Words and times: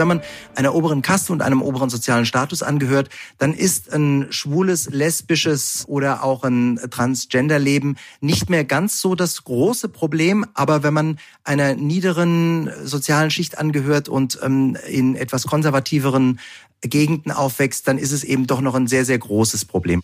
wenn 0.00 0.08
man 0.08 0.22
einer 0.56 0.74
oberen 0.74 1.02
Kaste 1.02 1.32
und 1.32 1.42
einem 1.42 1.62
oberen 1.62 1.90
sozialen 1.90 2.26
Status 2.26 2.62
angehört, 2.62 3.10
dann 3.38 3.54
ist 3.54 3.92
ein 3.92 4.26
schwules, 4.30 4.88
lesbisches 4.90 5.84
oder 5.86 6.24
auch 6.24 6.42
ein 6.42 6.80
Transgender-Leben 6.90 7.96
nicht 8.20 8.50
mehr 8.50 8.64
ganz 8.64 9.00
so 9.00 9.14
das 9.14 9.44
große 9.44 9.90
Problem. 9.90 10.46
Aber 10.54 10.82
wenn 10.82 10.94
man 10.94 11.18
einer 11.44 11.74
niederen 11.74 12.70
sozialen 12.82 13.30
Schicht 13.30 13.58
angehört 13.58 14.08
und 14.08 14.38
ähm, 14.42 14.76
in 14.88 15.14
etwas 15.14 15.46
konservativeren 15.46 16.40
Gegenden 16.80 17.30
aufwächst, 17.30 17.86
dann 17.86 17.98
ist 17.98 18.12
es 18.12 18.24
eben 18.24 18.46
doch 18.46 18.62
noch 18.62 18.74
ein 18.74 18.86
sehr, 18.86 19.04
sehr 19.04 19.18
großes 19.18 19.66
Problem. 19.66 20.00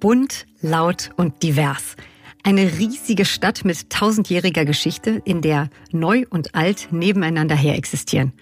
Bunt, 0.00 0.46
laut 0.60 1.10
und 1.16 1.42
divers. 1.42 1.96
Eine 2.46 2.78
riesige 2.78 3.24
Stadt 3.24 3.64
mit 3.64 3.90
tausendjähriger 3.90 4.64
Geschichte, 4.64 5.20
in 5.24 5.42
der 5.42 5.68
Neu 5.90 6.26
und 6.30 6.54
Alt 6.54 6.92
nebeneinander 6.92 7.56
her 7.56 7.74
existieren. 7.74 8.34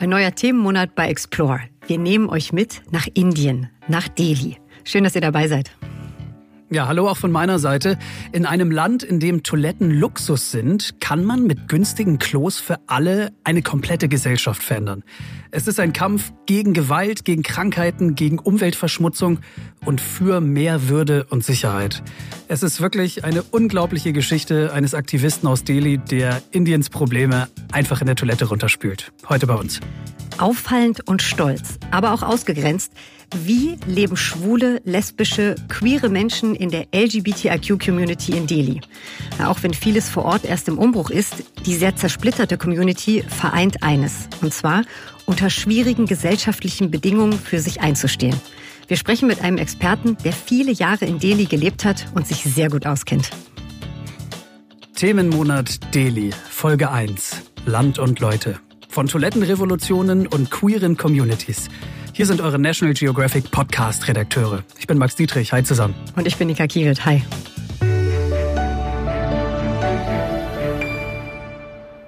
Ein 0.00 0.08
neuer 0.08 0.34
Themenmonat 0.34 0.96
bei 0.96 1.06
Explore. 1.06 1.60
Wir 1.86 1.96
nehmen 1.96 2.28
euch 2.28 2.52
mit 2.52 2.82
nach 2.90 3.06
Indien, 3.14 3.70
nach 3.86 4.08
Delhi. 4.08 4.56
Schön, 4.82 5.04
dass 5.04 5.14
ihr 5.14 5.20
dabei 5.20 5.46
seid. 5.46 5.70
Ja, 6.72 6.88
hallo 6.88 7.06
auch 7.06 7.18
von 7.18 7.30
meiner 7.30 7.60
Seite. 7.60 7.98
In 8.32 8.46
einem 8.46 8.72
Land, 8.72 9.04
in 9.04 9.20
dem 9.20 9.44
Toiletten 9.44 9.92
Luxus 9.92 10.50
sind, 10.50 11.00
kann 11.00 11.24
man 11.24 11.46
mit 11.46 11.68
günstigen 11.68 12.18
Klos 12.18 12.58
für 12.58 12.80
alle 12.88 13.30
eine 13.44 13.62
komplette 13.62 14.08
Gesellschaft 14.08 14.60
verändern. 14.60 15.04
Es 15.54 15.66
ist 15.66 15.78
ein 15.78 15.92
Kampf 15.92 16.32
gegen 16.46 16.72
Gewalt, 16.72 17.26
gegen 17.26 17.42
Krankheiten, 17.42 18.14
gegen 18.14 18.38
Umweltverschmutzung 18.38 19.40
und 19.84 20.00
für 20.00 20.40
mehr 20.40 20.88
Würde 20.88 21.26
und 21.28 21.44
Sicherheit. 21.44 22.02
Es 22.48 22.62
ist 22.62 22.80
wirklich 22.80 23.24
eine 23.24 23.42
unglaubliche 23.42 24.14
Geschichte 24.14 24.72
eines 24.72 24.94
Aktivisten 24.94 25.46
aus 25.46 25.62
Delhi, 25.62 25.98
der 25.98 26.42
Indiens 26.52 26.88
Probleme 26.88 27.48
einfach 27.70 28.00
in 28.00 28.06
der 28.06 28.16
Toilette 28.16 28.46
runterspült. 28.46 29.12
Heute 29.28 29.46
bei 29.46 29.54
uns. 29.54 29.80
Auffallend 30.38 31.06
und 31.06 31.20
stolz, 31.20 31.78
aber 31.90 32.12
auch 32.14 32.22
ausgegrenzt. 32.22 32.92
Wie 33.44 33.76
leben 33.86 34.16
schwule, 34.16 34.80
lesbische, 34.84 35.56
queere 35.68 36.08
Menschen 36.08 36.54
in 36.54 36.70
der 36.70 36.86
LGBTIQ-Community 36.94 38.32
in 38.32 38.46
Delhi? 38.46 38.80
Auch 39.42 39.62
wenn 39.62 39.72
vieles 39.72 40.08
vor 40.08 40.24
Ort 40.24 40.44
erst 40.44 40.68
im 40.68 40.78
Umbruch 40.78 41.10
ist, 41.10 41.36
die 41.64 41.74
sehr 41.74 41.96
zersplitterte 41.96 42.58
Community 42.58 43.24
vereint 43.26 43.82
eines. 43.82 44.28
Und 44.42 44.52
zwar 44.52 44.82
unter 45.26 45.50
schwierigen 45.50 46.06
gesellschaftlichen 46.06 46.90
Bedingungen 46.90 47.32
für 47.32 47.58
sich 47.58 47.80
einzustehen. 47.80 48.40
Wir 48.88 48.96
sprechen 48.96 49.28
mit 49.28 49.40
einem 49.42 49.58
Experten, 49.58 50.16
der 50.24 50.32
viele 50.32 50.72
Jahre 50.72 51.04
in 51.04 51.18
Delhi 51.18 51.46
gelebt 51.46 51.84
hat 51.84 52.06
und 52.14 52.26
sich 52.26 52.42
sehr 52.42 52.68
gut 52.68 52.86
auskennt. 52.86 53.30
Themenmonat 54.94 55.94
Delhi, 55.94 56.30
Folge 56.50 56.90
1. 56.90 57.42
Land 57.66 57.98
und 57.98 58.20
Leute. 58.20 58.60
Von 58.88 59.06
Toilettenrevolutionen 59.06 60.26
und 60.26 60.50
queeren 60.50 60.96
Communities. 60.96 61.68
Hier 62.12 62.26
sind 62.26 62.40
eure 62.40 62.58
National 62.58 62.94
Geographic 62.94 63.50
Podcast-Redakteure. 63.50 64.62
Ich 64.78 64.86
bin 64.86 64.98
Max 64.98 65.16
Dietrich. 65.16 65.52
Hi 65.52 65.64
zusammen. 65.64 65.94
Und 66.14 66.26
ich 66.26 66.36
bin 66.36 66.48
Nika 66.48 66.66
Kiewit. 66.66 67.06
Hi. 67.06 67.22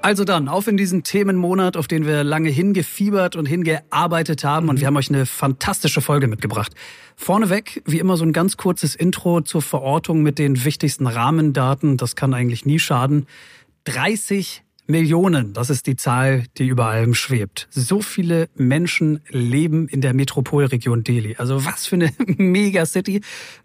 Also 0.04 0.24
dann, 0.24 0.48
auf 0.48 0.66
in 0.66 0.76
diesen 0.76 1.02
Themenmonat, 1.02 1.78
auf 1.78 1.88
den 1.88 2.04
wir 2.04 2.24
lange 2.24 2.50
hingefiebert 2.50 3.36
und 3.36 3.46
hingearbeitet 3.46 4.44
haben. 4.44 4.68
Und 4.68 4.78
wir 4.78 4.86
haben 4.86 4.98
euch 4.98 5.08
eine 5.08 5.24
fantastische 5.24 6.02
Folge 6.02 6.26
mitgebracht. 6.26 6.74
Vorneweg, 7.16 7.82
wie 7.86 8.00
immer, 8.00 8.18
so 8.18 8.24
ein 8.26 8.34
ganz 8.34 8.58
kurzes 8.58 8.94
Intro 8.94 9.40
zur 9.40 9.62
Verortung 9.62 10.22
mit 10.22 10.38
den 10.38 10.62
wichtigsten 10.66 11.06
Rahmendaten. 11.06 11.96
Das 11.96 12.16
kann 12.16 12.34
eigentlich 12.34 12.66
nie 12.66 12.78
schaden. 12.78 13.24
30 13.84 14.62
Millionen, 14.86 15.54
das 15.54 15.70
ist 15.70 15.86
die 15.86 15.96
Zahl, 15.96 16.44
die 16.58 16.66
über 16.66 16.84
allem 16.84 17.14
schwebt. 17.14 17.66
So 17.70 18.02
viele 18.02 18.50
Menschen 18.56 19.20
leben 19.30 19.88
in 19.88 20.02
der 20.02 20.12
Metropolregion 20.12 21.02
Delhi. 21.02 21.36
Also 21.38 21.64
was 21.64 21.86
für 21.86 21.96
eine 21.96 22.12
Megacity. 22.36 23.22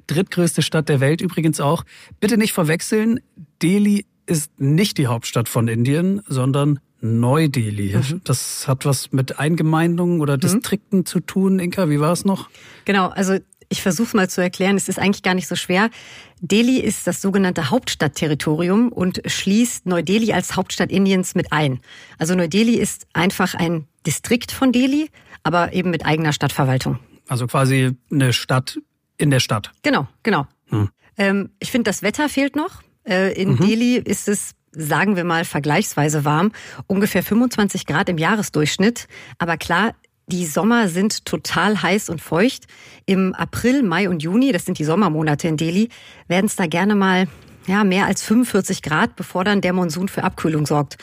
Drittgrößte 0.07 0.61
Stadt 0.61 0.87
der 0.87 1.01
Welt 1.01 1.19
übrigens 1.19 1.59
auch. 1.59 1.83
Bitte 2.21 2.37
nicht 2.37 2.53
verwechseln. 2.53 3.19
Delhi 3.61 4.05
ist 4.29 4.59
nicht 4.59 4.97
die 4.97 5.07
Hauptstadt 5.07 5.49
von 5.49 5.67
Indien, 5.67 6.21
sondern 6.27 6.79
Neu-Delhi. 7.01 7.95
Mhm. 7.95 8.21
Das 8.23 8.67
hat 8.67 8.85
was 8.85 9.11
mit 9.11 9.39
Eingemeindungen 9.39 10.21
oder 10.21 10.35
mhm. 10.35 10.41
Distrikten 10.41 10.99
mhm. 10.99 11.05
zu 11.05 11.19
tun. 11.19 11.59
Inka, 11.59 11.89
wie 11.89 11.99
war 11.99 12.11
es 12.11 12.25
noch? 12.25 12.49
Genau, 12.85 13.07
also 13.07 13.37
ich 13.69 13.81
versuche 13.81 14.17
mal 14.17 14.29
zu 14.29 14.41
erklären, 14.41 14.75
es 14.75 14.89
ist 14.89 14.99
eigentlich 14.99 15.23
gar 15.23 15.35
nicht 15.35 15.47
so 15.47 15.55
schwer. 15.55 15.89
Delhi 16.41 16.79
ist 16.79 17.05
das 17.05 17.21
sogenannte 17.21 17.69
Hauptstadtterritorium 17.69 18.89
und 18.91 19.21
schließt 19.25 19.85
Neu-Delhi 19.85 20.33
als 20.33 20.55
Hauptstadt 20.55 20.91
Indiens 20.91 21.35
mit 21.35 21.51
ein. 21.51 21.79
Also 22.17 22.35
Neu-Delhi 22.35 22.75
ist 22.75 23.07
einfach 23.13 23.53
ein 23.53 23.87
Distrikt 24.05 24.51
von 24.51 24.71
Delhi, 24.71 25.09
aber 25.43 25.73
eben 25.73 25.91
mit 25.91 26.05
eigener 26.05 26.33
Stadtverwaltung. 26.33 26.99
Also 27.27 27.45
quasi 27.45 27.91
eine 28.11 28.33
Stadt 28.33 28.79
in 29.17 29.29
der 29.29 29.39
Stadt. 29.39 29.71
Genau, 29.83 30.07
genau. 30.23 30.47
Hm. 30.69 30.89
Ähm, 31.17 31.49
ich 31.59 31.69
finde, 31.69 31.89
das 31.89 32.01
Wetter 32.01 32.27
fehlt 32.27 32.55
noch. 32.55 32.81
Äh, 33.09 33.33
in 33.33 33.51
mhm. 33.51 33.57
Delhi 33.57 33.95
ist 33.95 34.27
es 34.27 34.51
sagen 34.71 35.15
wir 35.15 35.23
mal 35.23 35.45
vergleichsweise 35.45 36.25
warm, 36.25 36.51
ungefähr 36.85 37.23
25 37.23 37.87
Grad 37.87 38.07
im 38.07 38.19
Jahresdurchschnitt. 38.19 39.07
Aber 39.39 39.57
klar, 39.57 39.95
die 40.27 40.45
Sommer 40.45 40.89
sind 40.89 41.25
total 41.25 41.81
heiß 41.81 42.09
und 42.09 42.21
feucht. 42.21 42.65
Im 43.07 43.33
April, 43.33 43.81
Mai 43.81 44.09
und 44.09 44.21
Juni, 44.21 44.51
das 44.51 44.65
sind 44.65 44.77
die 44.77 44.83
Sommermonate 44.83 45.47
in 45.47 45.57
Delhi, 45.57 45.89
werden 46.27 46.45
es 46.45 46.55
da 46.55 46.67
gerne 46.67 46.93
mal 46.93 47.27
ja, 47.65 47.83
mehr 47.83 48.05
als 48.05 48.23
45 48.23 48.81
Grad, 48.81 49.15
bevor 49.15 49.43
dann 49.43 49.61
der 49.61 49.73
Monsun 49.73 50.07
für 50.07 50.23
Abkühlung 50.23 50.65
sorgt. 50.65 50.97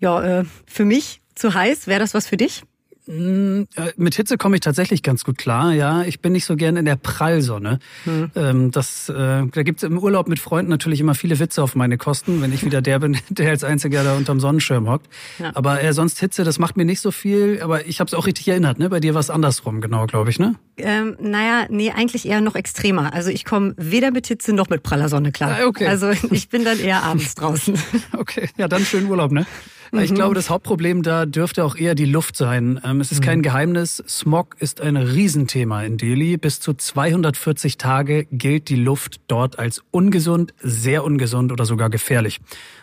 Ja, 0.00 0.40
äh, 0.40 0.44
für 0.66 0.84
mich 0.84 1.20
zu 1.34 1.54
heiß, 1.54 1.86
wäre 1.86 2.00
das 2.00 2.14
was 2.14 2.26
für 2.26 2.36
dich? 2.36 2.62
Mm, 3.06 3.62
äh, 3.76 3.92
mit 3.96 4.14
Hitze 4.14 4.36
komme 4.36 4.56
ich 4.56 4.60
tatsächlich 4.60 5.02
ganz 5.02 5.24
gut 5.24 5.38
klar, 5.38 5.72
ja. 5.72 6.02
Ich 6.02 6.20
bin 6.20 6.32
nicht 6.32 6.44
so 6.44 6.56
gern 6.56 6.76
in 6.76 6.84
der 6.84 6.96
Prallsonne. 6.96 7.78
Hm. 8.04 8.70
Das, 8.70 9.08
äh, 9.08 9.14
da 9.14 9.62
gibt 9.62 9.82
es 9.82 9.88
im 9.88 9.98
Urlaub 9.98 10.28
mit 10.28 10.38
Freunden 10.38 10.70
natürlich 10.70 11.00
immer 11.00 11.14
viele 11.14 11.38
Witze 11.38 11.62
auf 11.62 11.74
meine 11.74 11.98
Kosten, 11.98 12.42
wenn 12.42 12.52
ich 12.52 12.64
wieder 12.64 12.82
der 12.82 12.98
bin, 12.98 13.16
der 13.28 13.50
als 13.50 13.64
Einziger 13.64 14.04
da 14.04 14.16
unterm 14.16 14.40
Sonnenschirm 14.40 14.88
hockt. 14.88 15.08
Ja. 15.38 15.52
Aber 15.54 15.82
äh, 15.82 15.92
sonst 15.92 16.20
Hitze, 16.20 16.44
das 16.44 16.58
macht 16.58 16.76
mir 16.76 16.84
nicht 16.84 17.00
so 17.00 17.10
viel. 17.10 17.60
Aber 17.62 17.86
ich 17.86 18.00
habe 18.00 18.08
es 18.08 18.14
auch 18.14 18.26
richtig 18.26 18.48
erinnert, 18.48 18.78
ne? 18.78 18.88
Bei 18.90 19.00
dir 19.00 19.14
war 19.14 19.20
es 19.20 19.30
andersrum, 19.30 19.80
genau, 19.80 20.06
glaube 20.06 20.30
ich, 20.30 20.38
ne? 20.38 20.56
Ähm, 20.76 21.16
naja, 21.20 21.66
nee, 21.68 21.90
eigentlich 21.90 22.26
eher 22.26 22.40
noch 22.40 22.54
extremer. 22.54 23.12
Also 23.12 23.30
ich 23.30 23.44
komme 23.44 23.74
weder 23.76 24.10
mit 24.10 24.26
Hitze 24.26 24.52
noch 24.52 24.68
mit 24.68 24.82
praller 24.82 25.08
Sonne 25.08 25.32
klar. 25.32 25.58
Ah, 25.60 25.66
okay. 25.66 25.86
Also 25.86 26.10
ich 26.30 26.48
bin 26.48 26.64
dann 26.64 26.78
eher 26.78 27.02
abends 27.02 27.34
draußen. 27.34 27.78
okay, 28.18 28.48
ja, 28.56 28.68
dann 28.68 28.84
schönen 28.84 29.08
Urlaub, 29.10 29.32
ne? 29.32 29.46
Ich 29.92 30.14
glaube, 30.14 30.34
das 30.34 30.50
Hauptproblem 30.50 31.02
da 31.02 31.26
dürfte 31.26 31.64
auch 31.64 31.76
eher 31.76 31.94
die 31.94 32.04
Luft 32.04 32.36
sein. 32.36 32.80
Ähm, 32.84 33.00
es 33.00 33.10
ist 33.10 33.22
kein 33.22 33.38
mhm. 33.38 33.42
Geheimnis, 33.42 34.02
Smog 34.08 34.56
ist 34.60 34.80
ein 34.80 34.96
Riesenthema 34.96 35.82
in 35.82 35.96
Delhi. 35.96 36.36
Bis 36.36 36.60
zu 36.60 36.74
240 36.74 37.76
Tage 37.76 38.26
gilt 38.30 38.68
die 38.68 38.76
Luft 38.76 39.20
dort 39.26 39.58
als 39.58 39.82
ungesund, 39.90 40.54
sehr 40.60 41.02
ungesund 41.04 41.50
oder 41.50 41.64
sogar 41.64 41.90
gefährlich. 41.90 42.40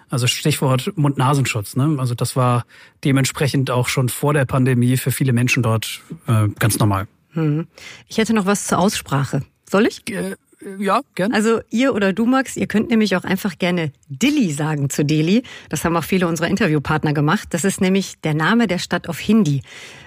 Also 0.09 0.27
Stichwort 0.27 0.91
Mund-Nasenschutz. 0.95 1.75
Ne? 1.75 1.95
Also 1.97 2.15
das 2.15 2.35
war 2.35 2.65
dementsprechend 3.03 3.71
auch 3.71 3.87
schon 3.87 4.09
vor 4.09 4.33
der 4.33 4.45
Pandemie 4.45 4.97
für 4.97 5.11
viele 5.11 5.33
Menschen 5.33 5.63
dort 5.63 6.01
äh, 6.27 6.47
ganz 6.59 6.79
normal. 6.79 7.07
Mhm. 7.33 7.67
Ich 8.07 8.17
hätte 8.17 8.33
noch 8.33 8.45
was 8.45 8.67
zur 8.67 8.79
Aussprache. 8.79 9.43
Soll 9.69 9.85
ich? 9.85 10.09
Äh, 10.09 10.35
ja, 10.79 11.01
gern. 11.15 11.33
Also 11.33 11.61
ihr 11.69 11.93
oder 11.93 12.13
du, 12.13 12.25
Max, 12.25 12.57
ihr 12.57 12.67
könnt 12.67 12.89
nämlich 12.89 13.15
auch 13.15 13.23
einfach 13.23 13.57
gerne 13.57 13.91
Dilly 14.09 14.51
sagen 14.51 14.89
zu 14.89 15.05
Delhi. 15.05 15.43
Das 15.69 15.85
haben 15.85 15.95
auch 15.95 16.03
viele 16.03 16.27
unserer 16.27 16.47
Interviewpartner 16.47 17.13
gemacht. 17.13 17.49
Das 17.51 17.63
ist 17.63 17.79
nämlich 17.79 18.19
der 18.21 18.33
Name 18.33 18.67
der 18.67 18.79
Stadt 18.79 19.07
auf 19.07 19.19
Hindi. 19.19 19.61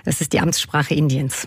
Das 0.05 0.21
ist 0.21 0.33
die 0.33 0.41
Amtssprache 0.41 0.95
Indiens. 0.95 1.47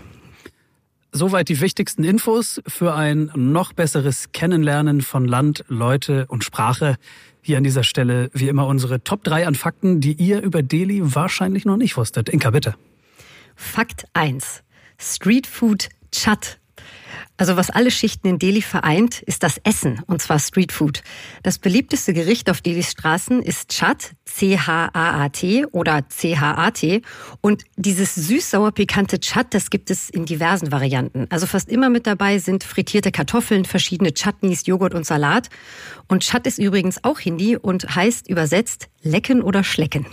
Soweit 1.12 1.50
die 1.50 1.62
wichtigsten 1.62 2.03
Infos 2.03 2.62
für 2.66 2.96
ein 2.96 3.30
noch 3.36 3.74
besseres 3.74 4.31
Kennenlernen 4.31 5.02
von 5.02 5.28
Land, 5.28 5.64
Leute 5.68 6.25
und 6.28 6.44
Sprache. 6.44 6.96
Hier 7.41 7.58
an 7.58 7.64
dieser 7.64 7.84
Stelle 7.84 8.32
wie 8.34 8.47
immer 8.47 8.66
unsere 8.66 9.03
Top 9.03 9.23
3 9.23 9.46
an 9.46 9.53
Fakten, 9.53 9.99
die 9.99 10.14
ihr 10.14 10.41
über 10.41 10.64
Delhi 10.64 11.02
wahrscheinlich 11.03 11.66
noch 11.66 11.78
nicht 11.78 11.97
wusstet. 11.97 12.29
Inka, 12.29 12.49
bitte. 12.49 12.76
Fakt 13.56 14.06
1. 14.14 14.64
Street 14.97 15.46
Food 15.46 15.90
Chat 16.11 16.59
also 17.38 17.58
was 17.58 17.70
alle 17.70 17.90
Schichten 17.90 18.28
in 18.28 18.40
Delhi 18.40 18.62
vereint, 18.62 19.22
ist 19.24 19.44
das 19.44 19.59
Essen, 19.64 20.02
und 20.08 20.22
zwar 20.22 20.40
Street 20.40 20.72
Food. 20.72 21.02
Das 21.41 21.58
beliebteste 21.58 22.14
Gericht 22.14 22.50
auf 22.50 22.62
Delhis 22.62 22.91
Straßen 22.91 23.41
ist 23.41 23.70
Chat, 23.70 24.12
C-H-A-A-T 24.26 25.66
oder 25.72 26.08
C-H-A-T. 26.09 27.02
Und 27.41 27.64
dieses 27.76 28.16
süß-sauer-pikante 28.16 29.20
Chat, 29.20 29.53
das 29.53 29.70
gibt 29.70 29.90
es 29.90 30.09
in 30.09 30.26
diversen 30.26 30.72
Varianten. 30.72 31.26
Also 31.30 31.47
fast 31.47 31.70
immer 31.70 31.90
mit 31.90 32.06
dabei 32.06 32.38
sind 32.38 32.64
frittierte 32.64 33.12
Kartoffeln, 33.12 33.66
verschiedene 33.66 34.14
Chutneys, 34.14 34.66
Joghurt 34.66 34.94
und 34.94 35.06
Salat. 35.06 35.50
Und 36.08 36.22
Chat 36.22 36.46
ist 36.46 36.59
übrigens 36.59 37.03
auch 37.03 37.20
Hindi 37.20 37.58
und 37.58 37.96
heißt 37.96 38.30
übersetzt 38.30 38.90
lecken 39.02 39.41
oder 39.41 39.64
schlecken. 39.64 40.06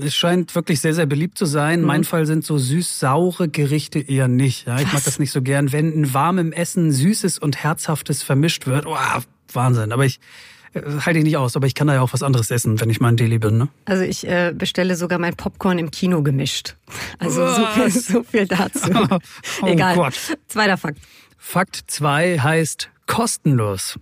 Es 0.00 0.14
scheint 0.14 0.54
wirklich 0.54 0.80
sehr, 0.80 0.94
sehr 0.94 1.06
beliebt 1.06 1.36
zu 1.36 1.44
sein. 1.44 1.80
Mhm. 1.80 1.86
Mein 1.86 2.04
Fall 2.04 2.26
sind 2.26 2.44
so 2.44 2.56
süß-saure 2.58 3.48
Gerichte 3.48 3.98
eher 3.98 4.28
nicht. 4.28 4.66
Ja, 4.66 4.78
ich 4.78 4.86
Was? 4.86 4.92
mag 4.94 5.04
das 5.04 5.18
nicht 5.18 5.32
so 5.32 5.42
gern. 5.42 5.72
Wenn 5.72 5.92
in 5.92 6.14
warmem 6.14 6.52
Essen 6.52 6.92
Süßes 6.92 7.38
und 7.38 7.56
Herzhaftes 7.62 8.22
vermischt 8.22 8.66
wird, 8.66 8.86
oh, 8.86 8.96
Wahnsinn. 9.52 9.92
Aber 9.92 10.04
ich, 10.04 10.18
Äh, 10.74 10.80
halte 11.04 11.18
ich 11.18 11.24
nicht 11.24 11.36
aus, 11.36 11.54
aber 11.54 11.66
ich 11.66 11.74
kann 11.74 11.86
da 11.86 11.94
ja 11.94 12.00
auch 12.00 12.14
was 12.14 12.22
anderes 12.22 12.50
essen, 12.50 12.80
wenn 12.80 12.88
ich 12.88 12.98
mal 13.00 13.10
in 13.10 13.18
Delhi 13.18 13.38
bin. 13.38 13.58
Ne? 13.58 13.68
Also 13.84 14.04
ich 14.04 14.26
äh, 14.26 14.54
bestelle 14.56 14.96
sogar 14.96 15.18
mein 15.18 15.36
Popcorn 15.36 15.78
im 15.78 15.90
Kino 15.90 16.22
gemischt. 16.22 16.76
Also 17.18 17.46
so 17.46 17.66
viel, 17.66 17.90
so 17.90 18.22
viel, 18.22 18.46
dazu. 18.46 18.90
oh 19.62 19.66
Egal. 19.66 19.96
Gott. 19.96 20.14
Zweiter 20.48 20.78
Fakt. 20.78 20.98
Fakt 21.36 21.84
zwei 21.88 22.38
heißt 22.38 22.88
kostenlos 23.06 23.98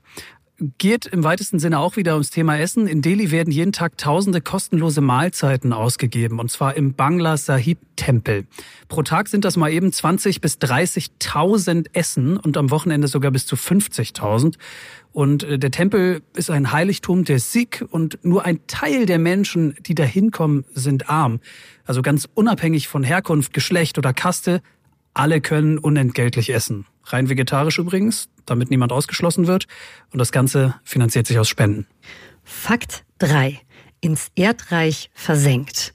geht 0.78 1.06
im 1.06 1.24
weitesten 1.24 1.58
Sinne 1.58 1.78
auch 1.78 1.96
wieder 1.96 2.12
ums 2.12 2.30
Thema 2.30 2.58
Essen. 2.58 2.86
In 2.86 3.02
Delhi 3.02 3.30
werden 3.30 3.52
jeden 3.52 3.72
Tag 3.72 3.96
tausende 3.96 4.40
kostenlose 4.40 5.00
Mahlzeiten 5.00 5.72
ausgegeben, 5.72 6.38
und 6.38 6.50
zwar 6.50 6.76
im 6.76 6.94
Bangla 6.94 7.36
Sahib 7.36 7.78
Tempel. 7.96 8.46
Pro 8.88 9.02
Tag 9.02 9.28
sind 9.28 9.44
das 9.44 9.56
mal 9.56 9.72
eben 9.72 9.92
20 9.92 10.40
bis 10.40 10.56
30.000 10.56 11.88
Essen 11.92 12.36
und 12.36 12.56
am 12.56 12.70
Wochenende 12.70 13.08
sogar 13.08 13.30
bis 13.30 13.46
zu 13.46 13.56
50.000. 13.56 14.56
Und 15.12 15.42
äh, 15.42 15.58
der 15.58 15.70
Tempel 15.70 16.22
ist 16.34 16.50
ein 16.50 16.72
Heiligtum 16.72 17.24
der 17.24 17.40
Sikh 17.40 17.84
und 17.90 18.18
nur 18.22 18.44
ein 18.44 18.60
Teil 18.66 19.06
der 19.06 19.18
Menschen, 19.18 19.74
die 19.80 19.94
da 19.94 20.04
hinkommen, 20.04 20.64
sind 20.74 21.08
arm. 21.08 21.40
Also 21.84 22.02
ganz 22.02 22.28
unabhängig 22.34 22.88
von 22.88 23.02
Herkunft, 23.02 23.52
Geschlecht 23.52 23.98
oder 23.98 24.12
Kaste, 24.12 24.62
alle 25.20 25.42
können 25.42 25.76
unentgeltlich 25.76 26.50
essen. 26.50 26.86
Rein 27.04 27.28
vegetarisch 27.28 27.78
übrigens, 27.78 28.30
damit 28.46 28.70
niemand 28.70 28.90
ausgeschlossen 28.90 29.46
wird. 29.46 29.66
Und 30.12 30.18
das 30.18 30.32
Ganze 30.32 30.76
finanziert 30.82 31.26
sich 31.26 31.38
aus 31.38 31.46
Spenden. 31.46 31.86
Fakt 32.42 33.04
3. 33.18 33.60
Ins 34.00 34.30
Erdreich 34.34 35.10
versenkt. 35.12 35.92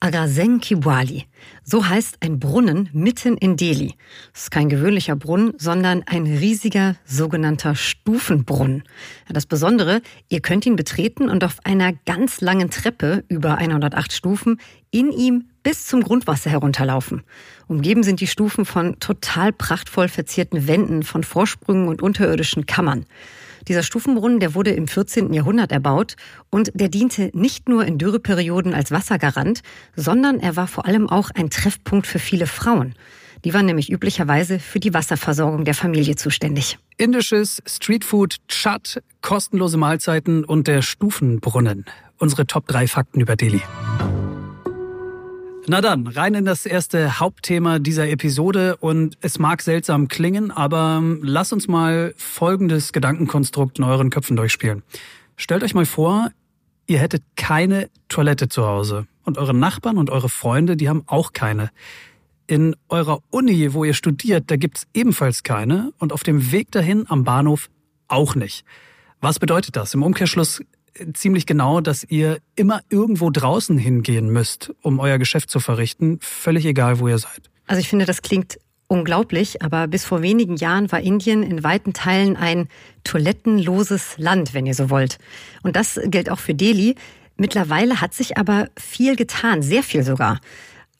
Agaseng 0.00 0.58
Kiwali. 0.60 1.26
So 1.62 1.88
heißt 1.88 2.16
ein 2.20 2.40
Brunnen 2.40 2.88
mitten 2.92 3.36
in 3.36 3.56
Delhi. 3.56 3.94
Es 4.34 4.42
ist 4.42 4.50
kein 4.50 4.68
gewöhnlicher 4.68 5.14
Brunnen, 5.14 5.54
sondern 5.56 6.02
ein 6.06 6.26
riesiger 6.26 6.96
sogenannter 7.04 7.76
Stufenbrunnen. 7.76 8.82
Das 9.28 9.46
Besondere, 9.46 10.02
ihr 10.28 10.40
könnt 10.40 10.66
ihn 10.66 10.76
betreten 10.76 11.28
und 11.28 11.44
auf 11.44 11.58
einer 11.64 11.92
ganz 12.06 12.40
langen 12.40 12.70
Treppe 12.70 13.24
über 13.28 13.56
108 13.56 14.12
Stufen 14.12 14.60
in 14.90 15.12
ihm 15.12 15.44
bis 15.62 15.86
zum 15.86 16.02
Grundwasser 16.02 16.50
herunterlaufen. 16.50 17.22
Umgeben 17.66 18.02
sind 18.02 18.20
die 18.20 18.26
Stufen 18.26 18.64
von 18.64 18.98
total 19.00 19.52
prachtvoll 19.52 20.08
verzierten 20.08 20.66
Wänden, 20.66 21.02
von 21.02 21.24
Vorsprüngen 21.24 21.88
und 21.88 22.02
unterirdischen 22.02 22.66
Kammern. 22.66 23.06
Dieser 23.68 23.82
Stufenbrunnen, 23.82 24.40
der 24.40 24.54
wurde 24.54 24.70
im 24.72 24.86
14. 24.86 25.32
Jahrhundert 25.32 25.72
erbaut 25.72 26.16
und 26.50 26.70
der 26.74 26.88
diente 26.88 27.30
nicht 27.32 27.68
nur 27.68 27.86
in 27.86 27.98
Dürreperioden 27.98 28.74
als 28.74 28.90
Wassergarant, 28.90 29.62
sondern 29.96 30.40
er 30.40 30.56
war 30.56 30.66
vor 30.66 30.86
allem 30.86 31.08
auch 31.08 31.30
ein 31.30 31.48
Treffpunkt 31.48 32.06
für 32.06 32.18
viele 32.18 32.46
Frauen. 32.46 32.94
Die 33.44 33.52
waren 33.52 33.66
nämlich 33.66 33.90
üblicherweise 33.90 34.58
für 34.58 34.80
die 34.80 34.94
Wasserversorgung 34.94 35.64
der 35.64 35.74
Familie 35.74 36.16
zuständig. 36.16 36.78
Indisches 36.96 37.62
Streetfood, 37.66 38.36
Chat, 38.48 39.02
kostenlose 39.20 39.76
Mahlzeiten 39.76 40.44
und 40.44 40.66
der 40.66 40.82
Stufenbrunnen. 40.82 41.84
Unsere 42.18 42.46
Top 42.46 42.66
3 42.66 42.86
Fakten 42.86 43.20
über 43.20 43.36
Delhi. 43.36 43.60
Na 45.66 45.80
dann, 45.80 46.06
rein 46.06 46.34
in 46.34 46.44
das 46.44 46.66
erste 46.66 47.20
Hauptthema 47.20 47.78
dieser 47.78 48.06
Episode 48.10 48.76
und 48.76 49.16
es 49.22 49.38
mag 49.38 49.62
seltsam 49.62 50.08
klingen, 50.08 50.50
aber 50.50 50.96
ähm, 50.98 51.20
lass 51.22 51.54
uns 51.54 51.68
mal 51.68 52.12
folgendes 52.18 52.92
Gedankenkonstrukt 52.92 53.78
in 53.78 53.84
euren 53.84 54.10
Köpfen 54.10 54.36
durchspielen. 54.36 54.82
Stellt 55.36 55.62
euch 55.62 55.72
mal 55.72 55.86
vor, 55.86 56.28
ihr 56.86 56.98
hättet 56.98 57.22
keine 57.36 57.88
Toilette 58.10 58.50
zu 58.50 58.66
Hause 58.66 59.06
und 59.24 59.38
eure 59.38 59.54
Nachbarn 59.54 59.96
und 59.96 60.10
eure 60.10 60.28
Freunde, 60.28 60.76
die 60.76 60.90
haben 60.90 61.04
auch 61.06 61.32
keine. 61.32 61.70
In 62.46 62.76
eurer 62.90 63.20
Uni, 63.30 63.72
wo 63.72 63.84
ihr 63.84 63.94
studiert, 63.94 64.50
da 64.50 64.56
gibt's 64.56 64.86
ebenfalls 64.92 65.44
keine 65.44 65.94
und 65.98 66.12
auf 66.12 66.24
dem 66.24 66.52
Weg 66.52 66.72
dahin 66.72 67.06
am 67.08 67.24
Bahnhof 67.24 67.70
auch 68.06 68.34
nicht. 68.34 68.66
Was 69.22 69.38
bedeutet 69.38 69.76
das? 69.76 69.94
Im 69.94 70.02
Umkehrschluss 70.02 70.60
ziemlich 71.14 71.46
genau, 71.46 71.80
dass 71.80 72.04
ihr 72.04 72.38
immer 72.56 72.80
irgendwo 72.88 73.30
draußen 73.30 73.76
hingehen 73.78 74.30
müsst, 74.30 74.72
um 74.82 74.98
euer 74.98 75.18
Geschäft 75.18 75.50
zu 75.50 75.60
verrichten, 75.60 76.18
völlig 76.20 76.66
egal, 76.66 77.00
wo 77.00 77.08
ihr 77.08 77.18
seid. 77.18 77.50
Also 77.66 77.80
ich 77.80 77.88
finde, 77.88 78.04
das 78.04 78.22
klingt 78.22 78.58
unglaublich, 78.86 79.62
aber 79.62 79.88
bis 79.88 80.04
vor 80.04 80.22
wenigen 80.22 80.56
Jahren 80.56 80.92
war 80.92 81.00
Indien 81.00 81.42
in 81.42 81.64
weiten 81.64 81.92
Teilen 81.92 82.36
ein 82.36 82.68
toilettenloses 83.02 84.14
Land, 84.18 84.54
wenn 84.54 84.66
ihr 84.66 84.74
so 84.74 84.90
wollt. 84.90 85.18
Und 85.62 85.76
das 85.76 85.98
gilt 86.04 86.30
auch 86.30 86.38
für 86.38 86.54
Delhi. 86.54 86.94
Mittlerweile 87.36 88.00
hat 88.00 88.14
sich 88.14 88.36
aber 88.36 88.68
viel 88.78 89.16
getan, 89.16 89.62
sehr 89.62 89.82
viel 89.82 90.04
sogar. 90.04 90.40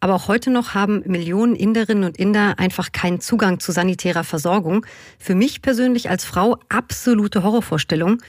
Aber 0.00 0.14
auch 0.14 0.28
heute 0.28 0.50
noch 0.50 0.74
haben 0.74 1.02
Millionen 1.06 1.54
Inderinnen 1.54 2.04
und 2.04 2.18
Inder 2.18 2.58
einfach 2.58 2.92
keinen 2.92 3.20
Zugang 3.20 3.60
zu 3.60 3.72
sanitärer 3.72 4.24
Versorgung. 4.24 4.84
Für 5.18 5.34
mich 5.34 5.62
persönlich 5.62 6.10
als 6.10 6.24
Frau 6.24 6.58
absolute 6.68 7.42
Horrorvorstellung. 7.42 8.20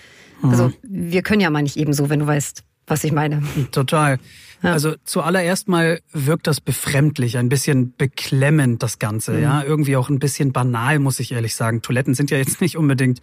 Also 0.41 0.67
mhm. 0.67 0.73
wir 0.83 1.21
können 1.21 1.41
ja 1.41 1.49
mal 1.49 1.61
nicht 1.61 1.77
ebenso, 1.77 2.09
wenn 2.09 2.19
du 2.19 2.27
weißt, 2.27 2.63
was 2.87 3.03
ich 3.03 3.11
meine. 3.11 3.43
Total. 3.71 4.19
Ja. 4.61 4.71
Also 4.73 4.95
zuallererst 5.03 5.67
mal 5.67 5.99
wirkt 6.11 6.47
das 6.47 6.61
befremdlich, 6.61 7.37
ein 7.37 7.49
bisschen 7.49 7.93
beklemmend 7.97 8.81
das 8.81 8.99
Ganze, 8.99 9.33
mhm. 9.33 9.43
ja, 9.43 9.63
irgendwie 9.63 9.95
auch 9.95 10.09
ein 10.09 10.19
bisschen 10.19 10.53
banal, 10.53 10.99
muss 10.99 11.19
ich 11.19 11.31
ehrlich 11.31 11.55
sagen. 11.55 11.81
Toiletten 11.81 12.13
sind 12.13 12.31
ja 12.31 12.37
jetzt 12.37 12.61
nicht 12.61 12.77
unbedingt 12.77 13.19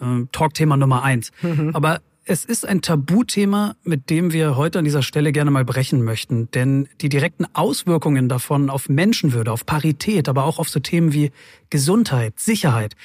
äh, 0.00 0.26
Talkthema 0.32 0.76
Nummer 0.76 1.02
eins, 1.02 1.32
mhm. 1.42 1.70
aber 1.74 2.00
es 2.28 2.44
ist 2.44 2.66
ein 2.66 2.82
Tabuthema, 2.82 3.76
mit 3.84 4.10
dem 4.10 4.32
wir 4.32 4.56
heute 4.56 4.80
an 4.80 4.84
dieser 4.84 5.02
Stelle 5.02 5.30
gerne 5.30 5.52
mal 5.52 5.64
brechen 5.64 6.02
möchten. 6.02 6.50
Denn 6.50 6.88
die 7.00 7.08
direkten 7.08 7.46
Auswirkungen 7.52 8.28
davon 8.28 8.68
auf 8.68 8.88
Menschenwürde, 8.88 9.52
auf 9.52 9.64
Parität, 9.64 10.28
aber 10.28 10.44
auch 10.44 10.58
auf 10.58 10.68
so 10.68 10.80
Themen 10.80 11.12
wie 11.12 11.30
Gesundheit, 11.70 12.40
Sicherheit, 12.40 12.96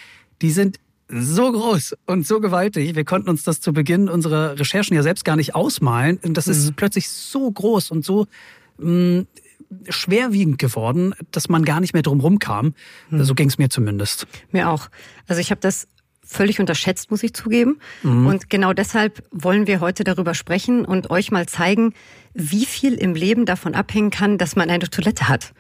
die 0.42 0.50
sind 0.50 0.80
so 1.12 1.52
groß 1.52 1.96
und 2.06 2.26
so 2.26 2.40
gewaltig. 2.40 2.96
Wir 2.96 3.06
konnten 3.06 3.30
uns 3.30 3.44
das 3.44 3.62
zu 3.62 3.74
Beginn 3.74 4.10
unserer 4.10 4.58
Recherchen 4.58 4.96
ja 4.96 5.04
selbst 5.04 5.26
gar 5.26 5.36
nicht 5.36 5.56
ausmalen. 5.56 6.20
Und 6.24 6.36
das 6.36 6.48
ist 6.48 6.70
mhm. 6.70 6.74
plötzlich 6.76 7.10
so 7.10 7.52
groß 7.52 7.92
und 7.92 8.06
so 8.06 8.28
mh, 8.78 9.22
mm, 9.22 9.28
schwerwiegend 9.90 10.58
geworden, 10.58 11.14
dass 11.32 11.50
man 11.50 11.64
gar 11.64 11.80
nicht 11.80 11.94
mehr 11.94 12.04
drum 12.04 12.20
rumkam. 12.20 12.74
Mhm. 13.10 13.24
So 13.24 13.36
ging 13.36 13.50
es 13.50 13.58
mir 13.58 13.70
zumindest. 13.70 14.28
Mir 14.52 14.70
auch. 14.70 14.90
Also 15.28 15.42
ich 15.42 15.52
habe 15.52 15.62
das 15.62 15.88
völlig 16.24 16.60
unterschätzt, 16.60 17.12
muss 17.12 17.24
ich 17.24 17.34
zugeben. 17.34 17.80
Mhm. 18.04 18.28
Und 18.28 18.50
genau 18.50 18.74
deshalb 18.74 19.24
wollen 19.32 19.68
wir 19.68 19.82
heute 19.82 20.04
darüber 20.04 20.34
sprechen 20.34 20.86
und 20.86 21.10
euch 21.10 21.30
mal 21.32 21.46
zeigen, 21.46 21.94
wie 22.34 22.66
viel 22.66 22.94
im 22.94 23.16
Leben 23.16 23.46
davon 23.46 23.76
abhängen 23.76 24.12
kann, 24.12 24.38
dass 24.38 24.56
man 24.56 24.70
eine 24.70 24.90
Toilette 24.90 25.28
hat. 25.28 25.54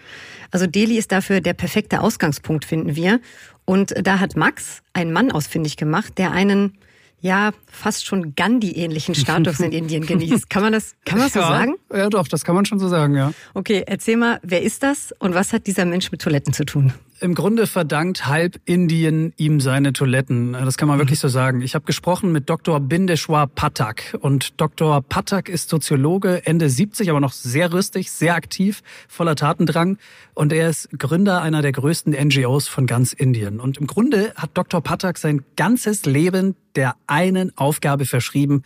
Also 0.50 0.68
Delhi 0.68 0.98
ist 0.98 1.12
dafür 1.12 1.42
der 1.42 1.53
perfekte 1.53 2.01
Ausgangspunkt, 2.01 2.65
finden 2.65 2.95
wir. 2.95 3.19
Und 3.65 3.93
da 4.01 4.19
hat 4.19 4.35
Max 4.35 4.81
einen 4.93 5.13
Mann 5.13 5.31
ausfindig 5.31 5.77
gemacht, 5.77 6.17
der 6.17 6.31
einen 6.31 6.77
ja 7.21 7.51
fast 7.67 8.05
schon 8.05 8.35
Gandhi-ähnlichen 8.35 9.15
Status 9.15 9.59
in 9.59 9.71
Indien 9.71 10.05
genießt. 10.05 10.49
Kann 10.49 10.63
man 10.63 10.73
das, 10.73 10.95
kann 11.05 11.19
man 11.19 11.27
das 11.27 11.36
ja, 11.36 11.41
so 11.43 11.47
sagen? 11.47 11.75
Ja, 11.93 12.09
doch, 12.09 12.27
das 12.27 12.43
kann 12.43 12.55
man 12.55 12.65
schon 12.65 12.79
so 12.79 12.89
sagen, 12.89 13.15
ja. 13.15 13.31
Okay, 13.53 13.83
erzähl 13.86 14.17
mal, 14.17 14.39
wer 14.43 14.62
ist 14.62 14.83
das 14.83 15.13
und 15.19 15.36
was 15.36 15.53
hat 15.53 15.67
dieser 15.67 15.86
Mensch 15.86 16.12
mit 16.12 16.21
Toiletten 16.21 16.53
zu 16.53 16.65
tun? 16.65 16.93
Im 17.23 17.35
Grunde 17.35 17.67
verdankt 17.67 18.25
halb 18.25 18.59
Indien 18.65 19.31
ihm 19.37 19.59
seine 19.59 19.93
Toiletten. 19.93 20.53
Das 20.53 20.75
kann 20.75 20.87
man 20.87 20.97
wirklich 20.97 21.19
mhm. 21.19 21.21
so 21.21 21.27
sagen. 21.27 21.61
Ich 21.61 21.75
habe 21.75 21.85
gesprochen 21.85 22.31
mit 22.31 22.49
Dr. 22.49 22.79
Bindeshwar 22.79 23.45
Patak. 23.45 24.17
Und 24.21 24.59
Dr. 24.59 25.03
Patak 25.03 25.47
ist 25.47 25.69
Soziologe, 25.69 26.47
Ende 26.47 26.67
70, 26.67 27.11
aber 27.11 27.19
noch 27.19 27.33
sehr 27.33 27.73
rüstig, 27.73 28.09
sehr 28.09 28.33
aktiv, 28.33 28.81
voller 29.07 29.35
Tatendrang. 29.35 29.99
Und 30.33 30.51
er 30.51 30.67
ist 30.67 30.89
Gründer 30.97 31.43
einer 31.43 31.61
der 31.61 31.73
größten 31.73 32.13
NGOs 32.13 32.67
von 32.67 32.87
ganz 32.87 33.13
Indien. 33.13 33.59
Und 33.59 33.77
im 33.77 33.85
Grunde 33.85 34.33
hat 34.35 34.51
Dr. 34.55 34.81
Patak 34.81 35.19
sein 35.19 35.43
ganzes 35.55 36.07
Leben 36.07 36.55
der 36.75 36.95
einen 37.05 37.55
Aufgabe 37.55 38.05
verschrieben, 38.07 38.63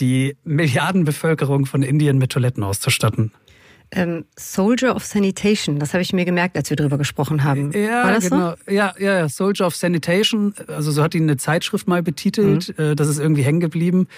die 0.00 0.36
Milliardenbevölkerung 0.44 1.64
von 1.64 1.82
Indien 1.82 2.18
mit 2.18 2.30
Toiletten 2.30 2.62
auszustatten. 2.62 3.32
Ähm, 3.92 4.24
Soldier 4.36 4.96
of 4.96 5.04
Sanitation, 5.04 5.78
das 5.78 5.92
habe 5.94 6.02
ich 6.02 6.12
mir 6.12 6.24
gemerkt, 6.24 6.56
als 6.56 6.70
wir 6.70 6.76
darüber 6.76 6.98
gesprochen 6.98 7.44
haben. 7.44 7.72
Ja, 7.72 8.18
genau. 8.18 8.54
So? 8.66 8.72
Ja, 8.72 8.94
ja, 8.98 9.28
Soldier 9.28 9.66
of 9.66 9.76
Sanitation. 9.76 10.54
Also 10.66 10.90
so 10.90 11.02
hat 11.02 11.14
ihn 11.14 11.22
eine 11.22 11.36
Zeitschrift 11.36 11.86
mal 11.86 12.02
betitelt. 12.02 12.76
Mhm. 12.76 12.84
Äh, 12.84 12.94
das 12.96 13.08
ist 13.08 13.18
irgendwie 13.18 13.42
hängen 13.42 13.60
geblieben 13.60 14.08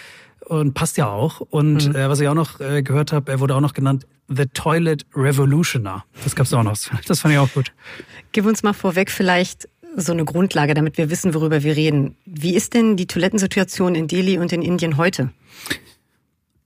und 0.46 0.74
passt 0.74 0.96
ja 0.96 1.08
auch. 1.08 1.40
Und 1.40 1.88
mhm. 1.88 1.96
äh, 1.96 2.08
was 2.08 2.20
ich 2.20 2.28
auch 2.28 2.34
noch 2.34 2.60
äh, 2.60 2.82
gehört 2.82 3.12
habe, 3.12 3.30
er 3.30 3.40
wurde 3.40 3.54
auch 3.54 3.60
noch 3.60 3.74
genannt 3.74 4.06
The 4.28 4.46
Toilet 4.46 5.06
Revolutioner. 5.14 6.04
Das 6.24 6.34
gab's 6.34 6.52
auch 6.52 6.62
noch. 6.62 6.76
Das 7.06 7.20
fand 7.20 7.34
ich 7.34 7.38
auch 7.38 7.52
gut. 7.52 7.72
Gib 8.32 8.46
uns 8.46 8.62
mal 8.62 8.74
vorweg 8.74 9.10
vielleicht 9.10 9.68
so 9.96 10.12
eine 10.12 10.24
Grundlage, 10.24 10.74
damit 10.74 10.98
wir 10.98 11.10
wissen, 11.10 11.34
worüber 11.34 11.62
wir 11.62 11.76
reden. 11.76 12.16
Wie 12.24 12.54
ist 12.54 12.74
denn 12.74 12.96
die 12.96 13.06
Toilettensituation 13.06 13.94
in 13.94 14.06
Delhi 14.06 14.38
und 14.38 14.52
in 14.52 14.62
Indien 14.62 14.96
heute? 14.96 15.30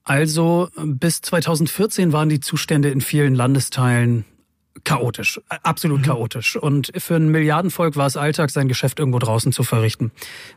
Also 0.03 0.69
bis 0.75 1.21
2014 1.21 2.11
waren 2.11 2.29
die 2.29 2.39
Zustände 2.41 2.89
in 2.89 3.01
vielen 3.01 3.35
Landesteilen 3.35 4.25
chaotisch, 4.83 5.39
absolut 5.49 5.99
mhm. 5.99 6.05
chaotisch. 6.05 6.55
Und 6.55 6.91
für 6.97 7.15
ein 7.15 7.29
Milliardenvolk 7.29 7.95
war 7.95 8.07
es 8.07 8.17
Alltag, 8.17 8.49
sein 8.49 8.67
Geschäft 8.67 8.99
irgendwo 8.99 9.19
draußen 9.19 9.51
zu 9.51 9.63
verrichten. 9.63 10.11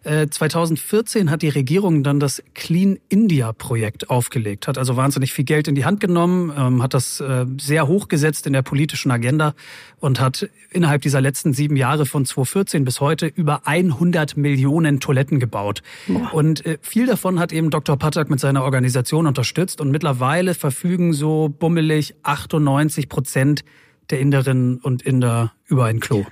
Äh, 0.04 0.28
2014 0.28 1.30
hat 1.30 1.42
die 1.42 1.48
Regierung 1.48 2.02
dann 2.02 2.18
das 2.18 2.42
Clean 2.54 2.98
India 3.08 3.52
Projekt 3.52 4.08
aufgelegt, 4.08 4.68
hat 4.68 4.78
also 4.78 4.96
wahnsinnig 4.96 5.32
viel 5.32 5.44
Geld 5.44 5.68
in 5.68 5.74
die 5.74 5.84
Hand 5.84 6.00
genommen, 6.00 6.52
ähm, 6.56 6.82
hat 6.82 6.94
das 6.94 7.20
äh, 7.20 7.44
sehr 7.60 7.86
hochgesetzt 7.86 8.46
in 8.46 8.52
der 8.52 8.62
politischen 8.62 9.10
Agenda 9.10 9.54
und 10.00 10.18
hat 10.18 10.48
innerhalb 10.70 11.02
dieser 11.02 11.20
letzten 11.20 11.52
sieben 11.52 11.76
Jahre 11.76 12.06
von 12.06 12.24
2014 12.24 12.84
bis 12.84 13.00
heute 13.00 13.26
über 13.26 13.66
100 13.66 14.36
Millionen 14.36 14.98
Toiletten 14.98 15.40
gebaut. 15.40 15.82
Boah. 16.08 16.32
Und 16.32 16.64
äh, 16.64 16.78
viel 16.80 17.06
davon 17.06 17.38
hat 17.38 17.52
eben 17.52 17.70
Dr. 17.70 17.96
Patak 17.98 18.30
mit 18.30 18.40
seiner 18.40 18.64
Organisation 18.64 19.26
unterstützt 19.26 19.80
und 19.80 19.90
mittlerweile 19.90 20.54
verfügen 20.54 21.12
so 21.12 21.48
bummelig 21.48 22.14
98 22.22 23.08
Prozent 23.08 23.62
der 24.10 24.20
Inderinnen 24.20 24.78
und 24.78 25.02
Inder 25.02 25.52
über 25.66 25.86
ein 25.86 26.00
Klo. 26.00 26.24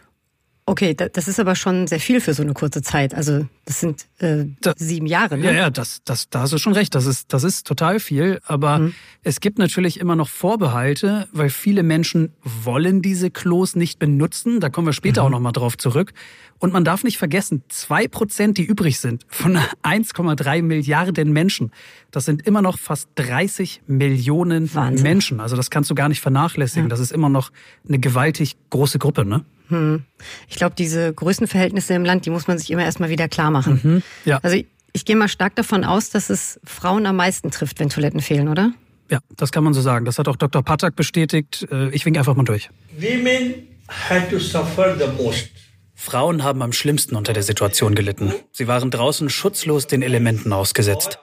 Okay, 0.66 0.94
das 0.94 1.28
ist 1.28 1.38
aber 1.38 1.56
schon 1.56 1.86
sehr 1.86 2.00
viel 2.00 2.22
für 2.22 2.32
so 2.32 2.42
eine 2.42 2.54
kurze 2.54 2.80
Zeit. 2.80 3.12
Also 3.14 3.46
das 3.66 3.80
sind 3.80 4.06
äh, 4.18 4.46
das, 4.62 4.76
sieben 4.78 5.04
Jahre. 5.04 5.36
Ne? 5.36 5.44
Ja, 5.44 5.52
ja, 5.52 5.70
das, 5.70 6.00
das, 6.06 6.30
da 6.30 6.40
hast 6.40 6.54
du 6.54 6.58
schon 6.58 6.72
recht. 6.72 6.94
Das 6.94 7.04
ist, 7.04 7.34
das 7.34 7.44
ist 7.44 7.66
total 7.66 8.00
viel. 8.00 8.40
Aber 8.46 8.78
mhm. 8.78 8.94
es 9.22 9.40
gibt 9.40 9.58
natürlich 9.58 10.00
immer 10.00 10.16
noch 10.16 10.30
Vorbehalte, 10.30 11.28
weil 11.32 11.50
viele 11.50 11.82
Menschen 11.82 12.32
wollen 12.42 13.02
diese 13.02 13.30
Klos 13.30 13.76
nicht 13.76 13.98
benutzen. 13.98 14.60
Da 14.60 14.70
kommen 14.70 14.86
wir 14.86 14.94
später 14.94 15.20
mhm. 15.20 15.26
auch 15.26 15.30
nochmal 15.32 15.52
drauf 15.52 15.76
zurück. 15.76 16.14
Und 16.58 16.72
man 16.72 16.82
darf 16.82 17.04
nicht 17.04 17.18
vergessen, 17.18 17.62
zwei 17.68 18.08
Prozent, 18.08 18.56
die 18.56 18.64
übrig 18.64 19.00
sind 19.00 19.26
von 19.28 19.58
1,3 19.82 20.62
Milliarden 20.62 21.30
Menschen, 21.34 21.72
das 22.10 22.24
sind 22.24 22.46
immer 22.46 22.62
noch 22.62 22.78
fast 22.78 23.10
30 23.16 23.82
Millionen 23.86 24.72
Wahnsinn. 24.74 25.02
Menschen. 25.02 25.40
Also 25.40 25.56
das 25.56 25.68
kannst 25.68 25.90
du 25.90 25.94
gar 25.94 26.08
nicht 26.08 26.22
vernachlässigen. 26.22 26.86
Ja. 26.86 26.88
Das 26.88 27.00
ist 27.00 27.12
immer 27.12 27.28
noch 27.28 27.50
eine 27.86 27.98
gewaltig 27.98 28.56
große 28.70 28.98
Gruppe, 28.98 29.26
ne? 29.26 29.44
Hm. 29.68 30.04
Ich 30.48 30.56
glaube, 30.56 30.74
diese 30.76 31.12
Größenverhältnisse 31.12 31.94
im 31.94 32.04
Land, 32.04 32.26
die 32.26 32.30
muss 32.30 32.46
man 32.46 32.58
sich 32.58 32.70
immer 32.70 32.84
erstmal 32.84 33.08
wieder 33.08 33.28
klar 33.28 33.50
machen. 33.50 33.80
Mhm. 33.82 34.02
Ja. 34.24 34.40
Also 34.42 34.56
ich, 34.56 34.66
ich 34.92 35.04
gehe 35.04 35.16
mal 35.16 35.28
stark 35.28 35.54
davon 35.56 35.84
aus, 35.84 36.10
dass 36.10 36.30
es 36.30 36.60
Frauen 36.64 37.06
am 37.06 37.16
meisten 37.16 37.50
trifft, 37.50 37.80
wenn 37.80 37.88
Toiletten 37.88 38.20
fehlen, 38.20 38.48
oder? 38.48 38.72
Ja, 39.10 39.18
das 39.36 39.52
kann 39.52 39.64
man 39.64 39.74
so 39.74 39.80
sagen. 39.80 40.04
Das 40.04 40.18
hat 40.18 40.28
auch 40.28 40.36
Dr. 40.36 40.62
Patak 40.62 40.96
bestätigt. 40.96 41.66
Äh, 41.70 41.90
ich 41.90 42.04
wink 42.06 42.16
einfach 42.16 42.34
mal 42.34 42.44
durch. 42.44 42.70
Women 42.96 43.54
had 43.88 44.30
to 44.30 44.38
suffer 44.38 44.96
the 44.98 45.22
most. 45.22 45.50
Frauen 45.94 46.42
haben 46.42 46.62
am 46.62 46.72
schlimmsten 46.72 47.16
unter 47.16 47.32
der 47.32 47.42
Situation 47.42 47.94
gelitten. 47.94 48.32
Sie 48.52 48.66
waren 48.66 48.90
draußen 48.90 49.30
schutzlos 49.30 49.86
den 49.86 50.02
Elementen 50.02 50.52
ausgesetzt. 50.52 51.18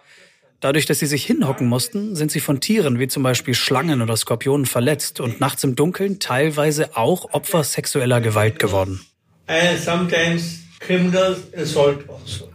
Dadurch, 0.62 0.86
dass 0.86 1.00
sie 1.00 1.08
sich 1.08 1.26
hinhocken 1.26 1.68
mussten, 1.68 2.16
sind 2.16 2.32
sie 2.32 2.40
von 2.40 2.62
Tieren 2.62 3.00
wie 3.00 3.08
zum 3.08 3.24
Beispiel 3.24 3.56
Schlangen 3.56 4.02
oder 4.02 4.16
Skorpionen 4.16 4.68
verletzt 4.68 5.20
und 5.20 5.42
nachts 5.42 5.64
im 5.64 5.76
Dunkeln 5.76 6.20
teilweise 6.20 6.96
auch 6.96 7.34
Opfer 7.34 7.64
sexueller 7.64 8.22
Gewalt 8.22 8.60
geworden. 8.60 9.02
Also. 12.24 12.50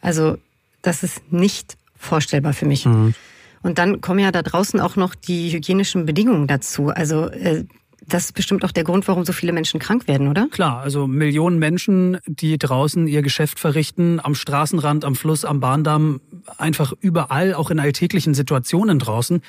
also, 0.00 0.38
das 0.82 1.02
ist 1.02 1.32
nicht 1.32 1.76
vorstellbar 1.96 2.52
für 2.52 2.66
mich. 2.66 2.86
Mhm. 2.86 3.14
Und 3.62 3.78
dann 3.78 4.00
kommen 4.00 4.20
ja 4.20 4.30
da 4.30 4.42
draußen 4.42 4.80
auch 4.80 4.94
noch 4.94 5.16
die 5.16 5.52
hygienischen 5.52 6.06
Bedingungen 6.06 6.46
dazu. 6.46 6.88
Also 6.88 7.28
äh, 7.28 7.64
das 8.06 8.26
ist 8.26 8.32
bestimmt 8.32 8.64
auch 8.64 8.72
der 8.72 8.84
Grund, 8.84 9.06
warum 9.08 9.24
so 9.24 9.32
viele 9.32 9.52
Menschen 9.52 9.80
krank 9.80 10.08
werden, 10.08 10.28
oder? 10.28 10.48
Klar, 10.50 10.80
also 10.80 11.06
Millionen 11.06 11.58
Menschen, 11.58 12.18
die 12.26 12.58
draußen 12.58 13.06
ihr 13.06 13.22
Geschäft 13.22 13.60
verrichten, 13.60 14.20
am 14.22 14.34
Straßenrand, 14.34 15.04
am 15.04 15.14
Fluss, 15.14 15.44
am 15.44 15.60
Bahndamm, 15.60 16.20
einfach 16.58 16.92
überall, 17.00 17.54
auch 17.54 17.70
in 17.70 17.78
alltäglichen 17.78 18.34
Situationen 18.34 18.98
draußen. 18.98 19.40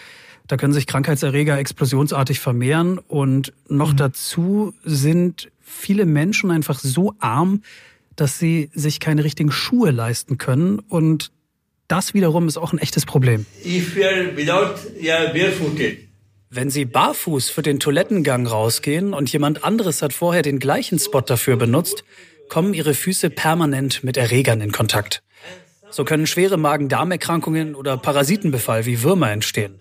Da 0.48 0.57
können 0.57 0.74
sich 0.74 0.88
Krankheitserreger 0.88 1.57
explosionsartig 1.57 2.39
vermehren 2.39 3.00
und 3.00 3.53
noch 3.69 3.93
mhm. 3.93 3.98
dazu 3.98 4.74
sind 4.83 5.51
viele 5.62 6.05
Menschen 6.05 6.51
einfach 6.51 6.79
so 6.79 7.13
arm, 7.19 7.62
dass 8.15 8.38
sie 8.38 8.69
sich 8.74 9.00
keine 9.00 9.24
richtigen 9.24 9.51
Schuhe 9.51 9.91
leisten 9.91 10.38
können 10.38 10.79
und 10.79 11.31
das 11.88 12.13
wiederum 12.13 12.48
ist 12.48 12.57
auch 12.57 12.74
ein 12.74 12.79
echtes 12.79 13.05
Problem. 13.05 13.45
If 13.65 13.95
you 13.95 14.03
are 14.03 14.36
without, 14.36 14.75
yeah, 15.01 15.31
barefooted. 15.31 16.12
Wenn 16.55 16.69
Sie 16.69 16.86
barfuß 16.86 17.50
für 17.50 17.63
den 17.63 17.79
Toilettengang 17.79 18.45
rausgehen 18.45 19.15
und 19.15 19.33
jemand 19.33 19.63
anderes 19.63 20.03
hat 20.03 20.13
vorher 20.13 20.43
den 20.43 20.60
gleichen 20.60 21.00
Spot 21.00 21.22
dafür 21.22 21.55
benutzt, 21.55 22.03
kommen 22.48 22.75
Ihre 22.75 22.93
Füße 22.93 23.31
permanent 23.31 24.03
mit 24.03 24.17
Erregern 24.17 24.62
in 24.62 24.72
Kontakt. 24.72 25.24
So 25.89 26.05
können 26.05 26.27
schwere 26.27 26.57
Magen-Darm-Erkrankungen 26.57 27.74
oder 27.74 27.98
Parasitenbefall 27.98 28.86
wie 28.86 29.01
Würmer 29.01 29.31
entstehen. 29.31 29.79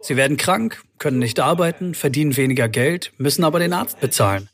Sie 0.00 0.16
werden 0.16 0.38
krank, 0.38 0.82
können 0.98 1.18
nicht 1.18 1.40
arbeiten, 1.40 1.92
verdienen 1.92 2.38
weniger 2.38 2.70
Geld, 2.70 3.12
müssen 3.18 3.44
aber 3.44 3.58
den 3.58 3.74
Arzt 3.74 4.00
bezahlen. 4.00 4.48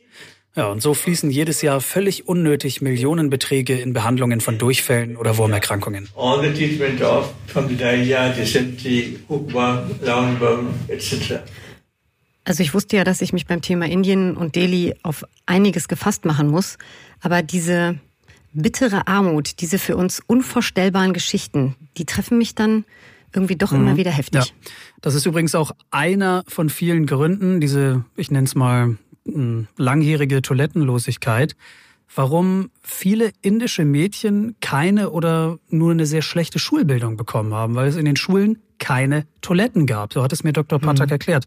Ja, 0.56 0.66
und 0.66 0.82
so 0.82 0.94
fließen 0.94 1.30
jedes 1.30 1.62
Jahr 1.62 1.80
völlig 1.80 2.26
unnötig 2.26 2.80
Millionenbeträge 2.80 3.78
in 3.78 3.92
Behandlungen 3.92 4.40
von 4.40 4.58
Durchfällen 4.58 5.16
oder 5.16 5.36
Wurmerkrankungen. 5.36 6.08
All 6.16 6.42
the 6.42 6.52
treatment 6.52 7.00
of 7.02 7.32
from 7.46 7.68
the 7.68 7.76
diarrhea, 7.76 8.30
dysentery, 8.30 9.18
hookworm, 9.28 9.90
roundworm, 10.04 10.74
etc. 10.88 11.34
Also 12.44 12.64
ich 12.64 12.74
wusste 12.74 12.96
ja, 12.96 13.04
dass 13.04 13.20
ich 13.20 13.32
mich 13.32 13.46
beim 13.46 13.62
Thema 13.62 13.86
Indien 13.86 14.36
und 14.36 14.56
Delhi 14.56 14.94
auf 15.04 15.24
einiges 15.46 15.86
gefasst 15.86 16.24
machen 16.24 16.48
muss, 16.48 16.78
aber 17.20 17.42
diese 17.42 18.00
bittere 18.52 19.06
Armut, 19.06 19.60
diese 19.60 19.78
für 19.78 19.96
uns 19.96 20.20
unvorstellbaren 20.26 21.12
Geschichten, 21.12 21.76
die 21.96 22.06
treffen 22.06 22.38
mich 22.38 22.56
dann 22.56 22.84
irgendwie 23.32 23.54
doch 23.54 23.70
mhm. 23.70 23.82
immer 23.82 23.96
wieder 23.96 24.10
heftig. 24.10 24.46
Ja. 24.46 24.70
Das 25.00 25.14
ist 25.14 25.26
übrigens 25.26 25.54
auch 25.54 25.70
einer 25.92 26.42
von 26.48 26.70
vielen 26.70 27.06
Gründen, 27.06 27.60
diese, 27.60 28.04
ich 28.16 28.32
nenne 28.32 28.46
es 28.46 28.56
mal 28.56 28.96
langjährige 29.24 30.42
Toilettenlosigkeit, 30.42 31.56
warum 32.14 32.70
viele 32.82 33.32
indische 33.42 33.84
Mädchen 33.84 34.56
keine 34.60 35.10
oder 35.10 35.58
nur 35.68 35.92
eine 35.92 36.06
sehr 36.06 36.22
schlechte 36.22 36.58
Schulbildung 36.58 37.16
bekommen 37.16 37.54
haben, 37.54 37.74
weil 37.74 37.88
es 37.88 37.96
in 37.96 38.04
den 38.04 38.16
Schulen 38.16 38.58
keine 38.78 39.26
Toiletten 39.42 39.86
gab. 39.86 40.12
So 40.12 40.22
hat 40.22 40.32
es 40.32 40.42
mir 40.42 40.52
Dr. 40.52 40.78
Patak 40.78 41.08
mhm. 41.08 41.12
erklärt. 41.12 41.46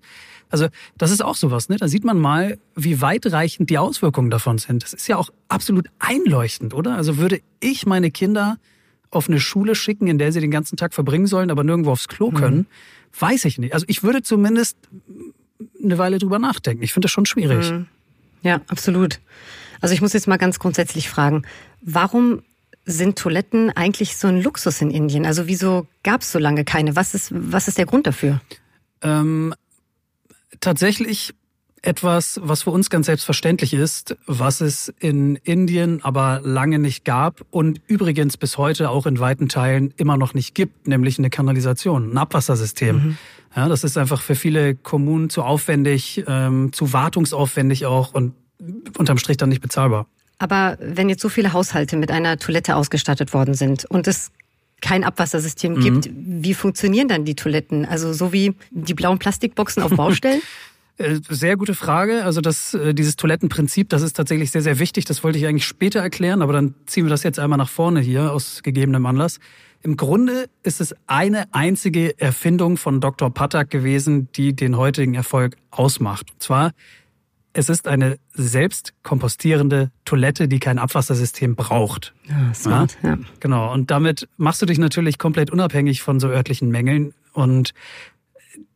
Also 0.50 0.68
das 0.98 1.10
ist 1.10 1.24
auch 1.24 1.36
sowas, 1.36 1.68
ne? 1.68 1.78
Da 1.78 1.88
sieht 1.88 2.06
man 2.06 2.20
mal, 2.20 2.60
wie 2.76 3.02
weitreichend 3.02 3.72
die 3.72 3.80
Auswirkungen 3.80 4.30
davon 4.30 4.60
sind. 4.60 4.84
Das 4.84 4.94
ist 4.94 5.08
ja 5.08 5.18
auch 5.18 5.32
absolut 5.48 5.88
einleuchtend, 5.98 6.76
oder? 6.76 6.96
Also 6.96 7.18
würde 7.18 7.42
ich 7.60 7.88
meine 7.88 8.12
Kinder 8.12 8.58
auf 9.10 9.28
eine 9.28 9.40
Schule 9.40 9.76
schicken, 9.76 10.08
in 10.08 10.18
der 10.18 10.32
sie 10.32 10.42
den 10.42 10.52
ganzen 10.52 10.78
Tag 10.78 10.94
verbringen 10.94 11.28
sollen, 11.28 11.52
aber 11.52 11.64
nirgendwo 11.64 11.92
aufs 11.92 12.08
Klo 12.08 12.30
mhm. 12.30 12.36
können, 12.36 12.58
mhm. 12.58 12.66
weiß 13.20 13.46
ich 13.46 13.58
nicht. 13.58 13.74
Also 13.74 13.86
ich 13.90 14.04
würde 14.04 14.22
zumindest 14.22 14.78
eine 15.84 15.98
Weile 15.98 16.18
drüber 16.18 16.40
nachdenken. 16.40 16.84
Ich 16.84 16.94
finde 16.94 17.06
das 17.06 17.12
schon 17.12 17.26
schwierig. 17.26 17.72
Mhm. 17.72 17.88
Ja, 18.42 18.62
absolut. 18.68 19.20
Also 19.82 19.94
ich 19.94 20.02
muss 20.02 20.14
jetzt 20.14 20.28
mal 20.28 20.38
ganz 20.38 20.60
grundsätzlich 20.60 21.10
fragen, 21.10 21.44
warum 21.82 22.44
sind 22.86 23.18
Toiletten 23.18 23.70
eigentlich 23.72 24.18
so 24.18 24.28
ein 24.28 24.42
Luxus 24.42 24.82
in 24.82 24.92
Indien? 24.92 25.26
Also 25.26 25.48
wieso 25.48 25.88
gab 26.04 26.22
es 26.22 26.32
so 26.32 26.40
lange 26.40 26.66
keine? 26.66 26.96
Was 26.96 27.14
ist, 27.14 27.32
was 27.34 27.68
ist 27.68 27.78
der 27.78 27.86
Grund 27.86 28.08
dafür? 28.08 28.42
Ähm, 29.02 29.54
tatsächlich 30.60 31.34
etwas, 31.84 32.40
was 32.42 32.64
für 32.64 32.72
uns 32.72 32.90
ganz 32.90 33.06
selbstverständlich 33.06 33.74
ist, 33.74 34.16
was 34.26 34.62
es 34.62 34.92
in 35.00 35.36
Indien 35.44 36.04
aber 36.04 36.42
lange 36.44 36.80
nicht 36.80 37.06
gab 37.06 37.46
und 37.52 37.82
übrigens 37.88 38.38
bis 38.38 38.58
heute 38.58 38.90
auch 38.90 39.06
in 39.06 39.20
weiten 39.20 39.50
Teilen 39.50 39.94
immer 39.98 40.18
noch 40.18 40.34
nicht 40.34 40.56
gibt, 40.56 40.88
nämlich 40.88 41.20
eine 41.20 41.30
Kanalisation, 41.30 42.14
ein 42.14 42.18
Abwassersystem. 42.18 42.96
Mhm. 42.96 43.18
Ja, 43.56 43.68
das 43.68 43.84
ist 43.84 43.98
einfach 43.98 44.22
für 44.22 44.36
viele 44.36 44.76
Kommunen 44.76 45.30
zu 45.30 45.44
aufwendig, 45.44 46.24
ähm, 46.26 46.72
zu 46.72 46.94
wartungsaufwendig 46.94 47.86
auch 47.86 48.14
und 48.14 48.34
unterm 48.98 49.18
Strich 49.18 49.38
dann 49.38 49.50
nicht 49.50 49.62
bezahlbar. 49.62 50.08
Aber 50.40 50.78
wenn 50.80 51.10
jetzt 51.10 51.22
so 51.22 51.30
viele 51.30 51.54
Haushalte 51.54 51.98
mit 51.98 52.12
einer 52.12 52.38
Toilette 52.38 52.76
ausgestattet 52.76 53.34
worden 53.34 53.54
sind 53.54 53.86
und 53.86 54.08
es 54.08 54.32
kein 54.82 55.04
Abwassersystem 55.04 55.74
mhm. 55.74 55.80
gibt, 55.82 56.10
wie 56.14 56.54
funktionieren 56.54 57.08
dann 57.08 57.26
die 57.26 57.36
Toiletten? 57.36 57.86
Also 57.86 58.14
so 58.14 58.32
wie 58.32 58.54
die 58.72 58.94
blauen 58.94 59.20
Plastikboxen 59.20 59.84
auf 59.84 59.92
Baustellen? 59.92 60.42
Äh, 60.98 61.20
sehr 61.28 61.58
gute 61.58 61.74
Frage. 61.74 62.24
Also 62.24 62.40
das, 62.40 62.74
äh, 62.76 62.94
dieses 62.94 63.16
Toilettenprinzip, 63.16 63.90
das 63.90 64.04
ist 64.04 64.16
tatsächlich 64.16 64.52
sehr, 64.52 64.62
sehr 64.62 64.80
wichtig. 64.80 65.06
Das 65.06 65.24
wollte 65.24 65.40
ich 65.40 65.48
eigentlich 65.48 65.66
später 65.66 66.00
erklären, 66.00 66.42
aber 66.42 66.54
dann 66.54 66.76
ziehen 66.86 67.06
wir 67.06 67.10
das 67.10 67.24
jetzt 67.24 67.40
einmal 67.40 67.58
nach 67.58 67.70
vorne 67.70 68.00
hier 68.00 68.32
aus 68.32 68.62
gegebenem 68.62 69.06
Anlass. 69.06 69.40
Im 69.82 69.98
Grunde 69.98 70.50
ist 70.62 70.80
es 70.80 70.96
eine 71.08 71.54
einzige 71.54 72.20
Erfindung 72.20 72.78
von 72.78 73.02
Dr. 73.02 73.34
Patak 73.34 73.70
gewesen, 73.70 74.30
die 74.36 74.56
den 74.56 74.78
heutigen 74.78 75.16
Erfolg 75.16 75.58
ausmacht. 75.72 76.32
Und 76.32 76.44
zwar, 76.44 76.72
es 77.54 77.70
ist 77.70 77.88
eine 77.88 78.18
selbst 78.32 78.94
kompostierende 79.04 79.92
Toilette, 80.06 80.48
die 80.48 80.60
kein 80.60 80.80
Abwassersystem 80.80 81.56
braucht. 81.56 82.14
Ja, 82.30 82.54
smart, 82.54 82.98
ja. 83.04 83.10
ja. 83.10 83.18
Genau. 83.40 83.74
Und 83.74 83.92
damit 83.92 84.30
machst 84.38 84.62
du 84.62 84.66
dich 84.66 84.78
natürlich 84.78 85.18
komplett 85.18 85.52
unabhängig 85.52 86.02
von 86.02 86.20
so 86.20 86.30
örtlichen 86.30 86.70
Mängeln. 86.70 87.14
Und 87.34 87.74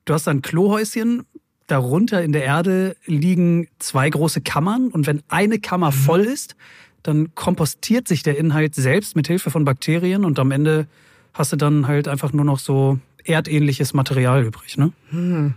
du 0.05 0.13
hast 0.13 0.27
ein 0.27 0.41
Klohäuschen, 0.41 1.23
darunter 1.67 2.23
in 2.23 2.31
der 2.31 2.43
Erde 2.43 2.95
liegen 3.05 3.67
zwei 3.79 4.09
große 4.09 4.41
Kammern 4.41 4.87
und 4.89 5.05
wenn 5.05 5.21
eine 5.27 5.59
Kammer 5.59 5.91
mhm. 5.91 5.95
voll 5.95 6.21
ist, 6.21 6.55
dann 7.03 7.33
kompostiert 7.35 8.07
sich 8.07 8.23
der 8.23 8.37
Inhalt 8.37 8.75
selbst 8.75 9.15
mit 9.15 9.27
Hilfe 9.27 9.51
von 9.51 9.65
Bakterien 9.65 10.25
und 10.25 10.39
am 10.39 10.51
Ende 10.51 10.87
hast 11.33 11.53
du 11.53 11.55
dann 11.57 11.87
halt 11.87 12.07
einfach 12.07 12.33
nur 12.33 12.45
noch 12.45 12.59
so 12.59 12.99
erdähnliches 13.23 13.93
Material 13.93 14.43
übrig. 14.43 14.77
Ne? 14.77 14.91
Mhm. 15.11 15.53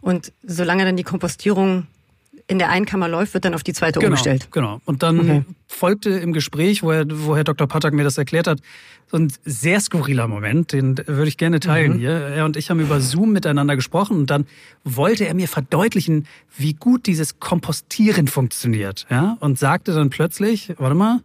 Und 0.00 0.32
solange 0.42 0.84
dann 0.84 0.96
die 0.96 1.02
Kompostierung 1.02 1.86
in 2.48 2.58
der 2.58 2.70
einen 2.70 2.86
Kammer 2.86 3.08
läuft, 3.08 3.34
wird 3.34 3.44
dann 3.44 3.54
auf 3.54 3.62
die 3.62 3.74
zweite 3.74 4.00
genau, 4.00 4.08
umgestellt. 4.08 4.48
Genau. 4.50 4.80
Und 4.86 5.02
dann 5.02 5.20
okay. 5.20 5.44
folgte 5.66 6.10
im 6.10 6.32
Gespräch, 6.32 6.82
wo, 6.82 6.90
er, 6.90 7.04
wo 7.08 7.36
Herr 7.36 7.44
Dr. 7.44 7.66
Patak 7.66 7.92
mir 7.92 8.04
das 8.04 8.16
erklärt 8.16 8.46
hat, 8.46 8.60
so 9.10 9.18
ein 9.18 9.32
sehr 9.44 9.80
skurriler 9.80 10.28
Moment, 10.28 10.72
den 10.72 10.96
würde 11.06 11.28
ich 11.28 11.36
gerne 11.36 11.60
teilen 11.60 11.94
mhm. 11.94 11.98
hier. 11.98 12.10
Er 12.10 12.44
und 12.46 12.56
ich 12.56 12.70
haben 12.70 12.80
über 12.80 13.00
Zoom 13.00 13.32
miteinander 13.32 13.76
gesprochen 13.76 14.16
und 14.16 14.30
dann 14.30 14.46
wollte 14.82 15.26
er 15.26 15.34
mir 15.34 15.46
verdeutlichen, 15.46 16.26
wie 16.56 16.72
gut 16.72 17.06
dieses 17.06 17.38
Kompostieren 17.38 18.28
funktioniert. 18.28 19.06
Ja? 19.10 19.36
Und 19.40 19.58
sagte 19.58 19.92
dann 19.92 20.10
plötzlich, 20.10 20.72
warte 20.78 20.94
mal, 20.94 21.20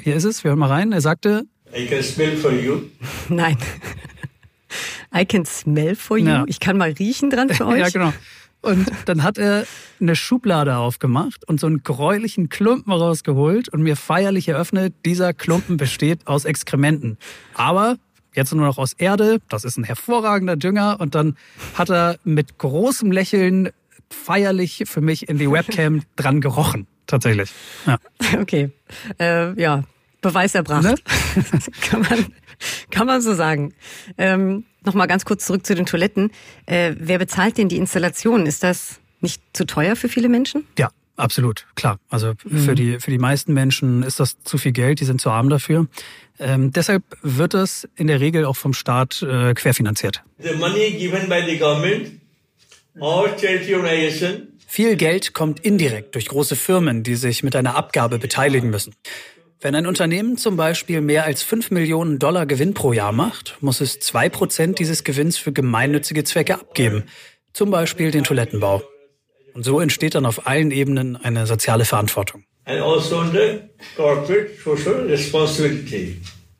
hier 0.00 0.16
ist 0.16 0.24
es, 0.24 0.44
wir 0.44 0.50
hören 0.50 0.58
mal 0.58 0.68
rein. 0.68 0.92
Er 0.92 1.02
sagte, 1.02 1.44
I 1.76 1.86
can 1.86 2.02
smell 2.02 2.36
for 2.36 2.52
you. 2.52 2.82
Nein. 3.28 3.58
I 5.14 5.24
can 5.24 5.44
smell 5.44 5.94
for 5.94 6.16
you. 6.16 6.28
Ja. 6.28 6.44
Ich 6.46 6.60
kann 6.60 6.78
mal 6.78 6.90
riechen 6.92 7.28
dran 7.30 7.50
für 7.50 7.66
euch. 7.66 7.80
ja, 7.80 7.88
genau. 7.90 8.12
Und 8.60 8.90
dann 9.04 9.22
hat 9.22 9.38
er 9.38 9.66
eine 10.00 10.16
Schublade 10.16 10.76
aufgemacht 10.76 11.48
und 11.48 11.60
so 11.60 11.66
einen 11.66 11.82
gräulichen 11.82 12.48
Klumpen 12.48 12.92
rausgeholt 12.92 13.68
und 13.68 13.82
mir 13.82 13.96
feierlich 13.96 14.48
eröffnet, 14.48 14.94
dieser 15.04 15.32
Klumpen 15.32 15.76
besteht 15.76 16.26
aus 16.26 16.44
Exkrementen. 16.44 17.18
Aber 17.54 17.96
jetzt 18.34 18.52
nur 18.52 18.66
noch 18.66 18.78
aus 18.78 18.94
Erde, 18.94 19.38
das 19.48 19.64
ist 19.64 19.76
ein 19.76 19.84
hervorragender 19.84 20.56
Dünger. 20.56 20.98
Und 21.00 21.14
dann 21.14 21.36
hat 21.74 21.90
er 21.90 22.18
mit 22.24 22.58
großem 22.58 23.12
Lächeln 23.12 23.70
feierlich 24.10 24.84
für 24.86 25.00
mich 25.00 25.28
in 25.28 25.38
die 25.38 25.50
Webcam 25.50 26.02
dran 26.16 26.40
gerochen. 26.40 26.86
Tatsächlich. 27.06 27.50
Ja. 27.86 27.98
Okay. 28.40 28.70
Äh, 29.18 29.58
ja, 29.60 29.84
Beweis 30.20 30.54
erbracht. 30.54 30.82
Ne? 30.82 30.94
kann, 31.80 32.02
man, 32.02 32.26
kann 32.90 33.06
man 33.06 33.22
so 33.22 33.34
sagen. 33.34 33.72
Ähm, 34.18 34.64
Nochmal 34.84 35.06
ganz 35.06 35.24
kurz 35.24 35.46
zurück 35.46 35.66
zu 35.66 35.74
den 35.74 35.86
Toiletten. 35.86 36.30
Äh, 36.66 36.94
wer 36.98 37.18
bezahlt 37.18 37.58
denn 37.58 37.68
die 37.68 37.76
Installation? 37.76 38.46
Ist 38.46 38.62
das 38.62 39.00
nicht 39.20 39.42
zu 39.52 39.66
teuer 39.66 39.96
für 39.96 40.08
viele 40.08 40.28
Menschen? 40.28 40.64
Ja, 40.78 40.90
absolut, 41.16 41.66
klar. 41.74 41.98
Also 42.08 42.34
mhm. 42.44 42.58
für, 42.58 42.74
die, 42.74 43.00
für 43.00 43.10
die 43.10 43.18
meisten 43.18 43.52
Menschen 43.52 44.02
ist 44.02 44.20
das 44.20 44.40
zu 44.42 44.58
viel 44.58 44.72
Geld, 44.72 45.00
die 45.00 45.04
sind 45.04 45.20
zu 45.20 45.30
arm 45.30 45.48
dafür. 45.48 45.88
Ähm, 46.38 46.72
deshalb 46.72 47.02
wird 47.22 47.54
das 47.54 47.88
in 47.96 48.06
der 48.06 48.20
Regel 48.20 48.44
auch 48.44 48.56
vom 48.56 48.72
Staat 48.72 49.22
äh, 49.22 49.54
querfinanziert. 49.54 50.22
The 50.38 50.54
money 50.54 50.92
given 50.92 51.28
by 51.28 51.42
the 51.44 51.58
government 51.58 52.20
or 53.00 53.28
charity 53.38 53.74
organization 53.74 54.48
viel 54.70 54.96
Geld 54.96 55.32
kommt 55.32 55.60
indirekt 55.60 56.14
durch 56.14 56.26
große 56.26 56.54
Firmen, 56.54 57.02
die 57.02 57.14
sich 57.14 57.42
mit 57.42 57.56
einer 57.56 57.74
Abgabe 57.74 58.18
beteiligen 58.18 58.68
müssen. 58.68 58.94
Wenn 59.60 59.74
ein 59.74 59.88
Unternehmen 59.88 60.36
zum 60.36 60.56
Beispiel 60.56 61.00
mehr 61.00 61.24
als 61.24 61.42
5 61.42 61.72
Millionen 61.72 62.20
Dollar 62.20 62.46
Gewinn 62.46 62.74
pro 62.74 62.92
Jahr 62.92 63.10
macht, 63.10 63.56
muss 63.60 63.80
es 63.80 64.00
2% 64.00 64.74
dieses 64.74 65.02
Gewinns 65.02 65.36
für 65.36 65.52
gemeinnützige 65.52 66.22
Zwecke 66.22 66.54
abgeben, 66.54 67.04
zum 67.52 67.72
Beispiel 67.72 68.12
den 68.12 68.22
Toilettenbau. 68.22 68.84
Und 69.54 69.64
so 69.64 69.80
entsteht 69.80 70.14
dann 70.14 70.26
auf 70.26 70.46
allen 70.46 70.70
Ebenen 70.70 71.16
eine 71.16 71.44
soziale 71.48 71.84
Verantwortung. 71.84 72.44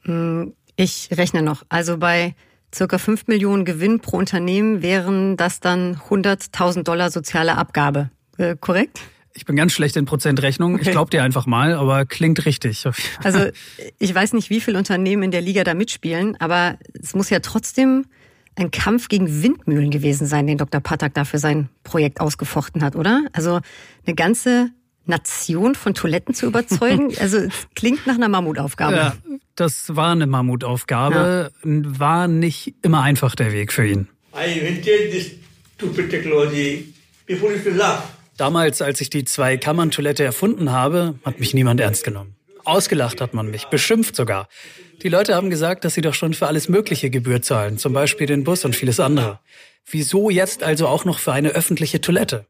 Also 0.03 0.13
hm, 0.13 0.55
ich 0.75 1.09
rechne 1.13 1.43
noch. 1.43 1.63
Also 1.69 1.99
bei 1.99 2.35
circa 2.75 2.99
5 2.99 3.29
Millionen 3.29 3.65
Gewinn 3.65 4.01
pro 4.01 4.17
Unternehmen 4.17 4.83
wären 4.83 5.37
das 5.37 5.61
dann 5.61 6.01
100.000 6.09 6.83
Dollar 6.83 7.13
soziale 7.13 7.57
Abgabe. 7.57 8.11
Äh, 8.39 8.57
korrekt? 8.61 8.99
Ich 9.39 9.45
bin 9.45 9.55
ganz 9.55 9.73
schlecht 9.73 9.97
in 9.97 10.05
Prozentrechnung. 10.05 10.75
Okay. 10.75 10.83
Ich 10.87 10.91
glaube 10.91 11.11
dir 11.11 11.23
einfach 11.23 11.47
mal, 11.47 11.75
aber 11.75 12.07
klingt 12.07 12.45
richtig. 12.45 12.85
Also 13.23 13.47
ich 14.01 14.13
weiß 14.13 14.33
nicht, 14.33 14.51
wie 14.51 14.61
viele 14.61 14.79
Unternehmen 14.79 15.23
in 15.23 15.31
der 15.31 15.41
Liga 15.41 15.63
da 15.63 15.75
mitspielen, 15.75 16.37
aber 16.41 16.77
es 17.01 17.15
muss 17.15 17.31
ja 17.31 17.39
trotzdem 17.39 18.07
ein 18.57 18.73
Kampf 18.73 19.07
gegen 19.09 19.41
Windmühlen 19.41 19.93
gewesen 19.93 20.27
sein, 20.27 20.49
den 20.49 20.59
Dr. 20.59 20.81
Patak 20.81 21.15
da 21.15 21.25
für 21.25 21.39
sein 21.39 21.69
Projekt 21.85 22.21
ausgefochten 22.21 22.83
hat, 22.83 22.97
oder? 22.97 23.23
Also 23.33 23.61
eine 24.05 24.17
ganze 24.17 24.71
Nation 25.07 25.77
von 25.77 25.95
Toiletten 25.95 26.35
zu 26.35 26.47
überzeugen, 26.47 27.15
also 27.21 27.39
klingt 27.77 28.09
nach 28.09 28.17
einer 28.17 28.29
Mammutaufgabe. 28.29 28.97
Ja, 28.97 29.17
das 29.55 29.95
war 29.95 30.11
eine 30.11 30.27
Mammutaufgabe, 30.27 31.53
ja. 31.65 31.71
war 32.01 32.27
nicht 32.27 32.75
immer 32.83 33.03
einfach 33.03 33.37
der 33.37 33.53
Weg 33.53 33.73
für 33.73 33.87
ihn. 33.87 34.09
I 34.35 34.59
invented 34.59 35.13
this 35.13 35.31
stupid 35.77 36.11
technology. 36.11 36.93
People 37.29 37.55
used 37.55 37.65
to 37.65 37.71
laugh. 37.71 38.18
Damals, 38.39 38.81
als 38.83 39.01
ich 39.01 39.11
die 39.11 39.25
Zwei-Kammern-Toilette 39.25 40.23
erfunden 40.23 40.71
habe, 40.71 41.19
hat 41.25 41.41
mich 41.41 41.55
niemand 41.55 41.81
ernst 41.81 42.05
genommen. 42.05 42.37
Ausgelacht 42.65 43.21
hat 43.21 43.35
man 43.35 43.51
mich, 43.51 43.65
beschimpft 43.65 44.15
sogar. 44.15 44.49
Die 45.03 45.09
Leute 45.09 45.35
haben 45.35 45.51
gesagt, 45.51 45.85
dass 45.85 45.95
sie 45.95 46.03
doch 46.03 46.15
schon 46.15 46.35
für 46.35 46.47
alles 46.47 46.69
Mögliche 46.69 47.11
Gebühr 47.11 47.43
zahlen, 47.43 47.79
zum 47.79 47.93
Beispiel 47.93 48.29
den 48.29 48.45
Bus 48.45 48.65
und 48.65 48.77
vieles 48.77 49.01
andere. 49.01 49.41
Wieso 49.91 50.31
jetzt 50.31 50.63
also 50.63 50.87
auch 50.87 51.05
noch 51.05 51.19
für 51.19 51.33
eine 51.33 51.49
öffentliche 51.51 52.01
Toilette? 52.01 52.47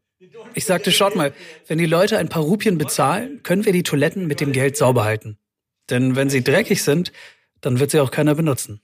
Ich 0.52 0.66
sagte, 0.66 0.92
schaut 0.92 1.16
mal, 1.16 1.32
wenn 1.68 1.78
die 1.78 1.86
Leute 1.86 2.18
ein 2.18 2.28
paar 2.28 2.42
Rupien 2.42 2.76
bezahlen, 2.76 3.42
können 3.42 3.64
wir 3.64 3.72
die 3.72 3.82
Toiletten 3.82 4.26
mit 4.26 4.40
dem 4.40 4.52
Geld 4.52 4.76
sauber 4.76 5.04
halten. 5.04 5.38
Denn 5.88 6.16
wenn 6.16 6.28
sie 6.28 6.44
dreckig 6.44 6.82
sind, 6.82 7.12
dann 7.62 7.80
wird 7.80 7.92
sie 7.92 8.00
auch 8.00 8.10
keiner 8.10 8.34
benutzen. 8.34 8.82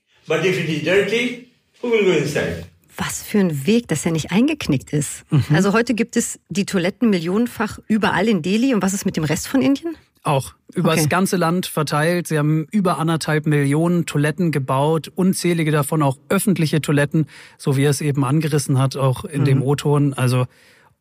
Was 2.96 3.22
für 3.22 3.38
ein 3.38 3.66
Weg, 3.66 3.88
dass 3.88 4.04
er 4.06 4.12
nicht 4.12 4.30
eingeknickt 4.32 4.92
ist. 4.92 5.24
Mhm. 5.30 5.44
Also 5.52 5.72
heute 5.72 5.94
gibt 5.94 6.16
es 6.16 6.38
die 6.48 6.66
Toiletten 6.66 7.10
millionenfach 7.10 7.78
überall 7.88 8.28
in 8.28 8.42
Delhi. 8.42 8.74
Und 8.74 8.82
was 8.82 8.94
ist 8.94 9.04
mit 9.04 9.16
dem 9.16 9.24
Rest 9.24 9.48
von 9.48 9.62
Indien? 9.62 9.96
Auch 10.22 10.54
über 10.74 10.90
okay. 10.92 11.00
das 11.00 11.08
ganze 11.08 11.36
Land 11.36 11.66
verteilt. 11.66 12.28
Sie 12.28 12.38
haben 12.38 12.66
über 12.70 12.98
anderthalb 12.98 13.46
Millionen 13.46 14.06
Toiletten 14.06 14.52
gebaut, 14.52 15.12
unzählige 15.14 15.70
davon 15.70 16.02
auch 16.02 16.16
öffentliche 16.28 16.80
Toiletten, 16.80 17.26
so 17.58 17.76
wie 17.76 17.84
er 17.84 17.90
es 17.90 18.00
eben 18.00 18.24
angerissen 18.24 18.78
hat, 18.78 18.96
auch 18.96 19.24
in 19.24 19.42
mhm. 19.42 19.44
dem 19.44 19.62
O-Ton. 19.62 20.14
Also 20.14 20.46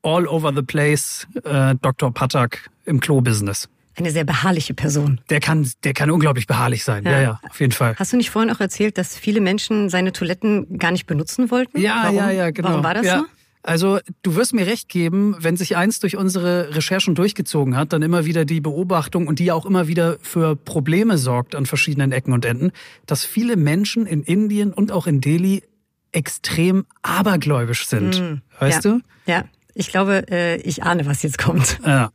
all 0.02 0.28
over 0.28 0.54
the 0.54 0.62
place, 0.62 1.28
äh, 1.44 1.76
Dr. 1.82 2.14
Patak 2.14 2.70
im 2.86 3.00
Klo-Business 3.00 3.70
eine 3.96 4.12
sehr 4.12 4.24
beharrliche 4.24 4.74
Person. 4.74 5.22
Der 5.30 5.40
kann, 5.40 5.70
der 5.84 5.94
kann 5.94 6.10
unglaublich 6.10 6.48
beharrlich 6.48 6.84
sein. 6.84 7.04
Ja. 7.04 7.12
ja, 7.12 7.22
ja, 7.22 7.40
auf 7.50 7.60
jeden 7.60 7.72
Fall. 7.72 7.96
Hast 7.98 8.14
du 8.14 8.18
nicht 8.18 8.30
vorhin 8.30 8.52
auch 8.52 8.60
erzählt, 8.60 8.98
dass 8.98 9.18
viele 9.18 9.42
Menschen 9.42 9.90
seine 9.90 10.12
Toiletten 10.12 10.78
gar 10.78 10.92
nicht 10.92 11.06
benutzen 11.06 11.52
wollten? 11.52 11.80
Ja, 11.80 12.02
Warum? 12.04 12.16
ja, 12.18 12.32
ja, 12.32 12.52
genau. 12.52 12.70
Warum 12.70 12.84
war 12.84 12.94
das 12.94 13.06
ja. 13.06 13.20
so? 13.20 13.26
Also 13.66 14.00
du 14.24 14.36
wirst 14.36 14.54
mir 14.54 14.68
recht 14.68 14.90
geben, 14.90 15.38
wenn 15.40 15.56
sich 15.56 15.78
eins 15.78 16.02
durch 16.02 16.18
unsere 16.18 16.76
Recherchen 16.76 17.16
durchgezogen 17.16 17.78
hat, 17.78 17.94
dann 17.94 18.02
immer 18.02 18.26
wieder 18.26 18.44
die 18.44 18.60
Beobachtung 18.60 19.26
und 19.26 19.40
die 19.40 19.54
auch 19.54 19.66
immer 19.66 19.88
wieder 19.88 20.18
für 20.22 20.58
Probleme 20.58 21.18
sorgt 21.18 21.56
an 21.56 21.66
verschiedenen 21.66 22.12
Ecken 22.12 22.34
und 22.34 22.44
Enden, 22.44 22.72
dass 23.06 23.24
viele 23.24 23.56
Menschen 23.56 24.06
in 24.06 24.22
Indien 24.22 24.74
und 24.74 24.92
auch 24.92 25.08
in 25.08 25.22
Delhi 25.22 25.64
extrem 26.12 26.86
abergläubisch 27.04 27.88
sind. 27.88 28.20
Mhm. 28.20 28.42
Weißt 28.60 28.84
ja. 28.84 28.92
du? 28.92 29.02
Ja, 29.26 29.46
ich 29.74 29.88
glaube, 29.88 30.26
äh, 30.30 30.58
ich 30.58 30.84
ahne, 30.84 31.06
was 31.06 31.24
jetzt 31.24 31.38
kommt. 31.38 31.80
Ja. 31.86 32.12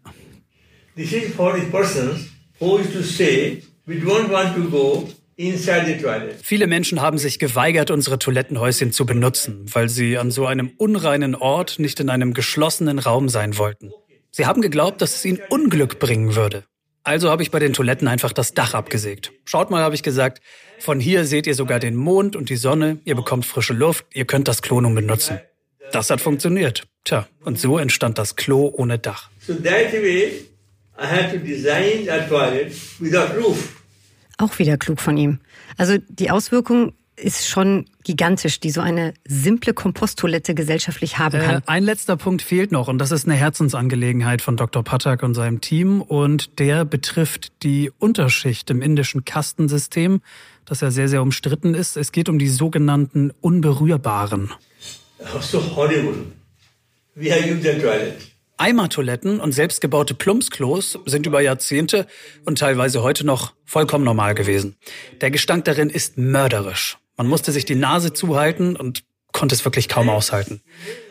This 0.99 1.13
is 1.13 1.33
for 1.33 1.57
the 1.57 1.65
persons 1.67 2.29
who 2.59 2.81
used 2.81 2.93
to 2.93 3.05
say, 3.05 3.63
we 3.87 4.01
don't 4.01 4.33
want 4.33 4.57
to 4.57 4.69
go. 4.69 5.09
Viele 6.43 6.67
Menschen 6.67 7.01
haben 7.01 7.17
sich 7.17 7.39
geweigert, 7.39 7.93
unsere 7.93 8.19
Toilettenhäuschen 8.19 8.91
zu 8.91 9.07
benutzen, 9.07 9.67
weil 9.73 9.89
sie 9.89 10.19
an 10.19 10.33
so 10.33 10.47
einem 10.47 10.73
unreinen 10.79 11.37
Ort 11.37 11.79
nicht 11.79 12.01
in 12.01 12.11
einem 12.11 12.35
geschlossenen 12.35 12.99
Raum 12.99 13.29
sein 13.29 13.57
wollten. 13.57 13.93
Sie 14.33 14.47
haben 14.47 14.63
geglaubt, 14.63 15.01
dass 15.01 15.15
es 15.15 15.25
ihnen 15.25 15.39
Unglück 15.49 16.01
bringen 16.01 16.35
würde. 16.35 16.65
Also 17.05 17.31
habe 17.31 17.45
ich 17.45 17.53
bei 17.53 17.61
den 17.61 17.73
Toiletten 17.73 18.09
einfach 18.09 18.33
das 18.33 18.53
Dach 18.53 18.75
abgesägt. 18.75 19.31
Schaut 19.45 19.71
mal, 19.71 19.85
habe 19.85 19.95
ich 19.95 20.03
gesagt, 20.03 20.43
von 20.81 20.99
hier 20.99 21.25
seht 21.25 21.47
ihr 21.47 21.55
sogar 21.55 21.79
den 21.79 21.95
Mond 21.95 22.35
und 22.35 22.51
die 22.51 22.57
Sonne, 22.57 22.99
ihr 23.05 23.15
bekommt 23.15 23.47
frische 23.47 23.75
Luft, 23.75 24.07
ihr 24.15 24.25
könnt 24.25 24.49
das 24.49 24.61
Klo 24.61 24.81
nun 24.81 24.97
benutzen. 24.97 25.39
Das 25.93 26.11
hat 26.11 26.21
funktioniert. 26.21 26.89
Tja, 27.05 27.29
und 27.45 27.61
so 27.61 27.79
entstand 27.79 28.19
das 28.19 28.35
Klo 28.35 28.73
ohne 28.77 28.99
Dach. 28.99 29.31
So 29.47 29.55
that 29.55 29.93
way 29.93 30.49
I 30.99 31.07
had 31.07 31.33
to 31.33 31.39
design 31.39 32.09
a 32.11 32.27
toilet 32.29 32.73
without 32.99 33.37
roof. 33.37 33.77
Auch 34.37 34.59
wieder 34.59 34.77
klug 34.77 35.01
von 35.01 35.17
ihm. 35.17 35.39
Also 35.77 35.97
die 36.09 36.31
Auswirkung 36.31 36.93
ist 37.17 37.49
schon 37.49 37.87
gigantisch, 38.05 38.61
die 38.61 38.71
so 38.71 38.81
eine 38.81 39.15
simple 39.27 39.75
Komposttoilette 39.75 40.55
gesellschaftlich 40.55 41.19
haben 41.19 41.41
kann. 41.41 41.57
Äh, 41.57 41.61
ein 41.67 41.83
letzter 41.83 42.17
Punkt 42.17 42.43
fehlt 42.43 42.73
noch 42.73 42.89
und 42.89 42.99
das 42.99 43.11
ist 43.11 43.27
eine 43.27 43.35
Herzensangelegenheit 43.35 44.43
von 44.43 44.57
Dr. 44.57 44.83
Patak 44.83 45.23
und 45.23 45.35
seinem 45.35 45.61
Team 45.61 46.01
und 46.01 46.59
der 46.59 46.85
betrifft 46.85 47.53
die 47.63 47.91
Unterschicht 47.99 48.71
im 48.71 48.83
indischen 48.83 49.25
Kastensystem, 49.25 50.21
das 50.65 50.81
ja 50.81 50.91
sehr, 50.91 51.09
sehr 51.09 51.23
umstritten 51.23 51.75
ist. 51.75 51.97
Es 51.97 52.13
geht 52.13 52.29
um 52.29 52.39
die 52.39 52.49
sogenannten 52.49 53.33
Unberührbaren. 53.41 54.53
So 55.41 55.61
horrible. 55.75 56.27
We 57.15 57.33
have 57.33 57.51
used 57.51 57.63
the 57.63 57.81
toilet. 57.81 58.38
Eimertoiletten 58.59 59.41
und 59.41 59.53
selbstgebaute 59.53 60.15
Plumpsklos 60.15 60.99
sind 61.07 61.27
über 61.27 61.41
Jahrzehnte 61.41 62.07
und 62.45 62.59
teilweise 62.59 63.03
heute 63.03 63.25
noch 63.25 63.55
vollkommen 63.65 64.05
normal 64.05 64.35
gewesen. 64.35 64.77
Der 65.21 65.31
Gestank 65.31 65.65
darin 65.65 65.91
ist 65.91 66.19
mörderisch. 66.19 66.99
Man 67.17 67.27
musste 67.27 67.53
sich 67.53 67.65
die 67.65 67.75
Nase 67.75 68.13
zuhalten 68.13 68.77
und 68.77 69.05
konnte 69.33 69.55
es 69.55 69.65
wirklich 69.65 69.89
kaum 69.89 70.09
aushalten. 70.09 70.63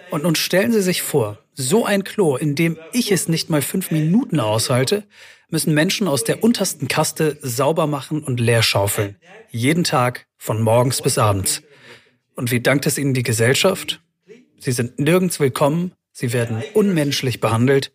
Und 0.09 0.23
nun 0.23 0.35
stellen 0.35 0.71
Sie 0.71 0.81
sich 0.81 1.01
vor, 1.01 1.39
so 1.53 1.85
ein 1.85 2.03
Klo, 2.03 2.37
in 2.37 2.55
dem 2.55 2.77
ich 2.93 3.11
es 3.11 3.27
nicht 3.27 3.49
mal 3.49 3.61
fünf 3.61 3.91
Minuten 3.91 4.39
aushalte, 4.39 5.03
müssen 5.49 5.73
Menschen 5.73 6.07
aus 6.07 6.23
der 6.23 6.43
untersten 6.43 6.87
Kaste 6.87 7.37
sauber 7.41 7.87
machen 7.87 8.23
und 8.23 8.39
leer 8.39 8.63
schaufeln. 8.63 9.17
Jeden 9.49 9.83
Tag, 9.83 10.27
von 10.37 10.61
morgens 10.61 11.01
bis 11.01 11.17
abends. 11.17 11.61
Und 12.35 12.51
wie 12.51 12.61
dankt 12.61 12.85
es 12.85 12.97
Ihnen 12.97 13.13
die 13.13 13.23
Gesellschaft? 13.23 14.01
Sie 14.59 14.71
sind 14.71 14.99
nirgends 14.99 15.39
willkommen, 15.39 15.91
Sie 16.19 16.33
werden 16.33 16.63
unmenschlich 16.73 17.41
behandelt 17.41 17.91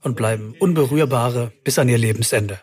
und 0.00 0.16
bleiben 0.16 0.54
Unberührbare 0.58 1.52
bis 1.62 1.78
an 1.78 1.90
ihr 1.90 1.98
Lebensende. 1.98 2.58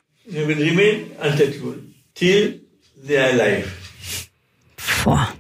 Boah. 5.04 5.32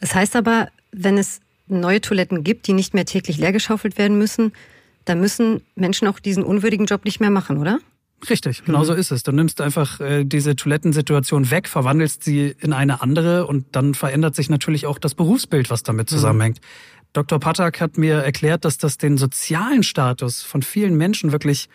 Das 0.00 0.16
heißt 0.16 0.34
aber, 0.34 0.68
wenn 0.90 1.16
es 1.16 1.38
neue 1.68 2.00
Toiletten 2.00 2.42
gibt, 2.42 2.66
die 2.66 2.72
nicht 2.72 2.92
mehr 2.92 3.04
täglich 3.04 3.38
leergeschaufelt 3.38 3.98
werden 3.98 4.18
müssen, 4.18 4.52
dann 5.04 5.20
müssen 5.20 5.62
Menschen 5.76 6.08
auch 6.08 6.18
diesen 6.18 6.42
unwürdigen 6.42 6.86
Job 6.86 7.04
nicht 7.04 7.20
mehr 7.20 7.30
machen, 7.30 7.58
oder? 7.58 7.78
Richtig, 8.28 8.64
genau 8.64 8.82
so 8.82 8.94
ist 8.94 9.12
es. 9.12 9.22
Du 9.22 9.30
nimmst 9.30 9.60
einfach 9.60 10.00
äh, 10.00 10.24
diese 10.24 10.56
Toilettensituation 10.56 11.52
weg, 11.52 11.68
verwandelst 11.68 12.24
sie 12.24 12.54
in 12.60 12.72
eine 12.72 13.00
andere 13.00 13.46
und 13.46 13.76
dann 13.76 13.94
verändert 13.94 14.34
sich 14.34 14.50
natürlich 14.50 14.86
auch 14.86 14.98
das 14.98 15.14
Berufsbild, 15.14 15.70
was 15.70 15.84
damit 15.84 16.08
zusammenhängt. 16.08 16.60
Mhm. 16.60 17.01
Dr. 17.12 17.38
Patak 17.38 17.80
hat 17.80 17.98
mir 17.98 18.16
erklärt, 18.16 18.64
dass 18.64 18.78
das 18.78 18.96
den 18.96 19.18
sozialen 19.18 19.82
Status 19.82 20.42
von 20.42 20.62
vielen 20.62 20.96
Menschen 20.96 21.32
wirklich 21.32 21.68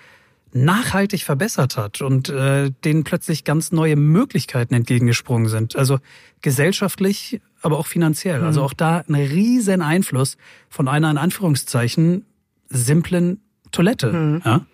nachhaltig 0.54 1.24
verbessert 1.24 1.78
hat 1.78 2.02
und 2.02 2.30
äh, 2.30 2.72
denen 2.84 3.04
plötzlich 3.04 3.44
ganz 3.44 3.72
neue 3.72 3.96
Möglichkeiten 3.96 4.74
entgegengesprungen 4.74 5.50
sind. 5.50 5.76
Also 5.76 6.00
gesellschaftlich, 6.42 7.42
aber 7.62 7.78
auch 7.78 7.88
finanziell. 7.88 8.44
Also 8.44 8.64
auch 8.64 8.74
da 8.74 9.04
ein 9.08 9.16
riesen 9.16 9.82
Einfluss 9.82 10.38
von 10.70 10.88
einer 10.88 11.12
in 11.12 11.18
Anführungszeichen 11.18 12.26
simplen 12.70 13.42
Toilette. 13.72 14.12
Mhm. 14.12 14.42
Ja? 14.46 14.66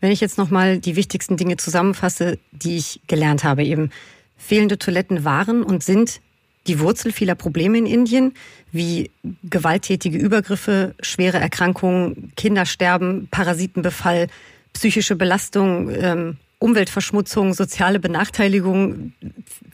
Wenn 0.00 0.10
ich 0.10 0.20
jetzt 0.20 0.38
nochmal 0.38 0.78
die 0.78 0.96
wichtigsten 0.96 1.36
Dinge 1.36 1.56
zusammenfasse, 1.56 2.38
die 2.50 2.76
ich 2.76 3.00
gelernt 3.06 3.44
habe, 3.44 3.62
eben 3.62 3.90
fehlende 4.36 4.78
Toiletten 4.78 5.24
waren 5.24 5.62
und 5.62 5.84
sind 5.84 6.20
die 6.66 6.78
Wurzel 6.80 7.12
vieler 7.12 7.34
Probleme 7.34 7.78
in 7.78 7.86
Indien, 7.86 8.34
wie 8.70 9.10
gewalttätige 9.44 10.18
Übergriffe, 10.18 10.94
schwere 11.00 11.38
Erkrankungen, 11.38 12.32
Kindersterben, 12.36 13.28
Parasitenbefall, 13.30 14.28
psychische 14.72 15.16
Belastung, 15.16 15.90
ähm, 15.90 16.36
Umweltverschmutzung, 16.60 17.54
soziale 17.54 17.98
Benachteiligung. 17.98 19.12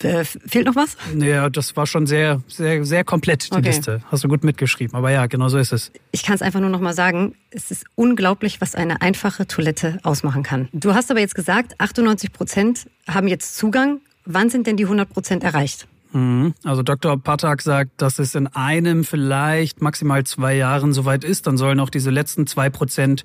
Äh, 0.03 0.25
fehlt 0.25 0.65
noch 0.65 0.75
was? 0.75 0.97
Ja, 1.19 1.51
das 1.51 1.77
war 1.77 1.87
schon 1.87 2.07
sehr, 2.07 2.41
sehr, 2.49 2.83
sehr 2.87 3.05
komplett, 3.05 3.53
die 3.53 3.59
Okay. 3.59 3.69
Liste. 3.69 4.03
Hast 4.11 4.25
du 4.25 4.29
gut 4.29 4.43
mitgeschrieben. 4.43 4.95
Aber 4.97 5.11
ja, 5.11 5.27
genau 5.27 5.51
so 5.51 5.59
ist 5.59 5.73
es. 5.73 5.93
Ich 6.13 6.23
kann 6.25 6.35
es 6.35 6.41
einfach 6.41 6.61
nur 6.61 6.71
noch 6.71 6.81
mal 6.81 6.95
sagen, 6.95 7.35
es 7.51 7.71
ist 7.71 7.85
unglaublich, 7.95 8.63
was 8.63 8.75
eine 8.75 9.03
einfache 9.03 9.47
Toilette 9.47 9.99
ausmachen 10.03 10.43
kann. 10.43 10.69
Du 10.73 10.95
hast 10.95 11.11
aber 11.11 11.21
jetzt 11.21 11.35
gesagt, 11.35 11.75
98 11.79 12.33
Prozent 12.33 12.87
haben 13.07 13.29
jetzt 13.29 13.57
Zugang. 13.59 14.01
Wann 14.25 14.49
sind 14.49 14.67
denn 14.67 14.79
die 14.79 14.85
100 14.85 15.11
Prozent 15.11 15.45
erreicht? 15.45 15.87
Mhm. 16.13 16.55
Also 16.65 16.83
Dr. 16.83 17.19
Patak 17.19 17.63
sagt, 17.63 18.01
dass 18.01 18.19
es 18.19 18.35
in 18.35 18.47
einem, 18.49 19.05
vielleicht 19.05 19.83
maximal 19.83 20.25
zwei 20.25 20.57
Jahren 20.57 20.93
soweit 20.93 21.25
ist. 21.25 21.47
Dann 21.47 21.57
sollen 21.57 21.81
auch 21.81 21.91
diese 21.91 22.11
letzten 22.11 22.47
zwei 22.47 22.71
Prozent 22.71 23.25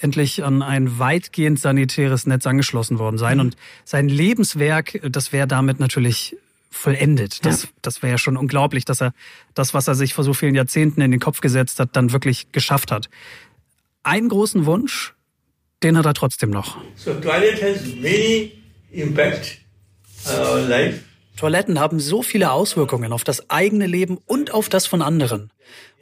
endlich 0.00 0.44
an 0.44 0.62
ein 0.62 0.98
weitgehend 0.98 1.60
sanitäres 1.60 2.26
Netz 2.26 2.46
angeschlossen 2.46 2.98
worden 2.98 3.18
sein. 3.18 3.40
Und 3.40 3.56
sein 3.84 4.08
Lebenswerk, 4.08 5.00
das 5.10 5.32
wäre 5.32 5.46
damit 5.46 5.78
natürlich 5.80 6.36
vollendet. 6.70 7.44
Das, 7.44 7.68
das 7.82 8.02
wäre 8.02 8.12
ja 8.12 8.18
schon 8.18 8.36
unglaublich, 8.36 8.84
dass 8.84 9.02
er 9.02 9.12
das, 9.54 9.74
was 9.74 9.88
er 9.88 9.94
sich 9.94 10.14
vor 10.14 10.24
so 10.24 10.32
vielen 10.32 10.54
Jahrzehnten 10.54 11.00
in 11.00 11.10
den 11.10 11.20
Kopf 11.20 11.40
gesetzt 11.40 11.80
hat, 11.80 11.96
dann 11.96 12.12
wirklich 12.12 12.52
geschafft 12.52 12.92
hat. 12.92 13.10
Einen 14.02 14.28
großen 14.28 14.64
Wunsch, 14.66 15.14
den 15.82 15.98
hat 15.98 16.06
er 16.06 16.14
trotzdem 16.14 16.50
noch. 16.50 16.78
So 16.94 17.14
toilet 17.14 17.60
has 17.60 17.84
many 17.96 18.52
impact 18.90 19.58
on 20.26 20.38
our 20.38 20.68
life. 20.68 21.00
Toiletten 21.40 21.80
haben 21.80 22.00
so 22.00 22.22
viele 22.22 22.52
Auswirkungen 22.52 23.14
auf 23.14 23.24
das 23.24 23.48
eigene 23.48 23.86
Leben 23.86 24.18
und 24.26 24.52
auf 24.52 24.68
das 24.68 24.86
von 24.86 25.00
anderen. 25.00 25.50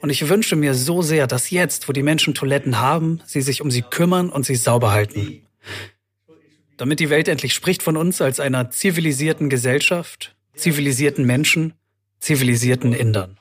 Und 0.01 0.09
ich 0.09 0.27
wünsche 0.27 0.57
mir 0.57 0.73
so 0.73 1.01
sehr, 1.01 1.27
dass 1.27 1.49
jetzt, 1.49 1.87
wo 1.87 1.93
die 1.93 2.03
Menschen 2.03 2.33
Toiletten 2.33 2.81
haben, 2.81 3.21
sie 3.25 3.39
sich 3.39 3.61
um 3.61 3.71
sie 3.71 3.81
kümmern 3.81 4.29
und 4.29 4.45
sie 4.45 4.55
sauber 4.55 4.91
halten. 4.91 5.47
Damit 6.75 6.99
die 6.99 7.09
Welt 7.09 7.29
endlich 7.29 7.53
spricht 7.53 7.83
von 7.83 7.95
uns 7.95 8.21
als 8.21 8.41
einer 8.41 8.69
zivilisierten 8.69 9.49
Gesellschaft, 9.49 10.35
zivilisierten 10.55 11.25
Menschen, 11.25 11.73
zivilisierten 12.19 12.91
Indern. 12.91 13.37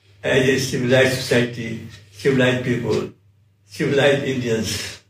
Indians. 4.25 5.01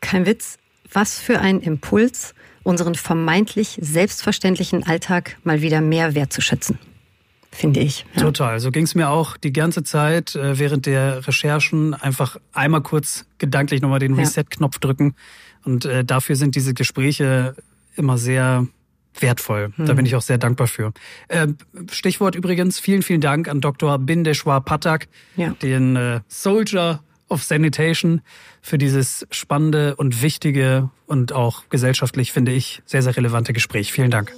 Kein 0.00 0.24
Witz. 0.24 0.56
Was 0.90 1.18
für 1.18 1.40
ein 1.40 1.60
Impuls, 1.60 2.33
unseren 2.64 2.96
vermeintlich 2.96 3.78
selbstverständlichen 3.80 4.84
Alltag 4.84 5.36
mal 5.44 5.60
wieder 5.62 5.80
mehr 5.80 6.14
wertzuschätzen. 6.16 6.78
Finde 7.52 7.78
ich. 7.78 8.04
Ja. 8.16 8.22
Total. 8.22 8.58
So 8.58 8.72
ging 8.72 8.82
es 8.82 8.96
mir 8.96 9.10
auch 9.10 9.36
die 9.36 9.52
ganze 9.52 9.84
Zeit 9.84 10.34
äh, 10.34 10.58
während 10.58 10.86
der 10.86 11.24
Recherchen. 11.24 11.94
Einfach 11.94 12.36
einmal 12.52 12.80
kurz 12.80 13.26
gedanklich 13.38 13.80
nochmal 13.80 14.00
den. 14.00 14.14
Reset-Knopf 14.14 14.80
drücken. 14.80 15.14
Und 15.64 15.84
äh, 15.84 16.04
dafür 16.04 16.34
sind 16.34 16.56
diese 16.56 16.74
Gespräche 16.74 17.54
immer 17.94 18.18
sehr 18.18 18.66
wertvoll. 19.20 19.72
Da 19.76 19.88
Hm. 19.90 19.96
bin 19.96 20.06
ich 20.06 20.16
auch 20.16 20.22
sehr 20.22 20.38
dankbar 20.38 20.66
für. 20.66 20.92
Äh, 21.28 21.46
Stichwort 21.92 22.34
übrigens, 22.34 22.80
vielen, 22.80 23.02
vielen 23.02 23.20
Dank 23.20 23.46
an 23.48 23.60
Dr. 23.60 23.98
Bindeshwar 24.00 24.60
Patak, 24.60 25.06
Ja. 25.36 25.50
den 25.62 25.94
äh, 25.94 26.20
Soldier 26.26 27.04
of 27.28 27.42
Sanitation, 27.42 28.20
für 28.60 28.78
dieses 28.78 29.26
spannende 29.30 29.96
und 29.96 30.22
wichtige 30.22 30.90
und 31.06 31.32
auch 31.32 31.68
gesellschaftlich, 31.68 32.32
finde 32.32 32.52
ich, 32.52 32.82
sehr, 32.86 33.02
sehr 33.02 33.16
relevante 33.16 33.52
Gespräch. 33.52 33.92
Vielen 33.92 34.10
Dank. 34.10 34.32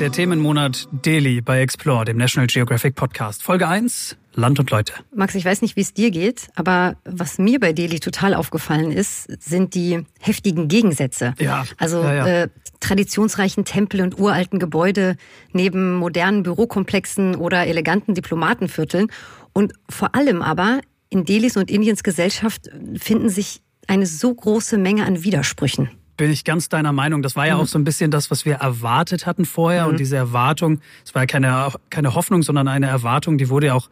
Der 0.00 0.10
Themenmonat 0.10 0.88
Delhi 0.92 1.42
bei 1.42 1.60
Explore, 1.60 2.06
dem 2.06 2.16
National 2.16 2.46
Geographic 2.46 2.94
Podcast. 2.94 3.42
Folge 3.42 3.68
1, 3.68 4.16
Land 4.32 4.58
und 4.58 4.70
Leute. 4.70 4.94
Max, 5.14 5.34
ich 5.34 5.44
weiß 5.44 5.60
nicht, 5.60 5.76
wie 5.76 5.82
es 5.82 5.92
dir 5.92 6.10
geht, 6.10 6.48
aber 6.54 6.96
was 7.04 7.36
mir 7.36 7.60
bei 7.60 7.74
Delhi 7.74 8.00
total 8.00 8.32
aufgefallen 8.32 8.92
ist, 8.92 9.26
sind 9.46 9.74
die 9.74 10.06
heftigen 10.18 10.68
Gegensätze. 10.68 11.34
Ja, 11.38 11.66
Also 11.76 12.02
ja, 12.02 12.14
ja. 12.14 12.26
Äh, 12.26 12.48
traditionsreichen 12.80 13.66
Tempel 13.66 14.00
und 14.00 14.18
uralten 14.18 14.58
Gebäude 14.58 15.16
neben 15.52 15.92
modernen 15.96 16.44
Bürokomplexen 16.44 17.34
oder 17.34 17.66
eleganten 17.66 18.14
Diplomatenvierteln. 18.14 19.08
Und 19.52 19.74
vor 19.90 20.14
allem 20.14 20.40
aber 20.40 20.80
in 21.10 21.26
Delis 21.26 21.58
und 21.58 21.70
Indiens 21.70 22.02
Gesellschaft 22.02 22.70
finden 22.96 23.28
sich 23.28 23.60
eine 23.86 24.06
so 24.06 24.34
große 24.34 24.78
Menge 24.78 25.04
an 25.04 25.24
Widersprüchen. 25.24 25.90
Bin 26.20 26.30
ich 26.30 26.44
ganz 26.44 26.68
deiner 26.68 26.92
Meinung. 26.92 27.22
Das 27.22 27.34
war 27.34 27.46
ja 27.46 27.56
auch 27.56 27.66
so 27.66 27.78
ein 27.78 27.84
bisschen 27.84 28.10
das, 28.10 28.30
was 28.30 28.44
wir 28.44 28.56
erwartet 28.56 29.24
hatten 29.24 29.46
vorher. 29.46 29.86
Und 29.86 29.98
diese 29.98 30.16
Erwartung, 30.16 30.80
es 31.02 31.14
war 31.14 31.22
ja 31.22 31.26
keine, 31.26 31.72
keine 31.88 32.14
Hoffnung, 32.14 32.42
sondern 32.42 32.68
eine 32.68 32.88
Erwartung, 32.88 33.38
die 33.38 33.48
wurde 33.48 33.68
ja 33.68 33.74
auch 33.74 33.88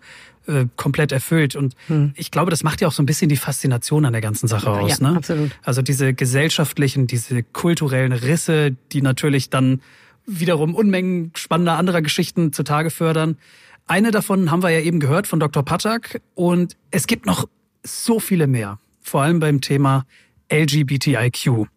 äh, 0.47 0.67
komplett 0.77 1.11
erfüllt. 1.11 1.57
Und 1.57 1.75
ich 2.17 2.31
glaube, 2.31 2.51
das 2.51 2.63
macht 2.63 2.83
ja 2.83 2.89
auch 2.89 2.93
so 2.93 3.03
ein 3.03 3.07
bisschen 3.07 3.31
die 3.31 3.39
Faszination 3.39 4.05
an 4.05 4.13
der 4.13 4.21
ganzen 4.21 4.47
Sache 4.47 4.69
aus. 4.69 4.99
Ja, 4.99 5.11
ne? 5.11 5.17
absolut. 5.17 5.53
Also 5.63 5.81
diese 5.81 6.13
gesellschaftlichen, 6.13 7.07
diese 7.07 7.43
kulturellen 7.43 8.13
Risse, 8.13 8.77
die 8.93 9.01
natürlich 9.01 9.49
dann 9.49 9.81
wiederum 10.27 10.75
Unmengen 10.75 11.33
spannender 11.35 11.79
anderer 11.79 12.03
Geschichten 12.03 12.53
zutage 12.53 12.91
fördern. 12.91 13.39
Eine 13.87 14.11
davon 14.11 14.51
haben 14.51 14.63
wir 14.63 14.69
ja 14.69 14.81
eben 14.81 15.01
gehört 15.01 15.27
von 15.27 15.41
Dr. 15.41 15.65
Patak. 15.65 16.21
Und 16.35 16.77
es 16.91 17.07
gibt 17.07 17.25
noch 17.25 17.49
so 17.85 18.21
viele 18.21 18.47
mehr. 18.47 18.79
Vor 19.01 19.23
allem 19.23 19.41
beim 19.41 19.63
Thema 19.63 20.05
LGBTIQ. 20.53 21.69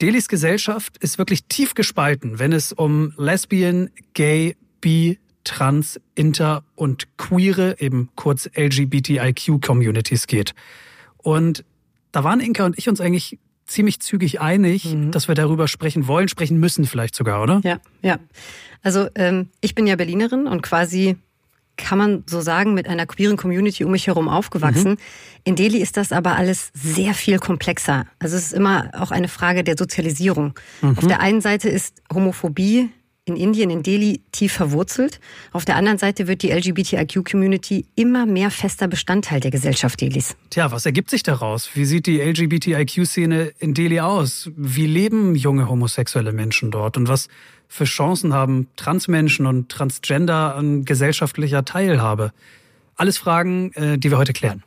Delis 0.00 0.28
Gesellschaft 0.28 0.98
ist 0.98 1.18
wirklich 1.18 1.44
tief 1.44 1.74
gespalten, 1.74 2.38
wenn 2.38 2.52
es 2.52 2.72
um 2.72 3.12
Lesbian, 3.16 3.90
Gay, 4.14 4.56
Bi, 4.80 5.18
Trans, 5.44 6.00
Inter 6.14 6.64
und 6.74 7.16
Queere, 7.16 7.76
eben 7.78 8.10
kurz 8.14 8.50
LGBTIQ-Communities 8.54 10.26
geht. 10.26 10.54
Und 11.16 11.64
da 12.12 12.24
waren 12.24 12.40
Inka 12.40 12.66
und 12.66 12.78
ich 12.78 12.88
uns 12.88 13.00
eigentlich 13.00 13.38
ziemlich 13.66 14.00
zügig 14.00 14.40
einig, 14.40 14.96
dass 15.10 15.28
wir 15.28 15.34
darüber 15.34 15.66
sprechen 15.68 16.06
wollen, 16.06 16.28
sprechen 16.28 16.58
müssen 16.58 16.84
vielleicht 16.84 17.14
sogar, 17.14 17.42
oder? 17.42 17.60
Ja, 17.64 17.80
ja. 18.02 18.18
Also 18.82 19.08
ähm, 19.14 19.48
ich 19.60 19.74
bin 19.74 19.86
ja 19.86 19.96
Berlinerin 19.96 20.46
und 20.46 20.62
quasi 20.62 21.16
kann 21.76 21.98
man 21.98 22.24
so 22.26 22.40
sagen, 22.40 22.74
mit 22.74 22.88
einer 22.88 23.06
queeren 23.06 23.36
Community 23.36 23.84
um 23.84 23.92
mich 23.92 24.06
herum 24.06 24.28
aufgewachsen. 24.28 24.96
In 25.44 25.56
Delhi 25.56 25.78
ist 25.78 25.96
das 25.96 26.12
aber 26.12 26.36
alles 26.36 26.70
sehr 26.74 27.14
viel 27.14 27.38
komplexer. 27.38 28.06
Also 28.18 28.36
es 28.36 28.46
ist 28.46 28.52
immer 28.52 28.90
auch 28.92 29.10
eine 29.10 29.28
Frage 29.28 29.62
der 29.62 29.76
Sozialisierung. 29.78 30.54
Auf 30.82 31.06
der 31.06 31.20
einen 31.20 31.40
Seite 31.40 31.68
ist 31.68 32.02
Homophobie 32.12 32.90
in 33.26 33.34
Indien, 33.34 33.70
in 33.70 33.82
Delhi 33.82 34.22
tief 34.30 34.52
verwurzelt. 34.52 35.18
Auf 35.52 35.64
der 35.64 35.74
anderen 35.74 35.98
Seite 35.98 36.28
wird 36.28 36.42
die 36.42 36.50
LGBTIQ-Community 36.52 37.84
immer 37.96 38.24
mehr 38.24 38.52
fester 38.52 38.86
Bestandteil 38.86 39.40
der 39.40 39.50
Gesellschaft 39.50 40.00
Delis. 40.00 40.36
Tja, 40.50 40.70
was 40.70 40.86
ergibt 40.86 41.10
sich 41.10 41.24
daraus? 41.24 41.70
Wie 41.74 41.84
sieht 41.84 42.06
die 42.06 42.20
LGBTIQ-Szene 42.20 43.52
in 43.58 43.74
Delhi 43.74 43.98
aus? 43.98 44.50
Wie 44.56 44.86
leben 44.86 45.34
junge 45.34 45.68
homosexuelle 45.68 46.32
Menschen 46.32 46.70
dort? 46.70 46.96
Und 46.96 47.08
was 47.08 47.26
für 47.68 47.84
Chancen 47.84 48.32
haben 48.32 48.68
Transmenschen 48.76 49.46
und 49.46 49.68
Transgender 49.68 50.54
an 50.54 50.84
gesellschaftlicher 50.84 51.64
Teilhabe? 51.64 52.32
Alles 52.96 53.18
Fragen, 53.18 53.72
äh, 53.72 53.98
die 53.98 54.10
wir 54.10 54.18
heute 54.18 54.32
klären. 54.32 54.62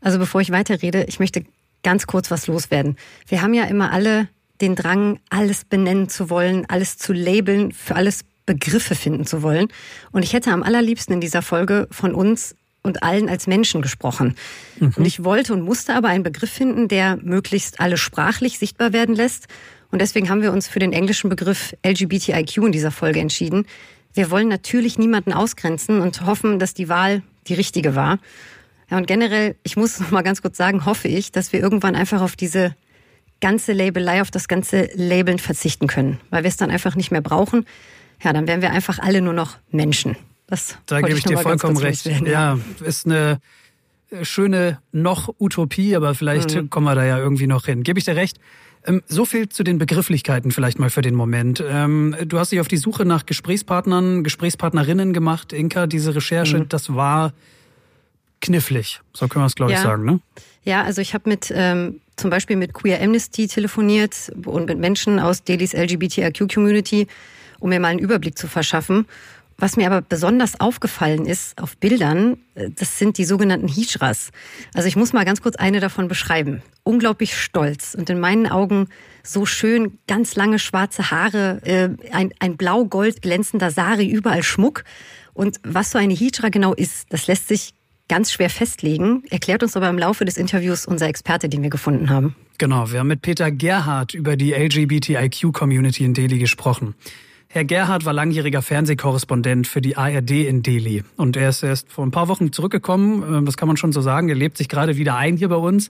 Also 0.00 0.18
bevor 0.18 0.40
ich 0.40 0.50
weiterrede, 0.50 1.04
ich 1.04 1.18
möchte 1.18 1.44
ganz 1.82 2.06
kurz 2.06 2.30
was 2.30 2.46
loswerden. 2.46 2.96
Wir 3.28 3.42
haben 3.42 3.54
ja 3.54 3.64
immer 3.64 3.92
alle 3.92 4.28
den 4.60 4.74
Drang, 4.74 5.20
alles 5.30 5.64
benennen 5.64 6.08
zu 6.08 6.30
wollen, 6.30 6.66
alles 6.68 6.98
zu 6.98 7.12
labeln, 7.12 7.72
für 7.72 7.96
alles 7.96 8.24
Begriffe 8.46 8.94
finden 8.94 9.24
zu 9.24 9.42
wollen. 9.42 9.68
Und 10.12 10.22
ich 10.22 10.32
hätte 10.32 10.50
am 10.52 10.62
allerliebsten 10.62 11.14
in 11.14 11.20
dieser 11.20 11.42
Folge 11.42 11.88
von 11.90 12.14
uns 12.14 12.54
und 12.82 13.02
allen 13.02 13.28
als 13.28 13.46
Menschen 13.46 13.80
gesprochen. 13.82 14.36
Mhm. 14.78 14.92
Und 14.96 15.04
ich 15.06 15.24
wollte 15.24 15.54
und 15.54 15.62
musste 15.62 15.94
aber 15.94 16.08
einen 16.08 16.22
Begriff 16.22 16.50
finden, 16.50 16.86
der 16.86 17.16
möglichst 17.16 17.80
alle 17.80 17.96
sprachlich 17.96 18.58
sichtbar 18.58 18.92
werden 18.92 19.14
lässt. 19.14 19.48
Und 19.94 20.00
deswegen 20.00 20.28
haben 20.28 20.42
wir 20.42 20.52
uns 20.52 20.66
für 20.66 20.80
den 20.80 20.92
englischen 20.92 21.30
Begriff 21.30 21.72
LGBTIQ 21.86 22.56
in 22.56 22.72
dieser 22.72 22.90
Folge 22.90 23.20
entschieden. 23.20 23.64
Wir 24.12 24.28
wollen 24.32 24.48
natürlich 24.48 24.98
niemanden 24.98 25.32
ausgrenzen 25.32 26.00
und 26.00 26.26
hoffen, 26.26 26.58
dass 26.58 26.74
die 26.74 26.88
Wahl 26.88 27.22
die 27.46 27.54
richtige 27.54 27.94
war. 27.94 28.18
Ja, 28.90 28.96
und 28.96 29.06
generell, 29.06 29.54
ich 29.62 29.76
muss 29.76 30.00
noch 30.00 30.10
mal 30.10 30.22
ganz 30.22 30.42
kurz 30.42 30.56
sagen, 30.56 30.84
hoffe 30.84 31.06
ich, 31.06 31.30
dass 31.30 31.52
wir 31.52 31.60
irgendwann 31.60 31.94
einfach 31.94 32.22
auf 32.22 32.34
diese 32.34 32.74
ganze 33.40 33.72
Labelei, 33.72 34.20
auf 34.20 34.32
das 34.32 34.48
ganze 34.48 34.88
Labeln 34.96 35.38
verzichten 35.38 35.86
können, 35.86 36.18
weil 36.30 36.42
wir 36.42 36.48
es 36.48 36.56
dann 36.56 36.72
einfach 36.72 36.96
nicht 36.96 37.12
mehr 37.12 37.20
brauchen. 37.20 37.64
Ja, 38.20 38.32
dann 38.32 38.48
wären 38.48 38.62
wir 38.62 38.72
einfach 38.72 38.98
alle 38.98 39.20
nur 39.20 39.32
noch 39.32 39.58
Menschen. 39.70 40.16
Das 40.48 40.76
da 40.86 41.02
gebe 41.02 41.12
ich, 41.12 41.18
ich 41.18 41.24
dir 41.26 41.38
vollkommen 41.38 41.76
recht. 41.76 42.04
Werden, 42.04 42.26
ja. 42.26 42.58
ja, 42.80 42.84
ist 42.84 43.06
eine 43.06 43.38
schöne 44.22 44.78
noch 44.92 45.34
Utopie, 45.38 45.96
aber 45.96 46.14
vielleicht 46.14 46.54
mhm. 46.54 46.70
kommen 46.70 46.86
wir 46.86 46.94
da 46.94 47.04
ja 47.04 47.18
irgendwie 47.18 47.46
noch 47.46 47.66
hin. 47.66 47.82
Gebe 47.82 47.98
ich 47.98 48.04
dir 48.04 48.16
recht. 48.16 48.38
Ähm, 48.86 49.02
so 49.06 49.24
viel 49.24 49.48
zu 49.48 49.64
den 49.64 49.78
Begrifflichkeiten 49.78 50.50
vielleicht 50.50 50.78
mal 50.78 50.90
für 50.90 51.02
den 51.02 51.14
Moment. 51.14 51.62
Ähm, 51.66 52.14
du 52.24 52.38
hast 52.38 52.52
dich 52.52 52.60
auf 52.60 52.68
die 52.68 52.76
Suche 52.76 53.04
nach 53.04 53.26
Gesprächspartnern, 53.26 54.24
Gesprächspartnerinnen 54.24 55.12
gemacht, 55.12 55.52
Inka. 55.52 55.86
Diese 55.86 56.14
Recherche, 56.14 56.58
mhm. 56.58 56.68
das 56.68 56.94
war 56.94 57.32
knifflig. 58.40 59.00
So 59.14 59.26
können 59.28 59.42
wir 59.42 59.46
es, 59.46 59.54
glaube 59.54 59.72
ja. 59.72 59.78
ich, 59.78 59.84
sagen. 59.84 60.04
Ne? 60.04 60.20
Ja, 60.64 60.82
also 60.82 61.00
ich 61.00 61.14
habe 61.14 61.28
mit 61.28 61.52
ähm, 61.54 62.00
zum 62.16 62.30
Beispiel 62.30 62.56
mit 62.56 62.74
Queer 62.74 63.02
Amnesty 63.02 63.48
telefoniert 63.48 64.32
und 64.44 64.66
mit 64.66 64.78
Menschen 64.78 65.18
aus 65.18 65.42
Delhis 65.42 65.72
LGBTIQ-Community, 65.72 67.06
um 67.60 67.70
mir 67.70 67.80
mal 67.80 67.88
einen 67.88 67.98
Überblick 67.98 68.38
zu 68.38 68.48
verschaffen. 68.48 69.06
Was 69.58 69.76
mir 69.76 69.86
aber 69.86 70.02
besonders 70.02 70.60
aufgefallen 70.60 71.26
ist 71.26 71.60
auf 71.60 71.76
Bildern, 71.76 72.38
äh, 72.54 72.70
das 72.70 72.98
sind 72.98 73.18
die 73.18 73.24
sogenannten 73.24 73.68
Hijras. 73.68 74.30
Also 74.74 74.88
ich 74.88 74.96
muss 74.96 75.12
mal 75.12 75.24
ganz 75.24 75.42
kurz 75.42 75.56
eine 75.56 75.80
davon 75.80 76.08
beschreiben. 76.08 76.62
Unglaublich 76.82 77.36
stolz 77.36 77.94
und 77.94 78.10
in 78.10 78.20
meinen 78.20 78.46
Augen 78.46 78.88
so 79.22 79.46
schön, 79.46 79.98
ganz 80.06 80.36
lange 80.36 80.58
schwarze 80.58 81.10
Haare, 81.10 81.60
äh, 81.64 81.90
ein, 82.12 82.32
ein 82.40 82.56
blau-gold 82.56 83.22
glänzender 83.22 83.70
Sari, 83.70 84.06
überall 84.06 84.42
Schmuck. 84.42 84.84
Und 85.32 85.60
was 85.62 85.90
so 85.90 85.98
eine 85.98 86.14
Hijra 86.14 86.48
genau 86.48 86.74
ist, 86.74 87.06
das 87.10 87.26
lässt 87.26 87.48
sich 87.48 87.74
ganz 88.08 88.32
schwer 88.32 88.50
festlegen, 88.50 89.24
erklärt 89.30 89.62
uns 89.62 89.76
aber 89.76 89.88
im 89.88 89.98
Laufe 89.98 90.24
des 90.24 90.36
Interviews 90.36 90.84
unser 90.86 91.08
Experte, 91.08 91.48
den 91.48 91.62
wir 91.62 91.70
gefunden 91.70 92.10
haben. 92.10 92.36
Genau, 92.58 92.92
wir 92.92 93.00
haben 93.00 93.08
mit 93.08 93.22
Peter 93.22 93.50
Gerhardt 93.50 94.14
über 94.14 94.36
die 94.36 94.52
LGBTIQ-Community 94.52 96.04
in 96.04 96.14
Delhi 96.14 96.38
gesprochen. 96.38 96.94
Herr 97.54 97.64
Gerhard 97.64 98.04
war 98.04 98.12
langjähriger 98.12 98.62
Fernsehkorrespondent 98.62 99.68
für 99.68 99.80
die 99.80 99.96
ARD 99.96 100.32
in 100.32 100.64
Delhi. 100.64 101.04
Und 101.16 101.36
er 101.36 101.50
ist 101.50 101.62
erst 101.62 101.88
vor 101.92 102.04
ein 102.04 102.10
paar 102.10 102.26
Wochen 102.26 102.50
zurückgekommen, 102.50 103.22
ähm, 103.22 103.46
das 103.46 103.56
kann 103.56 103.68
man 103.68 103.76
schon 103.76 103.92
so 103.92 104.00
sagen. 104.00 104.28
Er 104.28 104.34
lebt 104.34 104.58
sich 104.58 104.68
gerade 104.68 104.96
wieder 104.96 105.14
ein 105.14 105.36
hier 105.36 105.50
bei 105.50 105.54
uns. 105.54 105.88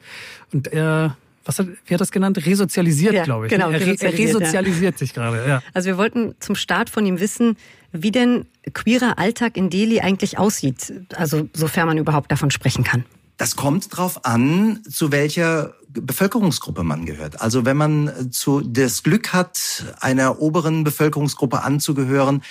Und 0.52 0.66
er 0.66 1.16
was 1.46 1.58
hat, 1.58 1.68
wie 1.86 1.94
hat 1.94 2.02
das 2.02 2.12
genannt? 2.12 2.44
Resozialisiert, 2.44 3.14
ja, 3.14 3.24
glaube 3.24 3.46
ich. 3.46 3.50
Genau, 3.50 3.70
er, 3.70 3.80
resozialisiert, 3.80 4.12
er 4.12 4.40
resozialisiert 4.40 4.94
ja. 4.94 4.98
sich 4.98 5.14
gerade. 5.14 5.48
Ja. 5.48 5.62
Also 5.72 5.86
wir 5.86 5.96
wollten 5.96 6.34
zum 6.38 6.54
Start 6.54 6.90
von 6.90 7.06
ihm 7.06 7.18
wissen, 7.18 7.56
wie 7.92 8.10
denn 8.10 8.44
queerer 8.74 9.18
Alltag 9.18 9.56
in 9.56 9.70
Delhi 9.70 10.00
eigentlich 10.00 10.36
aussieht. 10.36 10.92
Also 11.16 11.48
sofern 11.54 11.86
man 11.86 11.96
überhaupt 11.96 12.30
davon 12.30 12.50
sprechen 12.50 12.84
kann. 12.84 13.06
Das 13.38 13.56
kommt 13.56 13.96
drauf 13.96 14.26
an, 14.26 14.80
zu 14.86 15.12
welcher 15.12 15.74
Bevölkerungsgruppe 15.94 16.82
man 16.82 17.06
gehört. 17.06 17.40
Also 17.40 17.64
wenn 17.64 17.76
man 17.76 18.30
zu, 18.32 18.60
das 18.60 19.02
Glück 19.02 19.32
hat, 19.32 19.94
einer 20.00 20.40
oberen 20.40 20.84
Bevölkerungsgruppe 20.84 21.62
anzugehören, 21.62 22.42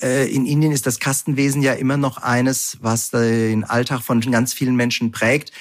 äh, 0.00 0.30
in 0.32 0.46
Indien 0.46 0.72
ist 0.72 0.86
das 0.86 0.98
Kastenwesen 0.98 1.62
ja 1.62 1.72
immer 1.72 1.96
noch 1.96 2.18
eines, 2.18 2.78
was 2.80 3.10
den 3.10 3.64
Alltag 3.64 4.02
von 4.02 4.20
ganz 4.20 4.52
vielen 4.52 4.76
Menschen 4.76 5.10
prägt. 5.10 5.52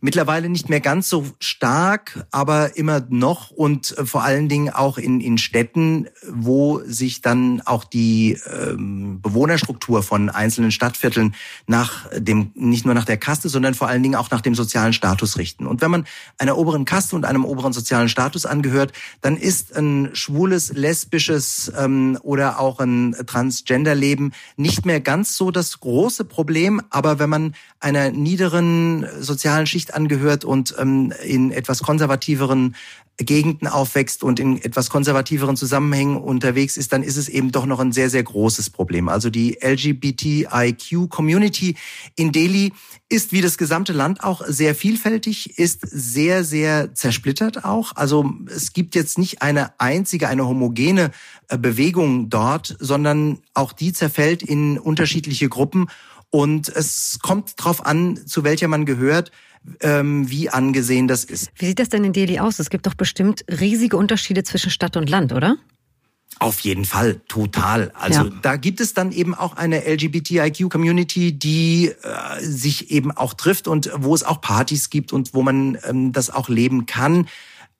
Mittlerweile 0.00 0.48
nicht 0.48 0.68
mehr 0.68 0.80
ganz 0.80 1.08
so 1.08 1.26
stark, 1.40 2.26
aber 2.30 2.76
immer 2.76 3.04
noch 3.08 3.50
und 3.50 3.96
äh, 3.98 4.06
vor 4.06 4.22
allen 4.22 4.48
Dingen 4.48 4.70
auch 4.70 4.96
in, 4.96 5.20
in 5.20 5.38
Städten, 5.38 6.06
wo 6.30 6.80
sich 6.84 7.20
dann 7.20 7.62
auch 7.62 7.82
die 7.82 8.38
ähm, 8.46 9.20
Bewohnerstruktur 9.20 10.04
von 10.04 10.30
einzelnen 10.30 10.70
Stadtvierteln 10.70 11.34
nach 11.66 12.06
dem, 12.16 12.52
nicht 12.54 12.84
nur 12.84 12.94
nach 12.94 13.04
der 13.04 13.16
Kaste, 13.16 13.48
sondern 13.48 13.74
vor 13.74 13.88
allen 13.88 14.02
Dingen 14.02 14.14
auch 14.14 14.30
nach 14.30 14.40
dem 14.40 14.54
sozialen 14.54 14.92
Status 14.92 15.36
richten. 15.36 15.66
Und 15.66 15.80
wenn 15.80 15.90
man 15.90 16.04
einer 16.38 16.56
oberen 16.56 16.84
Kaste 16.84 17.16
und 17.16 17.24
einem 17.24 17.44
oberen 17.44 17.72
sozialen 17.72 18.08
Status 18.08 18.46
angehört, 18.46 18.92
dann 19.20 19.36
ist 19.36 19.76
ein 19.76 20.10
schwules, 20.12 20.72
lesbisches 20.72 21.72
ähm, 21.76 22.18
oder 22.22 22.60
auch 22.60 22.78
ein 22.78 23.16
Transgender-Leben 23.26 24.32
nicht 24.56 24.86
mehr 24.86 25.00
ganz 25.00 25.36
so 25.36 25.50
das 25.50 25.80
große 25.80 26.24
Problem. 26.24 26.80
Aber 26.90 27.18
wenn 27.18 27.30
man 27.30 27.54
einer 27.80 28.10
niederen 28.10 29.06
sozialen 29.20 29.66
Schicht 29.66 29.87
Schicht 29.88 29.94
angehört 29.94 30.44
und 30.44 30.74
ähm, 30.78 31.12
in 31.24 31.50
etwas 31.50 31.82
konservativeren 31.82 32.76
Gegenden 33.20 33.66
aufwächst 33.66 34.22
und 34.22 34.38
in 34.38 34.62
etwas 34.62 34.90
konservativeren 34.90 35.56
Zusammenhängen 35.56 36.18
unterwegs 36.18 36.76
ist, 36.76 36.92
dann 36.92 37.02
ist 37.02 37.16
es 37.16 37.28
eben 37.28 37.50
doch 37.50 37.66
noch 37.66 37.80
ein 37.80 37.90
sehr, 37.90 38.10
sehr 38.10 38.22
großes 38.22 38.70
Problem. 38.70 39.08
Also 39.08 39.28
die 39.28 39.58
LGBTIQ-Community 39.60 41.74
in 42.14 42.30
Delhi 42.30 42.72
ist 43.08 43.32
wie 43.32 43.40
das 43.40 43.58
gesamte 43.58 43.92
Land 43.92 44.22
auch 44.22 44.42
sehr 44.46 44.76
vielfältig, 44.76 45.58
ist 45.58 45.80
sehr, 45.82 46.44
sehr 46.44 46.94
zersplittert 46.94 47.64
auch. 47.64 47.96
Also 47.96 48.32
es 48.54 48.72
gibt 48.72 48.94
jetzt 48.94 49.18
nicht 49.18 49.42
eine 49.42 49.72
einzige, 49.80 50.28
eine 50.28 50.46
homogene 50.46 51.10
äh, 51.48 51.58
Bewegung 51.58 52.30
dort, 52.30 52.76
sondern 52.78 53.38
auch 53.52 53.72
die 53.72 53.92
zerfällt 53.92 54.44
in 54.44 54.78
unterschiedliche 54.78 55.48
Gruppen. 55.48 55.88
Und 56.30 56.68
es 56.68 57.18
kommt 57.20 57.58
darauf 57.58 57.84
an, 57.84 58.24
zu 58.26 58.44
welcher 58.44 58.68
man 58.68 58.84
gehört 58.84 59.32
ähm, 59.80 60.30
wie 60.30 60.48
angesehen 60.50 61.08
das 61.08 61.24
ist. 61.24 61.50
Wie 61.56 61.66
sieht 61.66 61.78
das 61.78 61.88
denn 61.88 62.04
in 62.04 62.12
Delhi 62.12 62.38
aus? 62.38 62.58
Es 62.58 62.70
gibt 62.70 62.86
doch 62.86 62.94
bestimmt 62.94 63.44
riesige 63.48 63.96
Unterschiede 63.96 64.42
zwischen 64.44 64.70
Stadt 64.70 64.96
und 64.96 65.08
Land, 65.08 65.32
oder? 65.32 65.56
Auf 66.40 66.60
jeden 66.60 66.84
Fall, 66.84 67.20
total. 67.26 67.90
Also 67.94 68.26
ja. 68.26 68.32
da 68.42 68.56
gibt 68.56 68.80
es 68.80 68.94
dann 68.94 69.10
eben 69.10 69.34
auch 69.34 69.56
eine 69.56 69.80
LGBTIQ-Community, 69.86 71.32
die 71.32 71.88
äh, 71.88 72.40
sich 72.40 72.90
eben 72.90 73.10
auch 73.10 73.34
trifft 73.34 73.66
und 73.66 73.90
wo 73.96 74.14
es 74.14 74.22
auch 74.22 74.40
Partys 74.40 74.90
gibt 74.90 75.12
und 75.12 75.34
wo 75.34 75.42
man 75.42 75.78
ähm, 75.84 76.12
das 76.12 76.30
auch 76.30 76.48
leben 76.48 76.86
kann 76.86 77.26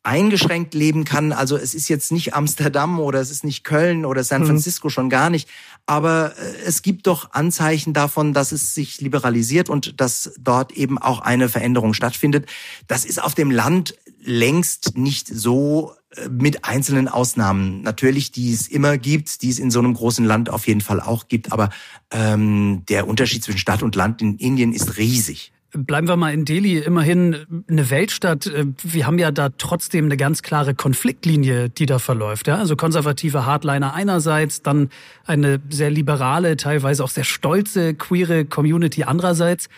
eingeschränkt 0.09 0.73
leben 0.73 1.05
kann. 1.05 1.33
Also 1.33 1.59
es 1.59 1.75
ist 1.75 1.89
jetzt 1.89 2.13
nicht 2.13 2.33
Amsterdam 2.33 2.99
oder 2.99 3.21
es 3.21 3.31
ist 3.31 3.45
nicht 3.45 3.63
Köln 3.63 4.07
oder 4.07 4.25
San 4.25 4.43
mhm. 4.43 4.47
Francisco 4.47 4.89
schon 4.89 5.11
gar 5.11 5.29
nicht. 5.29 5.49
Aber 5.85 6.35
äh, 6.39 6.65
es 6.65 6.81
gibt 6.81 7.07
doch 7.07 7.33
Anzeichen 7.33 7.93
davon, 7.93 8.33
dass 8.33 8.51
es 8.51 8.73
sich 8.73 9.03
liberalisiert 9.03 9.69
und 9.69 10.01
dass 10.01 10.33
dort 10.41 10.73
eben 10.73 10.97
auch 10.97 11.21
eine 11.21 11.51
Veränderung 11.51 11.93
stattfindet. 11.93 12.49
Das 12.87 13.05
ist 13.05 13.23
auf 13.23 13.35
dem 13.35 13.51
Land 13.51 13.97
längst 14.23 14.97
nicht 14.97 15.29
so 15.29 15.93
äh, 16.17 16.29
mit 16.31 16.65
einzelnen 16.65 17.09
Ausnahmen. 17.09 17.83
Natürlich, 17.83 18.33
die 18.33 18.55
es 18.55 18.67
immer 18.67 18.97
gibt, 18.97 19.43
die 19.43 19.51
es 19.51 19.59
in 19.59 19.71
so 19.71 19.79
einem 19.79 19.93
großen 19.93 20.25
Land 20.25 20.49
auf 20.49 20.67
jeden 20.67 20.81
Fall 20.81 21.03
auch 21.03 21.29
gibt. 21.29 21.53
Aber 21.53 21.69
ähm, 22.11 22.83
der 22.89 23.07
Unterschied 23.07 23.45
zwischen 23.45 23.59
Stadt 23.59 23.83
und 23.83 23.95
Land 23.95 24.23
in 24.23 24.39
Indien 24.39 24.73
ist 24.73 24.97
riesig. 24.97 25.53
Bleiben 25.73 26.09
wir 26.09 26.17
mal 26.17 26.33
in 26.33 26.47
Delhi, 26.47 26.79
immerhin 26.79 27.65
eine 27.69 27.91
Weltstadt. 27.91 28.47
Äh, 28.47 28.67
wir 28.83 29.07
haben 29.07 29.19
ja 29.19 29.31
da 29.31 29.51
trotzdem 29.51 30.07
eine 30.07 30.17
ganz 30.17 30.43
klare 30.43 30.75
Konfliktlinie, 30.75 31.69
die 31.69 31.85
da 31.85 31.99
verläuft. 31.99 32.47
Ja? 32.47 32.57
Also 32.57 32.75
konservative 32.75 33.45
Hardliner 33.45 33.93
einerseits, 33.93 34.63
dann 34.63 34.89
eine 35.27 35.61
sehr 35.69 35.91
liberale, 35.91 36.57
teilweise 36.57 37.05
auch 37.05 37.11
sehr 37.11 37.25
stolze, 37.25 37.95
queere 37.95 38.47
Community 38.47 39.05
andererseits. 39.05 39.69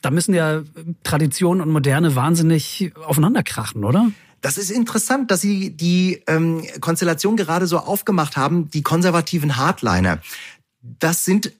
Da 0.00 0.10
müssen 0.10 0.32
ja 0.32 0.62
Tradition 1.02 1.60
und 1.60 1.70
Moderne 1.70 2.14
wahnsinnig 2.14 2.92
aufeinanderkrachen, 3.04 3.84
oder? 3.84 4.10
Das 4.42 4.58
ist 4.58 4.70
interessant, 4.70 5.30
dass 5.32 5.40
Sie 5.40 5.70
die 5.70 6.22
ähm, 6.28 6.62
Konstellation 6.80 7.36
gerade 7.36 7.66
so 7.66 7.78
aufgemacht 7.78 8.36
haben, 8.36 8.70
die 8.70 8.82
konservativen 8.82 9.56
Hardliner. 9.56 10.20
Das 10.82 11.24
sind 11.24 11.52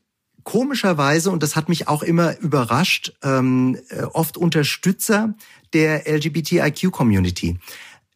komischerweise, 0.46 1.32
und 1.32 1.42
das 1.42 1.56
hat 1.56 1.68
mich 1.68 1.88
auch 1.88 2.04
immer 2.04 2.38
überrascht, 2.38 3.12
ähm, 3.22 3.76
äh, 3.90 4.04
oft 4.04 4.36
Unterstützer 4.36 5.34
der 5.74 6.06
LGBTIQ-Community 6.06 7.58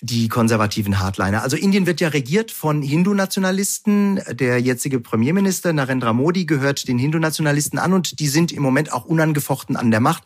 die 0.03 0.29
konservativen 0.29 0.99
Hardliner. 0.99 1.43
Also 1.43 1.59
Indien 1.59 1.85
wird 1.85 2.01
ja 2.01 2.09
regiert 2.09 2.53
von 2.53 2.81
Hindu-Nationalisten. 2.81 4.21
Der 4.31 4.59
jetzige 4.59 4.99
Premierminister 4.99 5.75
Narendra 5.75 6.14
Modi 6.14 6.47
gehört 6.47 6.88
den 6.88 6.99
Hindu-Nationalisten 6.99 7.79
an 7.79 7.93
und 7.93 8.19
die 8.19 8.29
sind 8.29 8.51
im 8.51 8.62
Moment 8.62 8.95
auch 8.95 9.05
unangefochten 9.05 9.77
an 9.77 9.90
der 9.90 10.01
Macht. 10.01 10.23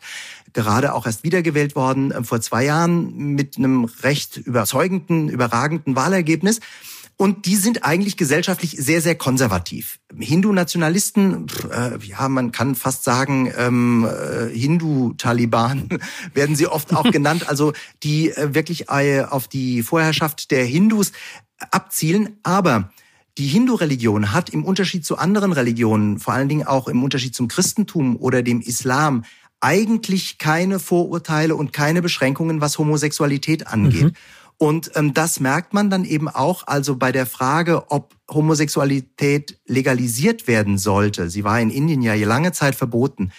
Gerade 0.53 0.93
auch 0.93 1.05
erst 1.05 1.25
wiedergewählt 1.25 1.75
worden 1.75 2.11
äh, 2.11 2.23
vor 2.23 2.39
zwei 2.39 2.63
Jahren 2.63 3.33
mit 3.33 3.57
einem 3.57 3.83
recht 4.03 4.37
überzeugenden, 4.37 5.27
überragenden 5.27 5.97
Wahlergebnis. 5.97 6.61
Und 7.17 7.45
die 7.45 7.55
sind 7.55 7.85
eigentlich 7.85 8.17
gesellschaftlich 8.17 8.71
sehr, 8.71 9.01
sehr 9.01 9.15
konservativ. 9.15 9.99
Hindu-Nationalisten, 10.19 11.47
äh, 11.71 11.97
ja, 12.05 12.27
man 12.27 12.51
kann 12.51 12.75
fast 12.75 13.05
sagen, 13.05 13.53
ähm, 13.57 14.05
äh, 14.05 14.53
Hindu-Taliban 14.53 15.87
werden 16.33 16.57
sie 16.57 16.67
oft 16.67 16.93
auch 16.93 17.03
genannt, 17.11 17.47
also 17.47 17.71
die 18.03 18.31
äh, 18.31 18.53
wirklich 18.53 18.89
äh, 18.89 19.21
auf 19.21 19.47
die 19.47 19.81
Vorherrschaft 19.81 20.51
der 20.51 20.65
Hindus 20.65 21.13
abzielen. 21.71 22.37
Aber 22.43 22.91
die 23.37 23.47
Hindu-Religion 23.47 24.33
hat 24.33 24.49
im 24.49 24.65
Unterschied 24.65 25.05
zu 25.05 25.17
anderen 25.17 25.53
Religionen, 25.53 26.19
vor 26.19 26.33
allen 26.33 26.49
Dingen 26.49 26.67
auch 26.67 26.89
im 26.89 27.01
Unterschied 27.01 27.33
zum 27.33 27.47
Christentum 27.47 28.17
oder 28.17 28.43
dem 28.43 28.59
Islam, 28.59 29.23
eigentlich 29.61 30.37
keine 30.37 30.79
Vorurteile 30.79 31.55
und 31.55 31.71
keine 31.73 32.01
Beschränkungen, 32.01 32.61
was 32.61 32.77
Homosexualität 32.77 33.67
angeht. 33.67 34.03
Mhm. 34.03 34.13
Und 34.57 34.91
ähm, 34.95 35.13
das 35.13 35.39
merkt 35.39 35.73
man 35.73 35.89
dann 35.89 36.05
eben 36.05 36.29
auch, 36.29 36.63
also 36.65 36.95
bei 36.95 37.11
der 37.11 37.25
Frage, 37.25 37.91
ob 37.91 38.15
Homosexualität 38.31 39.59
legalisiert 39.65 40.47
werden 40.47 40.77
sollte. 40.77 41.29
Sie 41.29 41.43
war 41.43 41.59
in 41.59 41.69
Indien 41.69 42.01
ja 42.01 42.13
lange 42.15 42.51
Zeit 42.51 42.75
verboten 42.75 43.31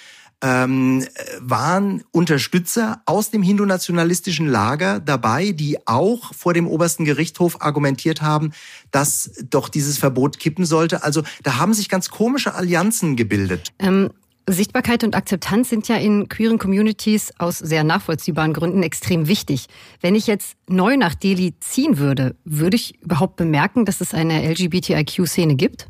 ähm, 0.43 1.05
waren 1.41 2.05
Unterstützer 2.13 3.03
aus 3.07 3.31
dem 3.31 3.43
hindu-nationalistischen 3.43 4.47
Lager 4.47 5.01
dabei, 5.01 5.53
die 5.53 5.87
auch 5.87 6.35
vor 6.35 6.53
dem 6.53 6.67
obersten 6.67 7.05
Gerichtshof 7.05 7.63
argumentiert 7.63 8.21
haben, 8.21 8.53
dass 8.91 9.31
doch 9.49 9.69
dieses 9.69 9.99
Verbot 9.99 10.39
kippen 10.39 10.67
sollte. 10.67 11.03
Also 11.03 11.23
da 11.43 11.57
haben 11.57 11.73
sich 11.73 11.89
ganz 11.89 12.11
komische 12.11 12.55
Allianzen 12.55 13.17
gebildet. 13.17 13.73
Ähm 13.79 14.11
Sichtbarkeit 14.49 15.03
und 15.03 15.17
Akzeptanz 15.17 15.71
sind 15.71 15.89
ja 15.89 15.97
in 15.97 16.29
queeren 16.29 16.59
Communities 16.59 17.33
aus 17.39 17.59
sehr 17.59 17.83
nachvollziehbaren 17.83 18.53
Gründen 18.53 18.83
extrem 18.85 19.27
wichtig. 19.27 19.67
Wenn 20.01 20.15
ich 20.15 20.29
jetzt 20.29 20.57
neu 20.69 20.97
nach 20.97 21.15
Delhi 21.15 21.55
ziehen 21.59 21.99
würde, 21.99 22.37
würde 22.45 22.77
ich 22.77 23.03
überhaupt 23.03 23.37
bemerken, 23.37 23.85
dass 23.85 24.01
es 24.01 24.15
eine 24.15 24.49
LGBTIQ-Szene 24.49 25.57
gibt? 25.57 25.89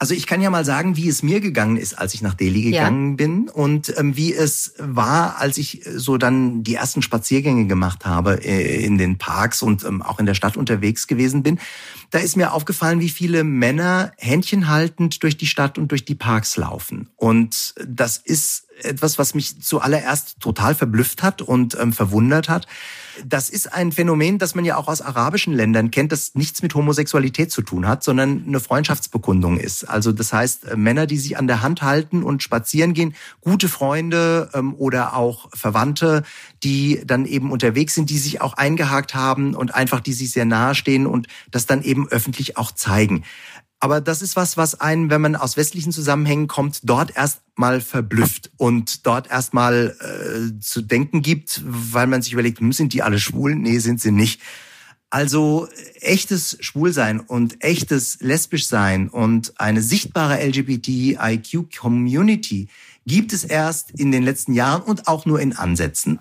Also 0.00 0.14
ich 0.14 0.26
kann 0.26 0.40
ja 0.40 0.48
mal 0.48 0.64
sagen, 0.64 0.96
wie 0.96 1.10
es 1.10 1.22
mir 1.22 1.42
gegangen 1.42 1.76
ist, 1.76 1.92
als 1.92 2.14
ich 2.14 2.22
nach 2.22 2.32
Delhi 2.32 2.62
gegangen 2.62 3.10
ja. 3.10 3.16
bin 3.16 3.50
und 3.50 3.92
ähm, 3.98 4.16
wie 4.16 4.32
es 4.32 4.72
war, 4.78 5.38
als 5.38 5.58
ich 5.58 5.86
äh, 5.86 5.98
so 5.98 6.16
dann 6.16 6.64
die 6.64 6.74
ersten 6.74 7.02
Spaziergänge 7.02 7.66
gemacht 7.66 8.06
habe 8.06 8.42
äh, 8.42 8.82
in 8.82 8.96
den 8.96 9.18
Parks 9.18 9.60
und 9.60 9.84
ähm, 9.84 10.00
auch 10.00 10.18
in 10.18 10.24
der 10.24 10.32
Stadt 10.32 10.56
unterwegs 10.56 11.06
gewesen 11.06 11.42
bin. 11.42 11.60
Da 12.08 12.18
ist 12.18 12.34
mir 12.34 12.54
aufgefallen, 12.54 13.00
wie 13.00 13.10
viele 13.10 13.44
Männer 13.44 14.12
händchenhaltend 14.16 15.22
durch 15.22 15.36
die 15.36 15.46
Stadt 15.46 15.76
und 15.76 15.90
durch 15.90 16.06
die 16.06 16.14
Parks 16.14 16.56
laufen. 16.56 17.10
Und 17.16 17.74
das 17.86 18.16
ist 18.16 18.68
etwas, 18.82 19.18
was 19.18 19.34
mich 19.34 19.60
zuallererst 19.60 20.40
total 20.40 20.74
verblüfft 20.74 21.22
hat 21.22 21.42
und 21.42 21.76
ähm, 21.78 21.92
verwundert 21.92 22.48
hat. 22.48 22.66
Das 23.26 23.48
ist 23.48 23.72
ein 23.72 23.92
Phänomen, 23.92 24.38
das 24.38 24.54
man 24.54 24.64
ja 24.64 24.76
auch 24.76 24.88
aus 24.88 25.00
arabischen 25.00 25.52
Ländern 25.52 25.90
kennt, 25.90 26.12
das 26.12 26.34
nichts 26.34 26.62
mit 26.62 26.74
Homosexualität 26.74 27.50
zu 27.50 27.62
tun 27.62 27.86
hat, 27.86 28.04
sondern 28.04 28.44
eine 28.46 28.60
Freundschaftsbekundung 28.60 29.58
ist. 29.58 29.84
Also 29.84 30.12
das 30.12 30.32
heißt, 30.32 30.66
äh, 30.66 30.76
Männer, 30.76 31.06
die 31.06 31.18
sich 31.18 31.36
an 31.38 31.46
der 31.46 31.62
Hand 31.62 31.82
halten 31.82 32.22
und 32.22 32.42
spazieren 32.42 32.94
gehen, 32.94 33.14
gute 33.40 33.68
Freunde 33.68 34.50
ähm, 34.54 34.74
oder 34.74 35.16
auch 35.16 35.48
Verwandte, 35.54 36.22
die 36.62 37.02
dann 37.04 37.24
eben 37.24 37.50
unterwegs 37.52 37.94
sind, 37.94 38.10
die 38.10 38.18
sich 38.18 38.40
auch 38.40 38.54
eingehakt 38.54 39.14
haben 39.14 39.54
und 39.54 39.74
einfach 39.74 40.00
die 40.00 40.12
sich 40.12 40.32
sehr 40.32 40.44
nahe 40.44 40.74
stehen 40.74 41.06
und 41.06 41.26
das 41.50 41.66
dann 41.66 41.82
eben 41.82 42.08
öffentlich 42.08 42.56
auch 42.56 42.72
zeigen. 42.72 43.24
Aber 43.82 44.02
das 44.02 44.20
ist 44.20 44.36
was, 44.36 44.58
was 44.58 44.78
einen, 44.78 45.08
wenn 45.08 45.22
man 45.22 45.36
aus 45.36 45.56
westlichen 45.56 45.90
Zusammenhängen 45.90 46.48
kommt, 46.48 46.80
dort 46.82 47.16
erst 47.16 47.40
mal 47.56 47.80
verblüfft 47.80 48.50
und 48.58 49.06
dort 49.06 49.30
erst 49.30 49.54
mal 49.54 49.96
äh, 50.00 50.50
zu 50.60 50.82
denken 50.82 51.22
gibt, 51.22 51.62
weil 51.64 52.06
man 52.06 52.20
sich 52.20 52.34
überlegt, 52.34 52.60
hm, 52.60 52.72
sind 52.72 52.92
die 52.92 53.02
alle 53.02 53.18
schwul? 53.18 53.56
Nee, 53.56 53.78
sind 53.78 54.02
sie 54.02 54.12
nicht. 54.12 54.42
Also 55.08 55.66
echtes 56.00 56.58
Schwulsein 56.60 57.20
und 57.20 57.64
echtes 57.64 58.18
lesbisch 58.20 58.66
sein 58.68 59.08
und 59.08 59.58
eine 59.58 59.80
sichtbare 59.82 60.46
LGBTIQ-Community 60.46 62.68
gibt 63.06 63.32
es 63.32 63.44
erst 63.44 63.98
in 63.98 64.12
den 64.12 64.22
letzten 64.22 64.52
Jahren 64.52 64.82
und 64.82 65.08
auch 65.08 65.24
nur 65.26 65.40
in 65.40 65.56
Ansätzen. 65.56 66.20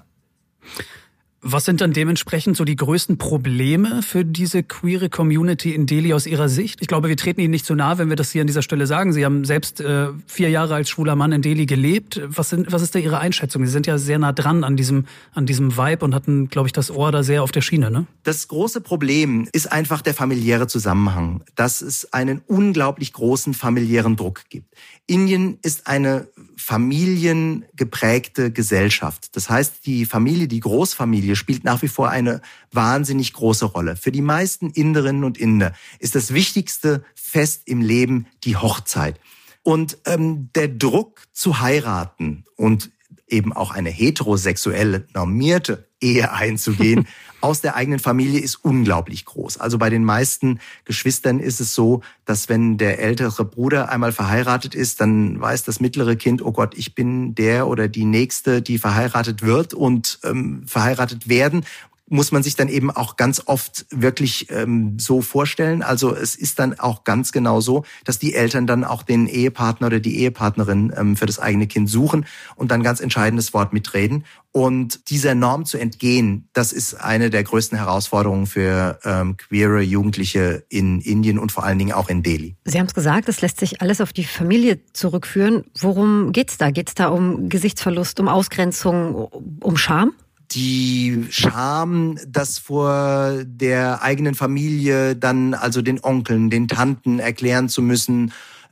Was 1.42 1.64
sind 1.64 1.80
dann 1.80 1.94
dementsprechend 1.94 2.58
so 2.58 2.66
die 2.66 2.76
größten 2.76 3.18
Probleme 3.18 4.02
für 4.04 4.26
diese 4.26 4.62
queere 4.62 5.10
Community 5.10 5.74
in 5.74 5.86
Delhi 5.86 6.14
aus 6.14 6.26
Ihrer 6.26 6.50
Sicht? 6.50 6.82
Ich 6.82 6.88
glaube, 6.88 7.08
wir 7.08 7.16
treten 7.16 7.40
Ihnen 7.40 7.52
nicht 7.52 7.66
zu 7.66 7.76
nahe, 7.76 7.98
wenn 7.98 8.10
wir 8.10 8.18
das 8.18 8.32
hier 8.32 8.42
an 8.42 8.48
dieser 8.48 8.62
Stelle 8.62 8.86
sagen. 8.88 9.14
Sie 9.14 9.24
haben 9.24 9.46
selbst 9.46 9.80
äh, 9.80 10.10
vier 10.28 10.50
Jahre 10.50 10.76
als 10.76 10.90
schwuler 10.90 11.16
Mann 11.16 11.32
in 11.32 11.42
Delhi 11.42 11.66
gelebt. 11.66 12.20
Was, 12.26 12.50
sind, 12.50 12.72
was 12.74 12.82
ist 12.82 12.94
da 12.94 13.00
Ihre 13.00 13.20
Einschätzung? 13.20 13.66
Sie 13.66 13.72
sind 13.72 13.88
ja 13.88 13.98
sehr 13.98 14.20
nah 14.20 14.34
dran 14.34 14.66
an 14.66 14.76
diesem, 14.76 15.06
an 15.34 15.46
diesem 15.46 15.78
Vibe 15.78 16.04
und 16.04 16.14
hatten, 16.14 16.50
glaube 16.50 16.68
ich, 16.68 16.74
das 16.74 16.92
Ohr 16.92 17.14
da 17.14 17.24
sehr 17.24 17.42
auf 17.42 17.54
der 17.54 17.62
Schiene. 17.62 17.90
Ne? 17.90 18.06
Das 18.24 18.50
große 18.50 18.82
Problem 18.82 19.48
ist 19.54 19.72
einfach 19.72 20.02
der 20.02 20.14
familiäre 20.14 20.68
Zusammenhang, 20.68 21.44
dass 21.56 21.82
es 21.82 22.12
einen 22.12 22.42
unglaublich 22.48 23.14
großen 23.14 23.54
familiären 23.54 24.18
Druck 24.18 24.44
gibt. 24.50 24.76
Indien 25.10 25.58
ist 25.62 25.88
eine 25.88 26.28
familiengeprägte 26.56 28.52
Gesellschaft. 28.52 29.36
Das 29.36 29.50
heißt, 29.50 29.86
die 29.86 30.06
Familie, 30.06 30.48
die 30.48 30.60
Großfamilie 30.60 31.36
spielt 31.36 31.64
nach 31.64 31.82
wie 31.82 31.88
vor 31.88 32.10
eine 32.10 32.42
wahnsinnig 32.72 33.34
große 33.34 33.66
Rolle. 33.66 33.96
Für 33.96 34.12
die 34.12 34.22
meisten 34.22 34.70
Inderinnen 34.70 35.24
und 35.24 35.38
Inder 35.38 35.74
ist 35.98 36.16
das 36.16 36.34
wichtigste 36.34 37.04
Fest 37.16 37.64
im 37.66 37.82
Leben 37.82 38.28
die 38.44 38.56
Hochzeit. 38.56 39.20
Und 39.64 39.98
ähm, 40.06 40.50
der 40.54 40.68
Druck 40.68 41.24
zu 41.34 41.60
heiraten 41.60 42.46
und 42.56 42.92
eben 43.32 43.54
auch 43.54 43.72
eine 43.72 43.90
heterosexuelle 43.90 45.06
normierte 45.14 45.88
Ehe 46.02 46.32
einzugehen, 46.32 47.08
aus 47.42 47.62
der 47.62 47.76
eigenen 47.76 48.00
Familie 48.00 48.42
ist 48.42 48.58
unglaublich 48.64 49.26
groß. 49.26 49.60
Also 49.60 49.78
bei 49.78 49.90
den 49.90 50.04
meisten 50.04 50.60
Geschwistern 50.84 51.40
ist 51.40 51.62
es 51.62 51.74
so, 51.74 52.02
dass 52.26 52.50
wenn 52.50 52.78
der 52.78 53.00
ältere 53.00 53.46
Bruder 53.46 53.90
einmal 53.90 54.12
verheiratet 54.12 54.76
ist, 54.76 55.00
dann 55.00 55.40
weiß 55.40 55.64
das 55.64 55.80
mittlere 55.80 56.16
Kind, 56.16 56.42
oh 56.44 56.52
Gott, 56.52 56.78
ich 56.78 56.96
bin 56.96 57.36
der 57.36 57.68
oder 57.68 57.88
die 57.88 58.06
Nächste, 58.06 58.62
die 58.62 58.78
verheiratet 58.78 59.42
wird 59.42 59.74
und 59.74 60.20
ähm, 60.24 60.64
verheiratet 60.66 61.30
werden 61.30 61.64
muss 62.10 62.32
man 62.32 62.44
sich 62.44 62.56
dann 62.56 62.68
eben 62.68 62.92
auch 62.92 63.16
ganz 63.16 63.44
oft 63.46 63.86
wirklich 63.92 64.48
ähm, 64.50 64.98
so 65.00 65.22
vorstellen. 65.22 65.84
Also 65.84 66.16
es 66.16 66.36
ist 66.36 66.60
dann 66.60 66.80
auch 66.80 67.04
ganz 67.04 67.32
genau 67.32 67.62
so, 67.62 67.84
dass 68.04 68.20
die 68.20 68.34
Eltern 68.34 68.68
dann 68.68 68.84
auch 68.84 69.04
den 69.04 69.28
Ehepartner 69.28 69.88
oder 69.88 70.00
die 70.00 70.20
Ehepartnerin 70.20 70.94
ähm, 70.96 71.16
für 71.16 71.26
das 71.26 71.40
eigene 71.40 71.68
Kind 71.68 71.90
suchen 71.90 72.26
und 72.56 72.72
dann 72.72 72.84
ganz 72.84 73.00
entscheidendes 73.00 73.54
Wort 73.54 73.74
mitreden. 73.74 74.26
Und 74.52 75.12
dieser 75.12 75.36
Norm 75.36 75.66
zu 75.66 75.78
entgehen, 75.78 76.50
das 76.54 76.74
ist 76.74 76.96
eine 76.96 77.30
der 77.30 77.44
größten 77.44 77.78
Herausforderungen 77.78 78.48
für 78.48 79.00
ähm, 79.04 79.38
queere 79.38 79.82
Jugendliche 79.82 80.66
in 80.70 81.02
Indien 81.02 81.38
und 81.38 81.52
vor 81.52 81.64
allen 81.64 81.78
Dingen 81.78 81.92
auch 81.92 82.10
in 82.10 82.24
Delhi. 82.24 82.56
Sie 82.66 82.80
haben 82.80 82.88
es 82.88 82.96
gesagt, 82.96 83.30
es 83.30 83.42
lässt 83.42 83.60
sich 83.60 83.82
alles 83.82 84.02
auf 84.02 84.12
die 84.12 84.24
Familie 84.24 84.80
zurückführen. 84.94 85.66
Worum 85.80 86.32
geht's 86.32 86.58
da? 86.58 86.72
Geht's 86.72 86.96
da 86.96 87.10
um 87.10 87.48
Gesichtsverlust, 87.50 88.20
um 88.20 88.28
Ausgrenzung, 88.28 89.16
um 89.62 89.78
Scham? 89.78 90.14
Die 90.52 91.26
Scham, 91.30 92.18
das 92.28 92.58
vor 92.58 93.44
der 93.46 94.02
eigenen 94.02 94.36
Familie 94.36 95.16
dann 95.16 95.54
also 95.54 95.82
den 95.82 96.04
Onkeln, 96.04 96.50
den 96.50 96.68
Tanten 96.68 97.20
erklären 97.20 97.70
zu 97.70 97.82
müssen, 97.82 98.32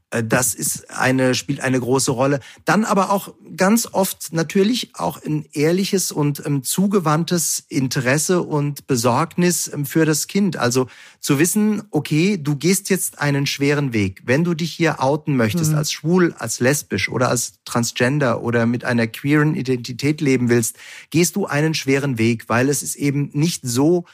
das 0.09 0.53
ist 0.53 0.89
eine, 0.89 1.35
spielt 1.35 1.59
eine 1.59 1.79
große 1.79 2.11
Rolle. 2.11 2.39
Dann 2.63 2.85
aber 2.85 3.11
auch 3.11 3.33
ganz 3.57 3.89
oft 3.91 4.31
natürlich 4.31 4.95
auch 4.95 5.21
ein 5.21 5.45
ehrliches 5.51 6.13
und 6.13 6.45
ähm, 6.45 6.63
zugewandtes 6.63 7.65
Interesse 7.67 8.41
und 8.41 8.87
Besorgnis 8.87 9.69
ähm, 9.71 9.85
für 9.85 10.05
das 10.05 10.27
Kind. 10.27 10.55
Also 10.55 10.87
zu 11.19 11.39
wissen, 11.39 11.83
okay, 11.91 12.37
du 12.37 12.55
gehst 12.55 12.89
jetzt 12.89 13.19
einen 13.19 13.45
schweren 13.47 13.91
Weg. 13.91 14.21
Wenn 14.25 14.45
du 14.45 14.53
dich 14.53 14.71
hier 14.71 15.03
outen 15.03 15.35
möchtest, 15.35 15.71
mhm. 15.71 15.77
als 15.77 15.91
schwul, 15.91 16.33
als 16.39 16.61
lesbisch 16.61 17.09
oder 17.09 17.27
als 17.27 17.59
transgender 17.65 18.41
oder 18.41 18.65
mit 18.65 18.85
einer 18.85 19.07
queeren 19.07 19.55
Identität 19.55 20.21
leben 20.21 20.47
willst, 20.47 20.77
gehst 21.09 21.35
du 21.35 21.47
einen 21.47 21.73
schweren 21.73 22.17
Weg, 22.17 22.47
weil 22.47 22.69
es 22.69 22.81
ist 22.81 22.95
eben 22.95 23.29
nicht 23.33 23.61
so, 23.65 24.05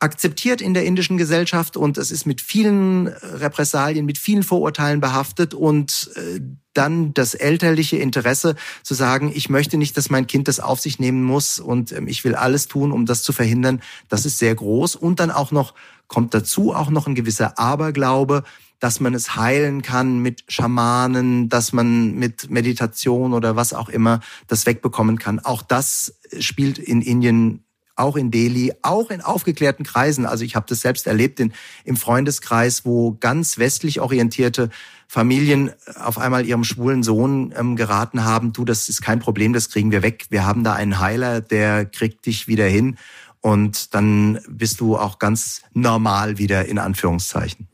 akzeptiert 0.00 0.62
in 0.62 0.74
der 0.74 0.84
indischen 0.84 1.18
Gesellschaft 1.18 1.76
und 1.76 1.98
es 1.98 2.10
ist 2.10 2.26
mit 2.26 2.40
vielen 2.40 3.06
Repressalien, 3.08 4.06
mit 4.06 4.18
vielen 4.18 4.42
Vorurteilen 4.42 5.00
behaftet 5.00 5.52
und 5.52 6.10
äh, 6.16 6.40
dann 6.72 7.12
das 7.12 7.34
elterliche 7.34 7.98
Interesse 7.98 8.56
zu 8.82 8.94
sagen, 8.94 9.30
ich 9.34 9.50
möchte 9.50 9.76
nicht, 9.76 9.96
dass 9.96 10.08
mein 10.08 10.26
Kind 10.26 10.48
das 10.48 10.58
auf 10.58 10.80
sich 10.80 10.98
nehmen 10.98 11.22
muss 11.22 11.60
und 11.60 11.92
ähm, 11.92 12.08
ich 12.08 12.24
will 12.24 12.34
alles 12.34 12.66
tun, 12.66 12.92
um 12.92 13.04
das 13.04 13.22
zu 13.22 13.32
verhindern, 13.32 13.82
das 14.08 14.24
ist 14.24 14.38
sehr 14.38 14.54
groß 14.54 14.96
und 14.96 15.20
dann 15.20 15.30
auch 15.30 15.52
noch 15.52 15.74
kommt 16.08 16.34
dazu 16.34 16.74
auch 16.74 16.90
noch 16.90 17.06
ein 17.06 17.14
gewisser 17.14 17.58
Aberglaube, 17.58 18.42
dass 18.80 18.98
man 18.98 19.14
es 19.14 19.36
heilen 19.36 19.82
kann 19.82 20.20
mit 20.20 20.44
Schamanen, 20.48 21.50
dass 21.50 21.72
man 21.72 22.14
mit 22.14 22.50
Meditation 22.50 23.34
oder 23.34 23.54
was 23.54 23.74
auch 23.74 23.90
immer 23.90 24.20
das 24.48 24.64
wegbekommen 24.64 25.18
kann. 25.18 25.38
Auch 25.38 25.62
das 25.62 26.14
spielt 26.40 26.78
in 26.78 27.02
Indien 27.02 27.64
auch 28.00 28.16
in 28.16 28.30
Delhi, 28.30 28.72
auch 28.82 29.10
in 29.10 29.20
aufgeklärten 29.20 29.84
Kreisen. 29.84 30.26
Also 30.26 30.44
ich 30.44 30.56
habe 30.56 30.66
das 30.68 30.80
selbst 30.80 31.06
erlebt 31.06 31.38
in, 31.38 31.52
im 31.84 31.96
Freundeskreis, 31.96 32.84
wo 32.84 33.16
ganz 33.20 33.58
westlich 33.58 34.00
orientierte 34.00 34.70
Familien 35.06 35.72
auf 35.96 36.18
einmal 36.18 36.46
ihrem 36.46 36.64
schwulen 36.64 37.02
Sohn 37.02 37.52
ähm, 37.56 37.76
geraten 37.76 38.24
haben, 38.24 38.52
du, 38.52 38.64
das 38.64 38.88
ist 38.88 39.02
kein 39.02 39.18
Problem, 39.18 39.52
das 39.52 39.68
kriegen 39.68 39.90
wir 39.90 40.02
weg. 40.02 40.26
Wir 40.30 40.46
haben 40.46 40.62
da 40.62 40.74
einen 40.74 41.00
Heiler, 41.00 41.40
der 41.40 41.84
kriegt 41.84 42.26
dich 42.26 42.46
wieder 42.46 42.66
hin. 42.66 42.96
Und 43.40 43.94
dann 43.94 44.38
bist 44.48 44.80
du 44.80 44.96
auch 44.96 45.18
ganz 45.18 45.62
normal 45.72 46.38
wieder 46.38 46.66
in 46.66 46.78
Anführungszeichen. 46.78 47.68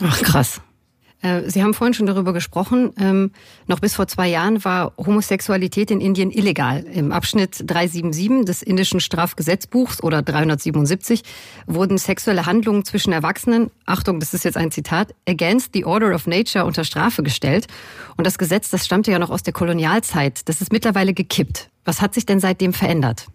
Ach, 0.00 0.22
krass. 0.22 0.60
Äh, 1.22 1.48
Sie 1.48 1.62
haben 1.62 1.74
vorhin 1.74 1.94
schon 1.94 2.06
darüber 2.06 2.32
gesprochen. 2.32 2.92
Ähm, 2.98 3.30
noch 3.66 3.80
bis 3.80 3.94
vor 3.94 4.06
zwei 4.06 4.28
Jahren 4.28 4.64
war 4.64 4.92
Homosexualität 4.96 5.90
in 5.90 6.00
Indien 6.00 6.30
illegal. 6.30 6.84
Im 6.84 7.12
Abschnitt 7.12 7.62
377 7.66 8.44
des 8.44 8.62
indischen 8.62 9.00
Strafgesetzbuchs 9.00 10.02
oder 10.02 10.22
377 10.22 11.22
wurden 11.66 11.98
sexuelle 11.98 12.46
Handlungen 12.46 12.84
zwischen 12.84 13.12
Erwachsenen, 13.12 13.70
Achtung, 13.86 14.20
das 14.20 14.34
ist 14.34 14.44
jetzt 14.44 14.56
ein 14.56 14.70
Zitat, 14.70 15.14
against 15.28 15.70
the 15.72 15.84
order 15.84 16.14
of 16.14 16.26
nature 16.26 16.64
unter 16.64 16.84
Strafe 16.84 17.22
gestellt. 17.22 17.66
Und 18.16 18.26
das 18.26 18.38
Gesetz, 18.38 18.70
das 18.70 18.84
stammte 18.84 19.10
ja 19.10 19.18
noch 19.18 19.30
aus 19.30 19.42
der 19.42 19.52
Kolonialzeit. 19.52 20.48
Das 20.48 20.60
ist 20.60 20.72
mittlerweile 20.72 21.14
gekippt. 21.14 21.70
Was 21.84 22.00
hat 22.02 22.14
sich 22.14 22.26
denn 22.26 22.40
seitdem 22.40 22.72
verändert? 22.72 23.26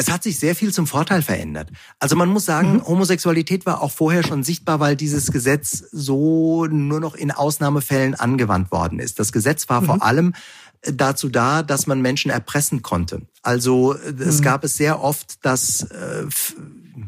Es 0.00 0.10
hat 0.10 0.22
sich 0.22 0.38
sehr 0.38 0.54
viel 0.54 0.72
zum 0.72 0.86
Vorteil 0.86 1.22
verändert. 1.22 1.72
Also 1.98 2.14
man 2.14 2.28
muss 2.28 2.44
sagen, 2.44 2.74
mhm. 2.74 2.86
Homosexualität 2.86 3.66
war 3.66 3.82
auch 3.82 3.90
vorher 3.90 4.22
schon 4.22 4.44
sichtbar, 4.44 4.78
weil 4.78 4.94
dieses 4.94 5.32
Gesetz 5.32 5.84
so 5.90 6.66
nur 6.66 7.00
noch 7.00 7.16
in 7.16 7.32
Ausnahmefällen 7.32 8.14
angewandt 8.14 8.70
worden 8.70 9.00
ist. 9.00 9.18
Das 9.18 9.32
Gesetz 9.32 9.68
war 9.68 9.80
mhm. 9.80 9.86
vor 9.86 10.02
allem 10.04 10.34
dazu 10.82 11.28
da, 11.28 11.64
dass 11.64 11.88
man 11.88 12.00
Menschen 12.00 12.30
erpressen 12.30 12.82
konnte. 12.82 13.22
Also 13.42 13.94
es 13.94 14.38
mhm. 14.38 14.44
gab 14.44 14.62
es 14.62 14.76
sehr 14.76 15.02
oft, 15.02 15.44
dass 15.44 15.82
äh, 15.82 16.26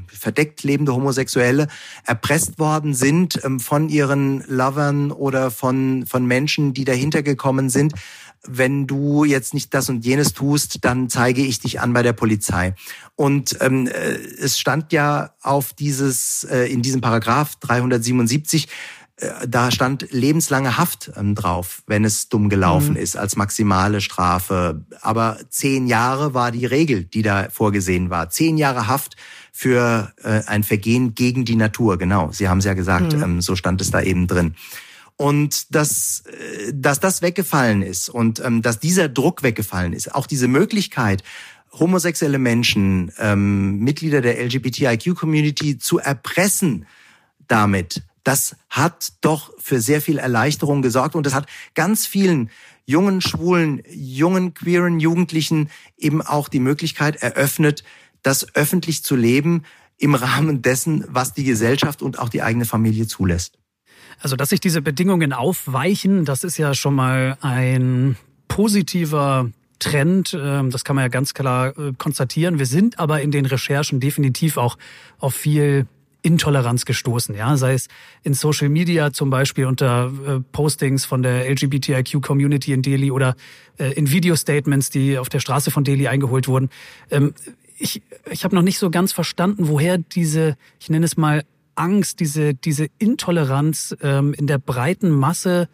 verdeckt 0.08 0.62
lebende 0.62 0.94
Homosexuelle 0.94 1.68
erpresst 2.04 2.58
worden 2.58 2.94
sind 2.94 3.40
ähm, 3.44 3.60
von 3.60 3.88
ihren 3.88 4.44
Lovern 4.46 5.12
oder 5.12 5.50
von, 5.50 6.06
von 6.06 6.26
Menschen, 6.26 6.74
die 6.74 6.84
dahinter 6.84 7.22
gekommen 7.22 7.70
sind, 7.70 7.94
wenn 8.46 8.86
du 8.86 9.24
jetzt 9.24 9.54
nicht 9.54 9.74
das 9.74 9.88
und 9.88 10.04
jenes 10.04 10.32
tust, 10.32 10.84
dann 10.84 11.08
zeige 11.08 11.42
ich 11.42 11.60
dich 11.60 11.80
an 11.80 11.92
bei 11.92 12.02
der 12.02 12.12
Polizei. 12.12 12.74
Und 13.14 13.56
ähm, 13.60 13.86
äh, 13.86 14.14
es 14.40 14.58
stand 14.58 14.92
ja 14.92 15.34
auf 15.42 15.72
dieses, 15.72 16.44
äh, 16.44 16.64
in 16.72 16.82
diesem 16.82 17.00
Paragraph 17.00 17.56
377, 17.56 18.68
äh, 19.16 19.46
da 19.46 19.70
stand 19.70 20.10
lebenslange 20.10 20.78
Haft 20.78 21.12
ähm, 21.16 21.34
drauf, 21.34 21.82
wenn 21.86 22.04
es 22.04 22.28
dumm 22.28 22.48
gelaufen 22.48 22.92
mhm. 22.92 23.00
ist, 23.00 23.16
als 23.16 23.36
maximale 23.36 24.00
Strafe. 24.00 24.84
Aber 25.02 25.38
zehn 25.50 25.86
Jahre 25.86 26.32
war 26.32 26.50
die 26.50 26.66
Regel, 26.66 27.04
die 27.04 27.22
da 27.22 27.48
vorgesehen 27.50 28.08
war. 28.08 28.30
Zehn 28.30 28.56
Jahre 28.56 28.86
Haft 28.86 29.16
für 29.52 30.12
äh, 30.22 30.42
ein 30.46 30.62
Vergehen 30.62 31.14
gegen 31.14 31.44
die 31.44 31.56
Natur. 31.56 31.98
Genau, 31.98 32.30
Sie 32.32 32.48
haben 32.48 32.58
es 32.58 32.64
ja 32.64 32.74
gesagt, 32.74 33.14
mhm. 33.14 33.22
ähm, 33.22 33.40
so 33.42 33.54
stand 33.54 33.80
es 33.82 33.90
da 33.90 34.00
eben 34.00 34.26
drin. 34.26 34.54
Und 35.20 35.74
dass, 35.74 36.22
äh, 36.24 36.72
dass 36.72 36.98
das 36.98 37.20
weggefallen 37.20 37.82
ist 37.82 38.08
und 38.08 38.40
ähm, 38.40 38.62
dass 38.62 38.80
dieser 38.80 39.10
Druck 39.10 39.42
weggefallen 39.42 39.92
ist, 39.92 40.14
auch 40.14 40.26
diese 40.26 40.48
Möglichkeit, 40.48 41.22
homosexuelle 41.78 42.38
Menschen, 42.38 43.12
ähm, 43.18 43.80
Mitglieder 43.80 44.22
der 44.22 44.42
LGBTIQ-Community 44.42 45.76
zu 45.76 45.98
erpressen 45.98 46.86
damit, 47.48 48.02
das 48.24 48.56
hat 48.70 49.12
doch 49.20 49.52
für 49.58 49.82
sehr 49.82 50.00
viel 50.00 50.16
Erleichterung 50.16 50.80
gesorgt 50.80 51.14
und 51.14 51.26
das 51.26 51.34
hat 51.34 51.46
ganz 51.74 52.06
vielen 52.06 52.48
jungen, 52.86 53.20
schwulen, 53.20 53.82
jungen, 53.90 54.54
queeren 54.54 55.00
Jugendlichen 55.00 55.68
eben 55.98 56.22
auch 56.22 56.48
die 56.48 56.60
Möglichkeit 56.60 57.16
eröffnet, 57.16 57.84
das 58.22 58.54
öffentlich 58.54 59.04
zu 59.04 59.16
leben 59.16 59.64
im 59.98 60.14
Rahmen 60.14 60.62
dessen, 60.62 61.04
was 61.08 61.34
die 61.34 61.44
Gesellschaft 61.44 62.00
und 62.00 62.18
auch 62.18 62.30
die 62.30 62.40
eigene 62.40 62.64
Familie 62.64 63.06
zulässt. 63.06 63.59
Also, 64.20 64.36
dass 64.36 64.50
sich 64.50 64.60
diese 64.60 64.82
Bedingungen 64.82 65.32
aufweichen, 65.32 66.24
das 66.24 66.44
ist 66.44 66.58
ja 66.58 66.74
schon 66.74 66.94
mal 66.94 67.38
ein 67.40 68.16
positiver 68.48 69.50
Trend. 69.78 70.36
Ähm, 70.38 70.70
das 70.70 70.84
kann 70.84 70.96
man 70.96 71.04
ja 71.04 71.08
ganz 71.08 71.34
klar 71.34 71.76
äh, 71.78 71.92
konstatieren. 71.96 72.58
Wir 72.58 72.66
sind 72.66 72.98
aber 72.98 73.22
in 73.22 73.30
den 73.30 73.46
Recherchen 73.46 73.98
definitiv 73.98 74.58
auch 74.58 74.76
auf 75.18 75.34
viel 75.34 75.86
Intoleranz 76.22 76.84
gestoßen, 76.84 77.34
ja, 77.34 77.56
sei 77.56 77.72
es 77.72 77.88
in 78.22 78.34
Social 78.34 78.68
Media 78.68 79.10
zum 79.10 79.30
Beispiel 79.30 79.64
unter 79.64 80.12
äh, 80.26 80.40
Postings 80.52 81.06
von 81.06 81.22
der 81.22 81.50
LGBTIQ-Community 81.50 82.74
in 82.74 82.82
Delhi 82.82 83.10
oder 83.10 83.36
äh, 83.78 83.92
in 83.92 84.10
Video-Statements, 84.10 84.90
die 84.90 85.16
auf 85.16 85.30
der 85.30 85.40
Straße 85.40 85.70
von 85.70 85.82
Delhi 85.82 86.08
eingeholt 86.08 86.46
wurden. 86.46 86.68
Ähm, 87.10 87.32
ich 87.78 88.02
ich 88.30 88.44
habe 88.44 88.54
noch 88.54 88.62
nicht 88.62 88.78
so 88.78 88.90
ganz 88.90 89.12
verstanden, 89.12 89.68
woher 89.68 89.96
diese, 89.96 90.58
ich 90.78 90.90
nenne 90.90 91.06
es 91.06 91.16
mal 91.16 91.42
Angst, 91.80 92.20
diese, 92.20 92.54
diese 92.54 92.88
Intoleranz 92.98 93.96
ähm, 94.02 94.34
in 94.34 94.46
der 94.46 94.58
breiten 94.58 95.10
Masse 95.10 95.68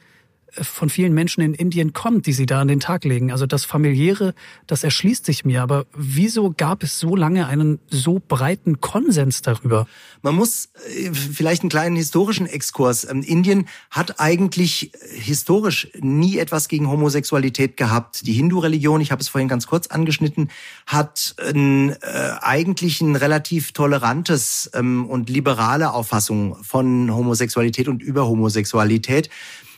von 0.63 0.89
vielen 0.89 1.13
Menschen 1.15 1.43
in 1.43 1.55
Indien 1.55 1.93
kommt, 1.93 2.27
die 2.27 2.33
sie 2.33 2.47
da 2.47 2.61
an 2.61 2.69
den 2.69 2.81
Tag 2.81 3.05
legen. 3.05 3.33
Also 3.33 3.47
das 3.47 3.65
familiäre, 3.65 4.35
das 4.67 4.85
erschließt 4.85 5.25
sich 5.25 5.45
mir. 5.45 5.63
Aber 5.63 5.87
wieso 5.95 6.53
gab 6.57 6.83
es 6.83 6.99
so 6.99 7.17
lange 7.17 7.47
einen 7.47 7.79
so 7.89 8.21
breiten 8.27 8.81
Konsens 8.81 9.43
darüber? 9.43 9.87
Man 10.23 10.35
muss 10.35 10.71
äh, 10.97 11.13
vielleicht 11.13 11.63
einen 11.63 11.71
kleinen 11.71 11.97
historischen 11.97 12.47
Exkurs. 12.47 13.09
Ähm, 13.09 13.23
Indien 13.23 13.69
hat 13.91 14.21
eigentlich 14.21 14.95
äh, 14.95 14.99
historisch 15.21 15.89
nie 15.99 16.39
etwas 16.39 16.69
gegen 16.69 16.89
Homosexualität 16.89 17.77
gehabt. 17.77 18.27
Die 18.27 18.33
Hindu-Religion, 18.33 19.01
ich 19.01 19.13
habe 19.13 19.23
es 19.23 19.29
vorhin 19.29 19.49
ganz 19.49 19.67
kurz 19.67 19.87
angeschnitten, 19.89 20.51
hat 20.87 21.35
ein, 21.39 21.91
äh, 21.91 22.31
eigentlich 22.41 23.01
ein 23.01 23.17
relativ 23.17 23.73
tolerantes 23.73 24.71
ähm, 24.75 25.07
und 25.07 25.31
liberale 25.31 25.93
Auffassung 25.93 26.57
von 26.63 27.15
Homosexualität 27.15 27.89
und 27.89 28.03
über 28.03 28.27
Homosexualität 28.27 29.31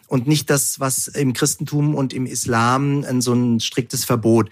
und 0.08 0.26
nicht 0.26 0.50
das, 0.50 0.80
was 0.80 1.06
im 1.06 1.32
Christentum 1.32 1.94
und 1.94 2.12
im 2.12 2.26
Islam 2.26 3.04
so 3.20 3.32
ein 3.32 3.60
striktes 3.60 4.04
Verbot. 4.04 4.50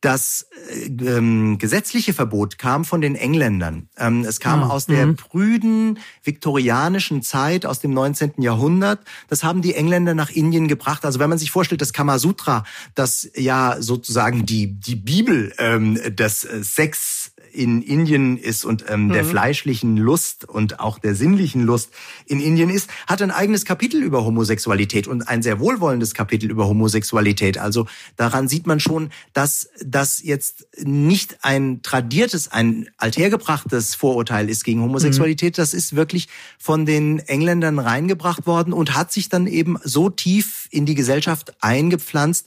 Das 0.00 0.46
äh, 0.70 0.86
ähm, 0.86 1.58
gesetzliche 1.58 2.12
Verbot 2.12 2.56
kam 2.56 2.84
von 2.84 3.00
den 3.00 3.16
Engländern. 3.16 3.88
Ähm, 3.96 4.24
es 4.24 4.38
kam 4.38 4.62
ah, 4.62 4.68
aus 4.68 4.86
der 4.86 5.06
mhm. 5.06 5.16
prüden 5.16 5.98
viktorianischen 6.22 7.22
Zeit 7.22 7.66
aus 7.66 7.80
dem 7.80 7.90
19. 7.90 8.34
Jahrhundert. 8.38 9.00
Das 9.26 9.42
haben 9.42 9.60
die 9.60 9.74
Engländer 9.74 10.14
nach 10.14 10.30
Indien 10.30 10.68
gebracht. 10.68 11.04
Also 11.04 11.18
wenn 11.18 11.28
man 11.28 11.38
sich 11.38 11.50
vorstellt, 11.50 11.80
das 11.80 11.92
Kamasutra, 11.92 12.62
das 12.94 13.28
ja 13.34 13.76
sozusagen 13.80 14.46
die 14.46 14.78
die 14.78 14.94
Bibel 14.94 15.52
ähm, 15.58 15.98
des 16.14 16.44
äh, 16.44 16.62
Sex 16.62 17.32
in 17.58 17.82
Indien 17.82 18.38
ist 18.38 18.64
und 18.64 18.84
ähm, 18.88 19.06
mhm. 19.06 19.12
der 19.12 19.24
fleischlichen 19.24 19.96
Lust 19.96 20.48
und 20.48 20.78
auch 20.78 21.00
der 21.00 21.16
sinnlichen 21.16 21.64
Lust 21.64 21.90
in 22.26 22.40
Indien 22.40 22.70
ist, 22.70 22.88
hat 23.08 23.20
ein 23.20 23.32
eigenes 23.32 23.64
Kapitel 23.64 24.00
über 24.00 24.24
Homosexualität 24.24 25.08
und 25.08 25.28
ein 25.28 25.42
sehr 25.42 25.58
wohlwollendes 25.58 26.14
Kapitel 26.14 26.50
über 26.50 26.68
Homosexualität. 26.68 27.58
Also 27.58 27.86
daran 28.16 28.46
sieht 28.46 28.68
man 28.68 28.78
schon, 28.78 29.10
dass 29.32 29.70
das 29.84 30.22
jetzt 30.22 30.68
nicht 30.80 31.38
ein 31.42 31.82
tradiertes, 31.82 32.46
ein 32.52 32.88
althergebrachtes 32.96 33.96
Vorurteil 33.96 34.48
ist 34.48 34.62
gegen 34.62 34.80
Homosexualität. 34.80 35.54
Mhm. 35.54 35.60
Das 35.60 35.74
ist 35.74 35.96
wirklich 35.96 36.28
von 36.58 36.86
den 36.86 37.18
Engländern 37.18 37.80
reingebracht 37.80 38.46
worden 38.46 38.72
und 38.72 38.94
hat 38.94 39.10
sich 39.10 39.28
dann 39.28 39.48
eben 39.48 39.78
so 39.82 40.10
tief 40.10 40.68
in 40.70 40.86
die 40.86 40.94
Gesellschaft 40.94 41.54
eingepflanzt, 41.60 42.46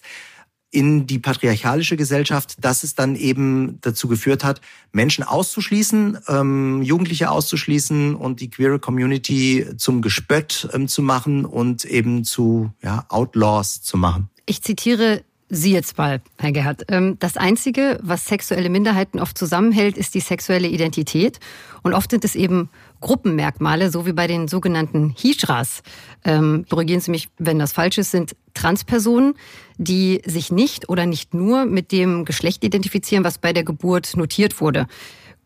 in 0.71 1.05
die 1.05 1.19
patriarchalische 1.19 1.97
Gesellschaft, 1.97 2.55
dass 2.61 2.83
es 2.83 2.95
dann 2.95 3.15
eben 3.15 3.77
dazu 3.81 4.07
geführt 4.07 4.43
hat, 4.43 4.61
Menschen 4.93 5.23
auszuschließen, 5.23 6.17
ähm, 6.27 6.81
Jugendliche 6.81 7.29
auszuschließen 7.29 8.15
und 8.15 8.39
die 8.39 8.49
queere 8.49 8.79
Community 8.79 9.67
zum 9.77 10.01
Gespött 10.01 10.69
ähm, 10.73 10.87
zu 10.87 11.01
machen 11.01 11.45
und 11.45 11.83
eben 11.85 12.23
zu 12.23 12.71
ja, 12.81 13.05
Outlaws 13.09 13.81
zu 13.81 13.97
machen. 13.97 14.29
Ich 14.45 14.61
zitiere 14.63 15.23
Sie 15.53 15.73
jetzt 15.73 15.97
mal, 15.97 16.21
Herr 16.37 16.53
Gerhard. 16.53 16.85
Ähm, 16.87 17.17
das 17.19 17.35
Einzige, 17.35 17.99
was 18.01 18.25
sexuelle 18.25 18.69
Minderheiten 18.69 19.19
oft 19.19 19.37
zusammenhält, 19.37 19.97
ist 19.97 20.15
die 20.15 20.21
sexuelle 20.21 20.69
Identität. 20.69 21.41
Und 21.83 21.93
oft 21.93 22.11
sind 22.11 22.23
es 22.23 22.35
eben 22.35 22.69
Gruppenmerkmale, 23.01 23.91
so 23.91 24.05
wie 24.05 24.13
bei 24.13 24.27
den 24.27 24.47
sogenannten 24.47 25.13
Hijras. 25.17 25.83
Ähm, 26.23 26.65
korrigieren 26.69 27.01
Sie 27.01 27.11
mich, 27.11 27.29
wenn 27.37 27.59
das 27.59 27.73
falsch 27.73 27.97
ist, 27.97 28.11
sind 28.11 28.35
Transpersonen, 28.53 29.33
die 29.77 30.21
sich 30.25 30.51
nicht 30.51 30.87
oder 30.87 31.05
nicht 31.05 31.33
nur 31.33 31.65
mit 31.65 31.91
dem 31.91 32.25
Geschlecht 32.25 32.63
identifizieren, 32.63 33.23
was 33.23 33.37
bei 33.37 33.53
der 33.53 33.63
Geburt 33.63 34.15
notiert 34.15 34.61
wurde. 34.61 34.87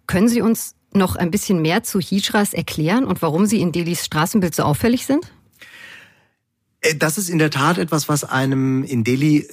Können 0.06 0.28
Sie 0.28 0.42
uns 0.42 0.76
noch 0.96 1.16
ein 1.16 1.32
bisschen 1.32 1.62
mehr 1.62 1.84
zu 1.84 2.00
Hijras 2.00 2.54
erklären 2.54 3.06
und 3.06 3.22
warum 3.22 3.46
sie 3.46 3.62
in 3.62 3.72
Delis 3.72 4.06
Straßenbild 4.06 4.56
so 4.56 4.64
auffällig 4.64 5.06
sind? 5.06 5.32
Äh, 6.86 6.96
das 6.96 7.18
ist 7.18 7.30
in 7.30 7.38
der 7.38 7.50
Tat 7.50 7.78
etwas, 7.78 8.08
was 8.08 8.24
einem 8.24 8.84
in 8.84 9.04
Delhi 9.04 9.40
äh, 9.40 9.48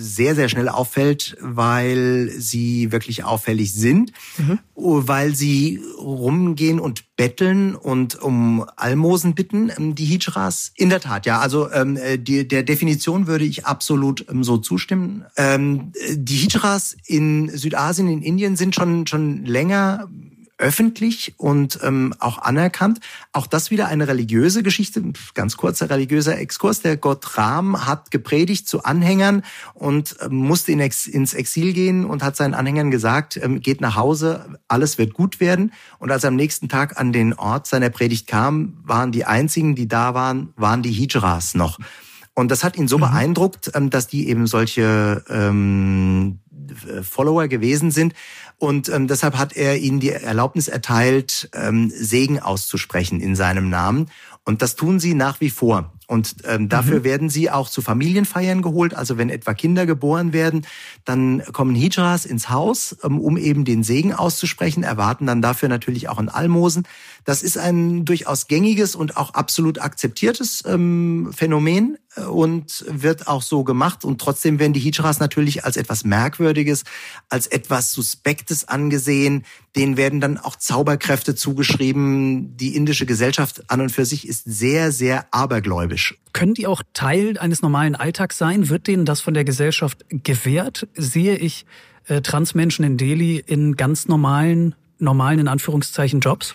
sehr, 0.00 0.34
sehr 0.34 0.48
schnell 0.48 0.68
auffällt, 0.68 1.36
weil 1.40 2.30
sie 2.36 2.92
wirklich 2.92 3.24
auffällig 3.24 3.72
sind, 3.72 4.12
mhm. 4.36 4.58
weil 4.74 5.34
sie 5.34 5.80
rumgehen 5.98 6.78
und 6.78 7.16
betteln 7.16 7.74
und 7.74 8.20
um 8.20 8.64
Almosen 8.76 9.34
bitten, 9.34 9.70
ähm, 9.76 9.94
die 9.94 10.04
Hijras. 10.04 10.72
In 10.76 10.90
der 10.90 11.00
Tat, 11.00 11.26
ja. 11.26 11.40
Also 11.40 11.70
ähm, 11.70 11.96
äh, 11.96 12.18
die, 12.18 12.46
der 12.46 12.62
Definition 12.62 13.26
würde 13.26 13.44
ich 13.44 13.66
absolut 13.66 14.26
ähm, 14.28 14.44
so 14.44 14.58
zustimmen. 14.58 15.24
Ähm, 15.36 15.92
die 16.12 16.36
Hijras 16.36 16.96
in 17.06 17.50
Südasien, 17.56 18.08
in 18.08 18.22
Indien 18.22 18.56
sind 18.56 18.74
schon, 18.74 19.06
schon 19.06 19.44
länger 19.44 20.08
öffentlich 20.58 21.34
und 21.36 21.78
ähm, 21.82 22.14
auch 22.18 22.38
anerkannt. 22.38 23.00
Auch 23.32 23.46
das 23.46 23.70
wieder 23.70 23.88
eine 23.88 24.06
religiöse 24.06 24.62
Geschichte, 24.62 25.02
ganz 25.34 25.56
kurzer 25.56 25.90
religiöser 25.90 26.38
Exkurs. 26.38 26.80
Der 26.80 26.96
Gott 26.96 27.36
Ram 27.36 27.86
hat 27.86 28.10
gepredigt 28.10 28.68
zu 28.68 28.84
Anhängern 28.84 29.42
und 29.74 30.16
äh, 30.20 30.28
musste 30.28 30.72
in 30.72 30.80
Ex 30.80 31.06
ins 31.06 31.34
Exil 31.34 31.72
gehen 31.72 32.04
und 32.04 32.22
hat 32.22 32.36
seinen 32.36 32.54
Anhängern 32.54 32.90
gesagt, 32.90 33.36
ähm, 33.36 33.60
geht 33.60 33.80
nach 33.80 33.96
Hause, 33.96 34.58
alles 34.68 34.98
wird 34.98 35.14
gut 35.14 35.40
werden. 35.40 35.72
Und 35.98 36.10
als 36.12 36.24
er 36.24 36.28
am 36.28 36.36
nächsten 36.36 36.68
Tag 36.68 37.00
an 37.00 37.12
den 37.12 37.34
Ort 37.34 37.66
seiner 37.66 37.90
Predigt 37.90 38.26
kam, 38.26 38.78
waren 38.84 39.12
die 39.12 39.24
einzigen, 39.24 39.74
die 39.74 39.88
da 39.88 40.14
waren, 40.14 40.52
waren 40.56 40.82
die 40.82 40.92
Hijras 40.92 41.54
noch. 41.54 41.78
Und 42.34 42.50
das 42.50 42.64
hat 42.64 42.76
ihn 42.76 42.88
so 42.88 42.98
mhm. 42.98 43.02
beeindruckt, 43.02 43.70
ähm, 43.74 43.90
dass 43.90 44.06
die 44.08 44.28
eben 44.28 44.46
solche 44.46 45.24
ähm, 45.28 46.40
Follower 47.02 47.48
gewesen 47.48 47.90
sind. 47.90 48.14
Und 48.58 48.88
ähm, 48.88 49.08
deshalb 49.08 49.36
hat 49.36 49.56
er 49.56 49.78
ihnen 49.78 50.00
die 50.00 50.10
Erlaubnis 50.10 50.68
erteilt, 50.68 51.48
ähm, 51.54 51.90
Segen 51.90 52.40
auszusprechen 52.40 53.20
in 53.20 53.36
seinem 53.36 53.68
Namen. 53.68 54.10
Und 54.44 54.62
das 54.62 54.76
tun 54.76 55.00
sie 55.00 55.14
nach 55.14 55.40
wie 55.40 55.50
vor. 55.50 55.92
Und 56.06 56.36
ähm, 56.44 56.68
dafür 56.68 57.00
mhm. 57.00 57.04
werden 57.04 57.30
sie 57.30 57.50
auch 57.50 57.68
zu 57.68 57.80
Familienfeiern 57.80 58.60
geholt. 58.62 58.94
Also 58.94 59.16
wenn 59.16 59.30
etwa 59.30 59.54
Kinder 59.54 59.86
geboren 59.86 60.32
werden, 60.32 60.66
dann 61.04 61.42
kommen 61.52 61.74
Hijras 61.74 62.26
ins 62.26 62.50
Haus, 62.50 62.96
ähm, 63.02 63.18
um 63.20 63.36
eben 63.36 63.64
den 63.64 63.82
Segen 63.82 64.12
auszusprechen, 64.12 64.82
erwarten 64.82 65.26
dann 65.26 65.40
dafür 65.40 65.68
natürlich 65.68 66.08
auch 66.08 66.18
ein 66.18 66.28
Almosen. 66.28 66.86
Das 67.24 67.42
ist 67.42 67.56
ein 67.56 68.04
durchaus 68.04 68.48
gängiges 68.48 68.94
und 68.94 69.16
auch 69.16 69.32
absolut 69.32 69.80
akzeptiertes 69.80 70.62
ähm, 70.66 71.30
Phänomen 71.34 71.96
äh, 72.16 72.24
und 72.24 72.84
wird 72.86 73.26
auch 73.26 73.42
so 73.42 73.64
gemacht. 73.64 74.04
Und 74.04 74.20
trotzdem 74.20 74.58
werden 74.58 74.74
die 74.74 74.80
Hijras 74.80 75.20
natürlich 75.20 75.64
als 75.64 75.78
etwas 75.78 76.04
Merkwürdiges, 76.04 76.84
als 77.30 77.46
etwas 77.46 77.92
Suspektes 77.92 78.68
angesehen. 78.68 79.44
Denen 79.74 79.96
werden 79.96 80.20
dann 80.20 80.38
auch 80.38 80.56
Zauberkräfte 80.56 81.34
zugeschrieben. 81.34 82.56
Die 82.56 82.76
indische 82.76 83.06
Gesellschaft 83.06 83.70
an 83.70 83.80
und 83.80 83.90
für 83.90 84.04
sich 84.04 84.28
ist 84.28 84.44
sehr, 84.44 84.92
sehr 84.92 85.26
abergläubisch. 85.32 85.93
Können 86.32 86.54
die 86.54 86.66
auch 86.66 86.82
Teil 86.92 87.38
eines 87.38 87.62
normalen 87.62 87.94
Alltags 87.94 88.38
sein? 88.38 88.68
Wird 88.68 88.86
denen 88.86 89.04
das 89.04 89.20
von 89.20 89.34
der 89.34 89.44
Gesellschaft 89.44 90.04
gewährt? 90.10 90.88
Sehe 90.94 91.36
ich 91.36 91.66
äh, 92.06 92.20
Transmenschen 92.20 92.84
in 92.84 92.96
Delhi 92.96 93.42
in 93.44 93.76
ganz 93.76 94.08
normalen, 94.08 94.74
normalen 94.98 95.38
in 95.40 95.48
Anführungszeichen 95.48 96.20
Jobs? 96.20 96.54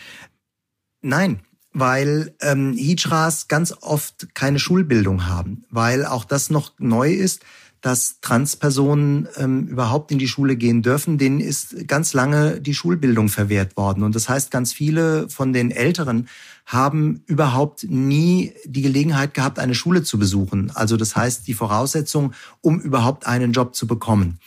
Nein, 1.02 1.40
weil 1.72 2.36
ähm, 2.42 2.74
Hijras 2.74 3.48
ganz 3.48 3.74
oft 3.82 4.34
keine 4.36 4.60
Schulbildung 4.60 5.28
haben, 5.28 5.66
weil 5.70 6.06
auch 6.06 6.26
das 6.26 6.50
noch 6.50 6.74
neu 6.78 7.12
ist, 7.12 7.44
dass 7.82 8.20
Transpersonen 8.22 9.28
ähm, 9.38 9.68
überhaupt 9.68 10.12
in 10.12 10.20
die 10.20 10.28
Schule 10.28 10.56
gehen 10.56 10.82
dürfen. 10.82 11.18
Denen 11.18 11.40
ist 11.40 11.88
ganz 11.88 12.14
lange 12.14 12.60
die 12.60 12.74
Schulbildung 12.74 13.30
verwehrt 13.30 13.78
worden. 13.78 14.04
Und 14.04 14.16
das 14.16 14.28
heißt, 14.28 14.52
ganz 14.52 14.74
viele 14.74 15.30
von 15.30 15.54
den 15.54 15.72
Älteren 15.72 16.28
haben 16.66 17.24
überhaupt 17.26 17.86
nie 17.90 18.54
die 18.66 18.82
Gelegenheit 18.82 19.34
gehabt, 19.34 19.60
eine 19.60 19.76
Schule 19.76 20.04
zu 20.04 20.20
besuchen. 20.20 20.72
Also 20.74 20.98
das 20.98 21.16
heißt, 21.16 21.48
die 21.48 21.54
Voraussetzung, 21.54 22.34
um 22.62 22.80
überhaupt 22.80 23.26
einen 23.26 23.54
Job 23.54 23.76
zu 23.76 23.88
bekommen. 23.88 24.40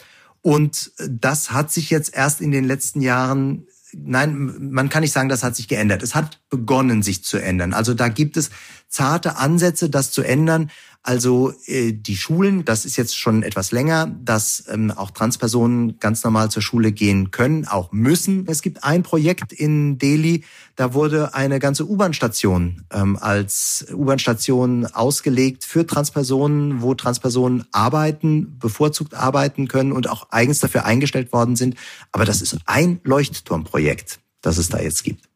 Und 0.42 0.92
das 1.08 1.52
hat 1.52 1.70
sich 1.70 1.90
jetzt 1.90 2.14
erst 2.14 2.40
in 2.40 2.50
den 2.50 2.64
letzten 2.64 3.00
Jahren 3.00 3.66
nein, 3.94 4.70
man 4.70 4.88
kann 4.88 5.02
nicht 5.02 5.12
sagen, 5.12 5.28
das 5.28 5.42
hat 5.42 5.56
sich 5.56 5.68
geändert. 5.68 6.02
Es 6.02 6.14
hat 6.14 6.40
begonnen, 6.48 7.02
sich 7.02 7.24
zu 7.24 7.38
ändern. 7.38 7.72
Also 7.74 7.94
da 7.94 8.08
gibt 8.08 8.36
es 8.36 8.50
zarte 8.88 9.36
Ansätze, 9.36 9.90
das 9.90 10.10
zu 10.10 10.22
ändern. 10.22 10.70
Also 11.04 11.52
äh, 11.66 11.92
die 11.92 12.16
Schulen, 12.16 12.64
das 12.64 12.84
ist 12.84 12.96
jetzt 12.96 13.18
schon 13.18 13.42
etwas 13.42 13.72
länger, 13.72 14.06
dass 14.24 14.64
ähm, 14.68 14.92
auch 14.92 15.10
Transpersonen 15.10 15.98
ganz 15.98 16.22
normal 16.22 16.48
zur 16.50 16.62
Schule 16.62 16.92
gehen 16.92 17.32
können, 17.32 17.66
auch 17.66 17.90
müssen. 17.90 18.46
Es 18.46 18.62
gibt 18.62 18.84
ein 18.84 19.02
Projekt 19.02 19.52
in 19.52 19.98
Delhi, 19.98 20.44
da 20.76 20.94
wurde 20.94 21.34
eine 21.34 21.58
ganze 21.58 21.88
U-Bahn-Station 21.88 22.84
ähm, 22.92 23.18
als 23.20 23.86
U-Bahn-Station 23.92 24.86
ausgelegt 24.86 25.64
für 25.64 25.84
Transpersonen, 25.84 26.82
wo 26.82 26.94
Transpersonen 26.94 27.64
arbeiten, 27.72 28.58
bevorzugt 28.60 29.14
arbeiten 29.14 29.66
können 29.66 29.90
und 29.90 30.08
auch 30.08 30.28
eigens 30.30 30.60
dafür 30.60 30.84
eingestellt 30.84 31.32
worden 31.32 31.56
sind. 31.56 31.74
Aber 32.12 32.24
das 32.24 32.42
ist 32.42 32.56
ein 32.66 33.00
Leuchtturmprojekt, 33.02 34.20
das 34.40 34.56
es 34.56 34.68
da 34.68 34.80
jetzt 34.80 35.02
gibt. 35.02 35.28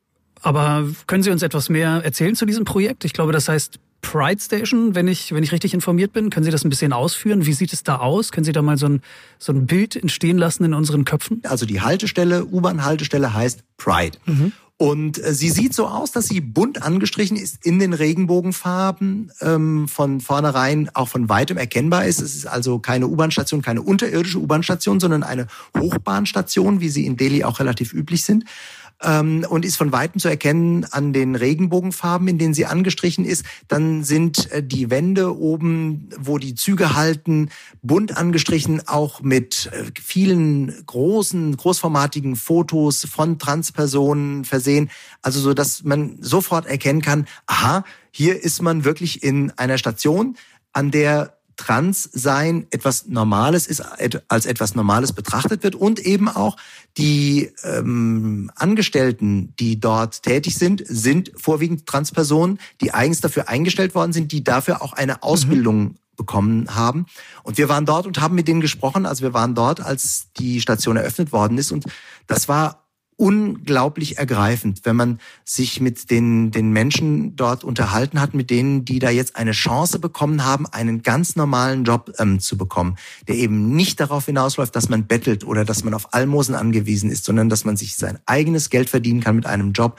Aber 0.42 0.86
können 1.08 1.24
Sie 1.24 1.30
uns 1.30 1.42
etwas 1.42 1.68
mehr 1.70 2.02
erzählen 2.04 2.36
zu 2.36 2.46
diesem 2.46 2.64
Projekt? 2.64 3.04
Ich 3.04 3.12
glaube, 3.12 3.32
das 3.32 3.48
heißt 3.48 3.80
Pride 4.02 4.40
Station, 4.40 4.94
wenn 4.94 5.08
ich, 5.08 5.32
wenn 5.32 5.42
ich 5.42 5.52
richtig 5.52 5.74
informiert 5.74 6.12
bin. 6.12 6.30
Können 6.30 6.44
Sie 6.44 6.50
das 6.50 6.64
ein 6.64 6.70
bisschen 6.70 6.92
ausführen? 6.92 7.46
Wie 7.46 7.52
sieht 7.52 7.72
es 7.72 7.82
da 7.82 7.96
aus? 7.96 8.32
Können 8.32 8.44
Sie 8.44 8.52
da 8.52 8.62
mal 8.62 8.76
so 8.76 8.86
ein, 8.86 9.02
so 9.38 9.52
ein 9.52 9.66
Bild 9.66 9.96
entstehen 9.96 10.38
lassen 10.38 10.64
in 10.64 10.74
unseren 10.74 11.04
Köpfen? 11.04 11.42
Also 11.44 11.66
die 11.66 11.80
Haltestelle, 11.80 12.44
U-Bahn-Haltestelle 12.44 13.34
heißt 13.34 13.64
Pride. 13.76 14.18
Mhm. 14.26 14.52
Und 14.78 15.18
äh, 15.24 15.32
sie 15.32 15.48
sieht 15.48 15.74
so 15.74 15.86
aus, 15.86 16.12
dass 16.12 16.26
sie 16.26 16.40
bunt 16.40 16.82
angestrichen 16.82 17.36
ist 17.36 17.64
in 17.64 17.78
den 17.78 17.94
Regenbogenfarben, 17.94 19.32
ähm, 19.40 19.88
von 19.88 20.20
vornherein 20.20 20.90
auch 20.92 21.08
von 21.08 21.28
weitem 21.30 21.56
erkennbar 21.56 22.04
ist. 22.04 22.20
Es 22.20 22.34
ist 22.34 22.46
also 22.46 22.78
keine 22.78 23.06
U-Bahn-Station, 23.06 23.62
keine 23.62 23.80
unterirdische 23.80 24.38
U-Bahn-Station, 24.38 25.00
sondern 25.00 25.22
eine 25.22 25.46
Hochbahnstation, 25.78 26.80
wie 26.80 26.90
sie 26.90 27.06
in 27.06 27.16
Delhi 27.16 27.44
auch 27.44 27.58
relativ 27.58 27.94
üblich 27.94 28.24
sind 28.24 28.44
ähm, 29.02 29.46
und 29.48 29.64
ist 29.64 29.76
von 29.76 29.92
weitem 29.92 30.20
zu 30.20 30.28
erkennen 30.28 30.84
an 30.84 31.12
den 31.12 31.34
Regenbogenfarben, 31.34 32.28
in 32.28 32.38
denen 32.38 32.54
sie 32.54 32.66
angestrichen 32.66 33.24
ist. 33.24 33.44
Dann 33.68 34.04
sind 34.04 34.50
äh, 34.52 34.62
die 34.62 34.90
Wände 34.90 35.38
oben, 35.38 36.08
wo 36.18 36.38
die 36.38 36.54
Züge 36.54 36.94
halten, 36.94 37.50
bunt 37.82 38.16
angestrichen, 38.16 38.86
auch 38.86 39.20
mit 39.20 39.70
äh, 39.72 39.84
vielen 40.00 40.86
großen, 40.86 41.56
großformatigen 41.56 42.36
Fotos 42.36 43.06
von 43.10 43.38
Transpersonen 43.38 44.44
versehen. 44.44 44.90
Also 45.22 45.40
so, 45.40 45.54
dass 45.54 45.84
man 45.84 46.16
sofort 46.20 46.66
erkennen 46.66 47.02
kann, 47.02 47.26
aha, 47.46 47.84
hier 48.10 48.42
ist 48.42 48.62
man 48.62 48.84
wirklich 48.84 49.22
in 49.22 49.50
einer 49.56 49.78
Station, 49.78 50.36
an 50.72 50.90
der 50.90 51.35
Transsein 51.56 52.66
etwas 52.70 53.06
Normales 53.06 53.66
ist, 53.66 53.82
als 54.28 54.46
etwas 54.46 54.74
Normales 54.74 55.12
betrachtet 55.12 55.62
wird 55.62 55.74
und 55.74 55.98
eben 56.00 56.28
auch 56.28 56.56
die 56.96 57.50
ähm, 57.64 58.50
Angestellten, 58.54 59.54
die 59.58 59.80
dort 59.80 60.22
tätig 60.22 60.56
sind, 60.56 60.82
sind 60.86 61.32
vorwiegend 61.36 61.86
Transpersonen, 61.86 62.58
die 62.80 62.92
eigens 62.92 63.20
dafür 63.20 63.48
eingestellt 63.48 63.94
worden 63.94 64.12
sind, 64.12 64.32
die 64.32 64.44
dafür 64.44 64.82
auch 64.82 64.92
eine 64.92 65.22
Ausbildung 65.22 65.82
mhm 65.82 65.98
bekommen 66.16 66.74
haben. 66.74 67.06
Und 67.42 67.58
wir 67.58 67.68
waren 67.68 67.86
dort 67.86 68.06
und 68.06 68.20
haben 68.20 68.34
mit 68.34 68.48
denen 68.48 68.60
gesprochen. 68.60 69.06
Also 69.06 69.22
wir 69.22 69.34
waren 69.34 69.54
dort, 69.54 69.80
als 69.80 70.32
die 70.38 70.60
Station 70.60 70.96
eröffnet 70.96 71.30
worden 71.32 71.58
ist. 71.58 71.72
Und 71.72 71.84
das 72.26 72.48
war 72.48 72.85
unglaublich 73.16 74.18
ergreifend, 74.18 74.80
wenn 74.84 74.96
man 74.96 75.20
sich 75.44 75.80
mit 75.80 76.10
den, 76.10 76.50
den 76.50 76.70
Menschen 76.70 77.34
dort 77.34 77.64
unterhalten 77.64 78.20
hat, 78.20 78.34
mit 78.34 78.50
denen, 78.50 78.84
die 78.84 78.98
da 78.98 79.08
jetzt 79.08 79.36
eine 79.36 79.52
Chance 79.52 79.98
bekommen 79.98 80.44
haben, 80.44 80.66
einen 80.66 81.02
ganz 81.02 81.34
normalen 81.34 81.84
Job 81.84 82.12
ähm, 82.18 82.40
zu 82.40 82.58
bekommen, 82.58 82.96
der 83.26 83.36
eben 83.36 83.74
nicht 83.74 84.00
darauf 84.00 84.26
hinausläuft, 84.26 84.76
dass 84.76 84.90
man 84.90 85.06
bettelt 85.06 85.44
oder 85.44 85.64
dass 85.64 85.82
man 85.82 85.94
auf 85.94 86.12
Almosen 86.12 86.54
angewiesen 86.54 87.10
ist, 87.10 87.24
sondern 87.24 87.48
dass 87.48 87.64
man 87.64 87.76
sich 87.76 87.96
sein 87.96 88.18
eigenes 88.26 88.68
Geld 88.68 88.90
verdienen 88.90 89.22
kann 89.22 89.36
mit 89.36 89.46
einem 89.46 89.72
Job. 89.72 89.98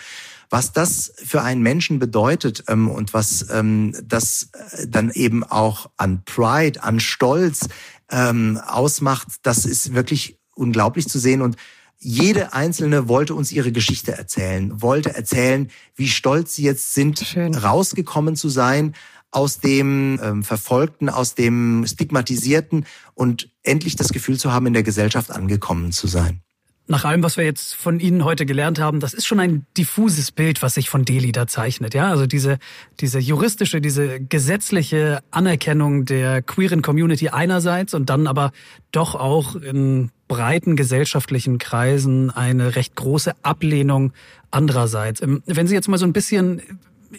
Was 0.49 0.72
das 0.72 1.11
für 1.18 1.41
einen 1.41 1.61
Menschen 1.61 1.99
bedeutet 1.99 2.65
ähm, 2.68 2.88
und 2.88 3.13
was 3.13 3.49
ähm, 3.51 3.95
das 4.03 4.49
äh, 4.53 4.88
dann 4.88 5.09
eben 5.09 5.43
auch 5.43 5.89
an 5.97 6.24
Pride, 6.24 6.84
an 6.84 6.99
Stolz 6.99 7.68
ähm, 8.11 8.59
ausmacht, 8.65 9.28
das 9.41 9.65
ist 9.65 9.95
wirklich 9.95 10.39
unglaublich 10.55 11.07
zu 11.07 11.20
sehen 11.20 11.41
und 11.41 11.57
jede 11.99 12.53
einzelne 12.53 13.07
wollte 13.07 13.35
uns 13.35 13.51
ihre 13.51 13.71
Geschichte 13.71 14.17
erzählen, 14.17 14.81
wollte 14.81 15.15
erzählen, 15.15 15.69
wie 15.95 16.07
stolz 16.07 16.55
sie 16.55 16.63
jetzt 16.63 16.93
sind, 16.93 17.19
Schön. 17.19 17.55
rausgekommen 17.55 18.35
zu 18.35 18.49
sein 18.49 18.93
aus 19.31 19.59
dem 19.59 20.19
ähm, 20.23 20.43
Verfolgten, 20.43 21.09
aus 21.09 21.35
dem 21.35 21.85
Stigmatisierten 21.85 22.85
und 23.13 23.49
endlich 23.63 23.95
das 23.95 24.09
Gefühl 24.09 24.37
zu 24.37 24.53
haben, 24.53 24.67
in 24.67 24.73
der 24.73 24.83
Gesellschaft 24.83 25.31
angekommen 25.31 25.91
zu 25.91 26.07
sein 26.07 26.41
nach 26.88 27.03
allem, 27.03 27.21
was 27.21 27.38
wir 27.38 27.43
jetzt 27.43 27.75
von 27.75 27.99
Ihnen 27.99 28.23
heute 28.23 28.45
gelernt 28.45 28.79
haben, 28.79 28.99
das 28.99 29.13
ist 29.13 29.27
schon 29.27 29.39
ein 29.39 29.65
diffuses 29.77 30.31
Bild, 30.31 30.61
was 30.61 30.75
sich 30.75 30.89
von 30.89 31.03
Delhi 31.03 31.31
da 31.31 31.45
zeichnet. 31.45 31.93
Ja, 31.93 32.09
also 32.09 32.25
diese, 32.25 32.59
diese 32.99 33.19
juristische, 33.19 33.81
diese 33.81 34.21
gesetzliche 34.21 35.19
Anerkennung 35.29 36.05
der 36.05 36.41
queeren 36.41 36.81
Community 36.81 37.29
einerseits 37.29 37.93
und 37.93 38.09
dann 38.09 38.25
aber 38.25 38.51
doch 38.91 39.15
auch 39.15 39.55
in 39.55 40.11
breiten 40.29 40.75
gesellschaftlichen 40.75 41.57
Kreisen 41.57 42.31
eine 42.31 42.75
recht 42.75 42.95
große 42.95 43.33
Ablehnung 43.43 44.13
andererseits. 44.49 45.21
Ähm, 45.21 45.43
wenn 45.45 45.67
Sie 45.67 45.75
jetzt 45.75 45.89
mal 45.89 45.97
so 45.97 46.05
ein 46.05 46.13
bisschen 46.13 46.61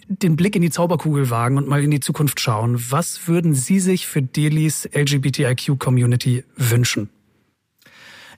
den 0.08 0.36
Blick 0.36 0.56
in 0.56 0.62
die 0.62 0.70
Zauberkugel 0.70 1.30
wagen 1.30 1.56
und 1.56 1.68
mal 1.68 1.82
in 1.82 1.90
die 1.90 2.00
Zukunft 2.00 2.40
schauen, 2.40 2.82
was 2.90 3.26
würden 3.26 3.54
Sie 3.54 3.80
sich 3.80 4.06
für 4.06 4.22
Delhis 4.22 4.88
LGBTIQ-Community 4.94 6.44
wünschen? 6.56 7.10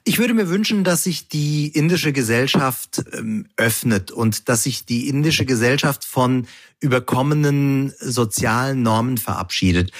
Ich 0.04 0.18
würde 0.18 0.32
mir 0.32 0.48
wünschen, 0.48 0.82
dass 0.82 1.04
sich 1.04 1.28
die 1.28 1.68
indische 1.68 2.12
Gesellschaft 2.12 3.04
ähm, 3.12 3.46
öffnet 3.56 4.10
und 4.10 4.48
dass 4.48 4.62
sich 4.62 4.86
die 4.86 5.08
indische 5.08 5.44
Gesellschaft 5.44 6.04
von 6.04 6.46
überkommenen 6.80 7.92
sozialen 8.00 8.82
Normen 8.82 9.18
verabschiedet, 9.18 9.92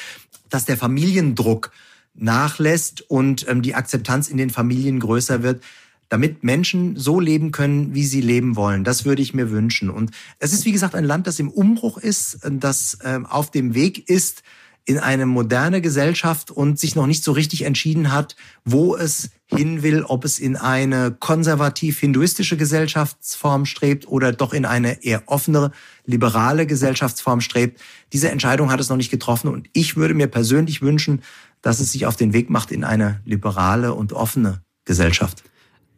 dass 0.49 0.65
der 0.65 0.79
Familiendruck 0.79 1.71
nachlässt 2.15 3.11
und 3.11 3.47
ähm, 3.49 3.61
die 3.61 3.75
Akzeptanz 3.75 4.29
in 4.29 4.39
den 4.39 4.51
Familien 4.51 5.01
größer 5.01 5.43
wird, 5.43 5.63
damit 6.09 6.43
Menschen 6.43 6.97
so 6.97 7.21
leben 7.21 7.53
können, 7.53 7.95
wie 7.95 8.05
sie 8.05 8.21
leben 8.21 8.57
wollen. 8.57 8.85
Das 8.85 9.05
würde 9.05 9.23
ich 9.23 9.35
mir 9.35 9.51
wünschen. 9.51 9.91
Und 9.91 10.11
es 10.39 10.53
ist, 10.53 10.65
wie 10.65 10.73
gesagt, 10.73 10.95
ein 10.95 11.05
Land, 11.05 11.27
das 11.27 11.39
im 11.39 11.51
Umbruch 11.51 11.99
ist, 11.99 12.39
das 12.43 12.99
äh, 13.03 13.21
auf 13.29 13.51
dem 13.51 13.75
Weg 13.75 14.09
ist, 14.09 14.43
in 14.85 14.99
eine 14.99 15.27
moderne 15.27 15.81
Gesellschaft 15.81 16.51
und 16.51 16.79
sich 16.79 16.97
noch 16.97 17.07
nicht 17.07 17.23
so 17.23 17.33
richtig 17.33 17.63
entschieden 17.63 18.13
hat, 18.13 18.37
wo 18.65 18.97
es 18.97 19.31
hin 19.47 19.83
will, 19.83 20.05
ob 20.05 20.25
es 20.25 20.39
in 20.39 20.57
eine 20.57 21.13
konservativ-hinduistische 21.13 22.57
Gesellschaftsform 22.57 23.67
strebt 23.67 24.09
oder 24.09 24.33
doch 24.33 24.53
in 24.53 24.65
eine 24.65 25.05
eher 25.05 25.25
offenere, 25.27 25.73
liberale 26.07 26.67
Gesellschaftsform 26.67 27.41
strebt. 27.41 27.81
Diese 28.13 28.31
Entscheidung 28.31 28.71
hat 28.71 28.81
es 28.81 28.89
noch 28.89 28.97
nicht 28.97 29.11
getroffen 29.11 29.49
und 29.49 29.69
ich 29.73 29.97
würde 29.97 30.15
mir 30.15 30.29
persönlich 30.29 30.83
wünschen, 30.83 31.23
dass 31.63 31.81
es 31.81 31.93
sich 31.93 32.07
auf 32.07 32.17
den 32.17 32.33
Weg 32.33 32.51
macht 32.51 32.71
in 32.73 32.85
eine 32.85 33.21
liberale 33.25 33.95
und 33.95 34.13
offene 34.13 34.63
Gesellschaft. 34.85 35.45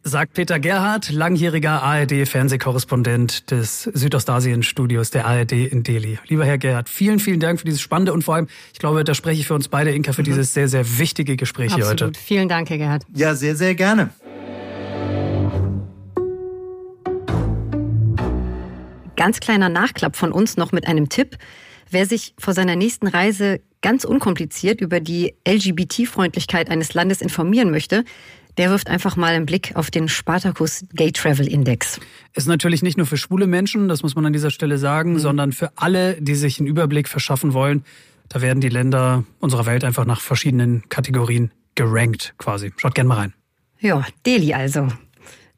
Sagt 0.05 0.35
Peter 0.35 0.59
Gerhardt, 0.59 1.13
langjähriger 1.13 1.81
ARD-Fernsehkorrespondent 1.81 3.53
des 3.53 3.85
Südostasien-Studios 3.85 5.11
der 5.11 5.27
ARD 5.27 5.53
in 5.53 5.85
Delhi. 5.85 6.19
Lieber 6.27 6.45
Herr 6.45 6.59
Gerhardt, 6.59 6.89
vielen, 6.89 7.21
vielen 7.21 7.39
Dank 7.39 7.61
für 7.61 7.67
dieses 7.67 7.81
spannende 7.81 8.13
und 8.13 8.25
vor 8.25 8.35
allem, 8.35 8.49
ich 8.73 8.81
glaube, 8.81 9.05
da 9.05 9.15
spreche 9.15 9.41
ich 9.41 9.47
für 9.47 9.55
uns 9.55 9.69
beide, 9.69 9.93
Inka, 9.93 10.13
für 10.13 10.23
mhm. 10.23 10.25
dieses 10.25 10.55
sehr, 10.55 10.67
sehr 10.67 10.99
wichtige 10.99 11.37
Gespräch 11.37 11.73
Absolut. 11.73 11.99
hier 11.99 12.07
heute. 12.09 12.19
Vielen 12.19 12.49
Dank, 12.49 12.69
Herr 12.71 12.79
Gerhardt. 12.79 13.05
Ja, 13.15 13.37
sehr, 13.37 13.55
sehr 13.55 13.77
gerne. 13.77 14.11
Ganz 19.15 19.39
kleiner 19.39 19.69
Nachklapp 19.69 20.17
von 20.17 20.33
uns 20.33 20.57
noch 20.57 20.73
mit 20.73 20.89
einem 20.89 21.11
Tipp. 21.11 21.39
Wer 21.91 22.07
sich 22.07 22.35
vor 22.41 22.55
seiner 22.55 22.75
nächsten 22.75 23.07
Reise 23.07 23.61
ganz 23.83 24.05
unkompliziert 24.05 24.81
über 24.81 24.99
die 24.99 25.35
LGBT-Freundlichkeit 25.47 26.71
eines 26.71 26.95
Landes 26.95 27.21
informieren 27.21 27.71
möchte, 27.71 28.05
der 28.59 28.71
wirft 28.71 28.89
einfach 28.89 29.17
mal 29.17 29.35
einen 29.35 29.47
Blick 29.47 29.73
auf 29.75 29.91
den 29.91 30.09
Spartacus 30.09 30.85
Gay 30.95 31.13
Travel 31.13 31.47
Index. 31.47 32.01
Ist 32.35 32.49
natürlich 32.49 32.83
nicht 32.83 32.97
nur 32.97 33.07
für 33.07 33.17
schwule 33.17 33.47
Menschen, 33.47 33.89
das 33.89 34.03
muss 34.03 34.15
man 34.15 34.27
an 34.27 34.33
dieser 34.33 34.51
Stelle 34.51 34.79
sagen, 34.79 35.15
mhm. 35.15 35.19
sondern 35.19 35.53
für 35.53 35.73
alle, 35.77 36.21
die 36.21 36.35
sich 36.35 36.59
einen 36.59 36.69
Überblick 36.69 37.09
verschaffen 37.09 37.53
wollen. 37.53 37.85
Da 38.29 38.41
werden 38.41 38.61
die 38.61 38.69
Länder 38.69 39.25
unserer 39.41 39.67
Welt 39.67 39.85
einfach 39.85 40.07
nach 40.07 40.21
verschiedenen 40.21 40.89
Kategorien 40.89 41.51
gerankt 41.75 42.35
quasi. 42.39 42.73
Schaut 42.77 42.95
gerne 42.95 43.09
mal 43.09 43.19
rein. 43.19 43.35
Ja, 43.81 44.05
Delhi 44.25 44.55
also. 44.55 44.89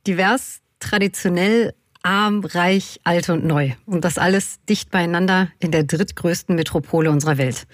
Divers, 0.07 0.61
traditionell, 0.81 1.75
arm, 2.03 2.45
reich, 2.45 3.01
alt 3.05 3.29
und 3.29 3.45
neu. 3.45 3.73
Und 3.87 4.05
das 4.05 4.19
alles 4.19 4.59
dicht 4.69 4.91
beieinander 4.91 5.49
in 5.59 5.71
der 5.71 5.85
drittgrößten 5.85 6.55
Metropole 6.55 7.11
unserer 7.11 7.39
Welt. 7.39 7.67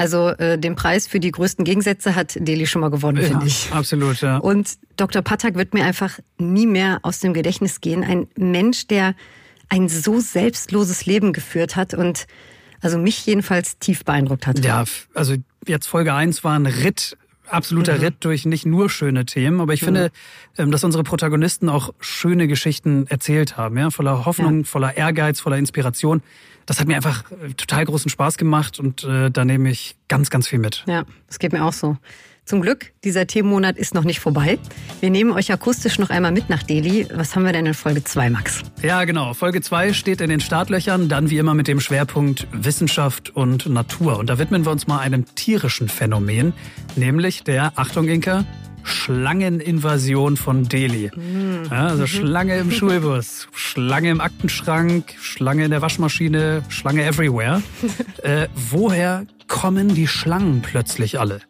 Also 0.00 0.28
äh, 0.28 0.58
den 0.58 0.76
Preis 0.76 1.06
für 1.06 1.20
die 1.20 1.30
größten 1.30 1.62
Gegensätze 1.62 2.14
hat 2.14 2.34
Delhi 2.40 2.66
schon 2.66 2.80
mal 2.80 2.88
gewonnen, 2.88 3.18
ja, 3.18 3.28
finde 3.28 3.46
ich. 3.46 3.70
Absolut, 3.70 4.22
ja. 4.22 4.38
Und 4.38 4.78
Dr. 4.96 5.20
Patak 5.20 5.56
wird 5.56 5.74
mir 5.74 5.84
einfach 5.84 6.18
nie 6.38 6.66
mehr 6.66 7.00
aus 7.02 7.20
dem 7.20 7.34
Gedächtnis 7.34 7.82
gehen. 7.82 8.02
Ein 8.02 8.26
Mensch, 8.34 8.86
der 8.86 9.14
ein 9.68 9.90
so 9.90 10.18
selbstloses 10.18 11.04
Leben 11.04 11.34
geführt 11.34 11.76
hat 11.76 11.92
und 11.92 12.26
also 12.80 12.96
mich 12.96 13.26
jedenfalls 13.26 13.78
tief 13.78 14.06
beeindruckt 14.06 14.46
hat. 14.46 14.64
Ja, 14.64 14.84
also 15.12 15.34
jetzt 15.66 15.86
Folge 15.86 16.14
1 16.14 16.44
war 16.44 16.58
ein 16.58 16.64
Ritt 16.64 17.18
absoluter 17.52 17.96
mhm. 17.96 18.00
Ritt 18.00 18.14
durch 18.20 18.44
nicht 18.46 18.66
nur 18.66 18.90
schöne 18.90 19.24
Themen, 19.26 19.60
aber 19.60 19.72
ich 19.72 19.82
mhm. 19.82 19.86
finde, 19.86 20.10
ähm, 20.58 20.70
dass 20.70 20.84
unsere 20.84 21.04
Protagonisten 21.04 21.68
auch 21.68 21.92
schöne 22.00 22.48
Geschichten 22.48 23.06
erzählt 23.08 23.56
haben, 23.56 23.76
ja, 23.76 23.90
voller 23.90 24.24
Hoffnung, 24.24 24.60
ja. 24.60 24.64
voller 24.64 24.96
Ehrgeiz, 24.96 25.40
voller 25.40 25.58
Inspiration. 25.58 26.22
Das 26.66 26.78
hat 26.78 26.86
mir 26.86 26.96
einfach 26.96 27.24
äh, 27.30 27.52
total 27.54 27.84
großen 27.84 28.10
Spaß 28.10 28.36
gemacht 28.36 28.78
und 28.78 29.04
äh, 29.04 29.30
da 29.30 29.44
nehme 29.44 29.70
ich 29.70 29.96
ganz, 30.08 30.30
ganz 30.30 30.48
viel 30.48 30.58
mit. 30.58 30.84
Ja, 30.86 31.04
das 31.26 31.38
geht 31.38 31.52
mir 31.52 31.64
auch 31.64 31.72
so. 31.72 31.96
Zum 32.50 32.62
Glück, 32.62 32.92
dieser 33.04 33.28
Themenmonat 33.28 33.78
ist 33.78 33.94
noch 33.94 34.02
nicht 34.02 34.18
vorbei. 34.18 34.58
Wir 34.98 35.08
nehmen 35.08 35.30
euch 35.30 35.52
akustisch 35.52 36.00
noch 36.00 36.10
einmal 36.10 36.32
mit 36.32 36.50
nach 36.50 36.64
Delhi. 36.64 37.06
Was 37.14 37.36
haben 37.36 37.44
wir 37.44 37.52
denn 37.52 37.64
in 37.64 37.74
Folge 37.74 38.02
2, 38.02 38.28
Max? 38.28 38.62
Ja, 38.82 39.04
genau. 39.04 39.34
Folge 39.34 39.60
2 39.60 39.92
steht 39.92 40.20
in 40.20 40.30
den 40.30 40.40
Startlöchern, 40.40 41.08
dann 41.08 41.30
wie 41.30 41.38
immer 41.38 41.54
mit 41.54 41.68
dem 41.68 41.78
Schwerpunkt 41.78 42.48
Wissenschaft 42.50 43.30
und 43.30 43.68
Natur. 43.68 44.18
Und 44.18 44.28
da 44.30 44.40
widmen 44.40 44.64
wir 44.64 44.72
uns 44.72 44.88
mal 44.88 44.98
einem 44.98 45.32
tierischen 45.36 45.88
Phänomen, 45.88 46.52
nämlich 46.96 47.44
der, 47.44 47.78
Achtung 47.78 48.08
Inka, 48.08 48.44
Schlangeninvasion 48.82 50.36
von 50.36 50.64
Delhi. 50.64 51.12
Mhm. 51.14 51.68
Ja, 51.70 51.86
also 51.86 52.08
Schlange 52.08 52.58
im 52.58 52.72
Schulbus, 52.72 53.46
Schlange 53.54 54.10
im 54.10 54.20
Aktenschrank, 54.20 55.14
Schlange 55.20 55.66
in 55.66 55.70
der 55.70 55.82
Waschmaschine, 55.82 56.64
Schlange 56.68 57.04
everywhere. 57.04 57.62
Äh, 58.24 58.48
woher 58.54 59.24
kommen 59.46 59.94
die 59.94 60.06
Schlangen 60.06 60.62
plötzlich 60.62 61.18
alle? 61.18 61.40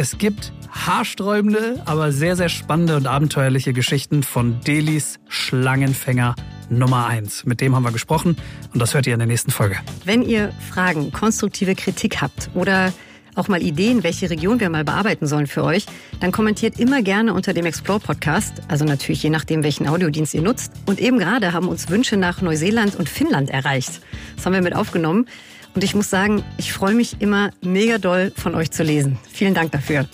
Es 0.00 0.16
gibt 0.16 0.52
haarsträubende, 0.70 1.82
aber 1.84 2.12
sehr, 2.12 2.36
sehr 2.36 2.48
spannende 2.48 2.94
und 2.94 3.08
abenteuerliche 3.08 3.72
Geschichten 3.72 4.22
von 4.22 4.60
Delis 4.60 5.18
Schlangenfänger 5.26 6.36
Nummer 6.70 7.08
1. 7.08 7.46
Mit 7.46 7.60
dem 7.60 7.74
haben 7.74 7.82
wir 7.82 7.90
gesprochen 7.90 8.36
und 8.72 8.80
das 8.80 8.94
hört 8.94 9.08
ihr 9.08 9.14
in 9.14 9.18
der 9.18 9.26
nächsten 9.26 9.50
Folge. 9.50 9.74
Wenn 10.04 10.22
ihr 10.22 10.52
Fragen, 10.70 11.10
konstruktive 11.10 11.74
Kritik 11.74 12.22
habt 12.22 12.48
oder 12.54 12.92
auch 13.34 13.48
mal 13.48 13.60
Ideen, 13.60 14.04
welche 14.04 14.30
Region 14.30 14.60
wir 14.60 14.70
mal 14.70 14.84
bearbeiten 14.84 15.26
sollen 15.26 15.48
für 15.48 15.64
euch, 15.64 15.86
dann 16.20 16.30
kommentiert 16.30 16.78
immer 16.78 17.02
gerne 17.02 17.34
unter 17.34 17.52
dem 17.52 17.66
Explore 17.66 17.98
Podcast, 17.98 18.62
also 18.68 18.84
natürlich 18.84 19.24
je 19.24 19.30
nachdem, 19.30 19.64
welchen 19.64 19.88
Audiodienst 19.88 20.32
ihr 20.32 20.42
nutzt. 20.42 20.74
Und 20.86 21.00
eben 21.00 21.18
gerade 21.18 21.52
haben 21.52 21.66
uns 21.66 21.88
Wünsche 21.88 22.16
nach 22.16 22.40
Neuseeland 22.40 22.94
und 22.94 23.08
Finnland 23.08 23.50
erreicht. 23.50 24.00
Das 24.36 24.46
haben 24.46 24.52
wir 24.52 24.62
mit 24.62 24.76
aufgenommen. 24.76 25.26
Und 25.78 25.84
ich 25.84 25.94
muss 25.94 26.10
sagen, 26.10 26.42
ich 26.56 26.72
freue 26.72 26.92
mich 26.92 27.20
immer 27.20 27.52
mega 27.62 27.98
doll 27.98 28.32
von 28.36 28.56
euch 28.56 28.72
zu 28.72 28.82
lesen. 28.82 29.16
Vielen 29.30 29.54
Dank 29.54 29.70
dafür. 29.70 30.08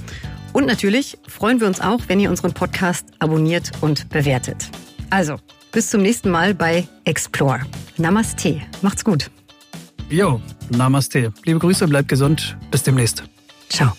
Und 0.52 0.66
natürlich 0.66 1.16
freuen 1.26 1.58
wir 1.58 1.66
uns 1.66 1.80
auch, 1.80 2.00
wenn 2.08 2.20
ihr 2.20 2.28
unseren 2.28 2.52
Podcast 2.52 3.06
abonniert 3.18 3.70
und 3.80 4.10
bewertet. 4.10 4.68
Also, 5.08 5.38
bis 5.72 5.88
zum 5.88 6.02
nächsten 6.02 6.28
Mal 6.28 6.52
bei 6.54 6.86
Explore. 7.06 7.60
Namaste. 7.96 8.60
Macht's 8.82 9.06
gut. 9.06 9.30
Jo, 10.10 10.38
Namaste. 10.68 11.32
Liebe 11.46 11.60
Grüße, 11.60 11.88
bleibt 11.88 12.08
gesund. 12.08 12.58
Bis 12.70 12.82
demnächst. 12.82 13.24
Ciao. 13.70 13.94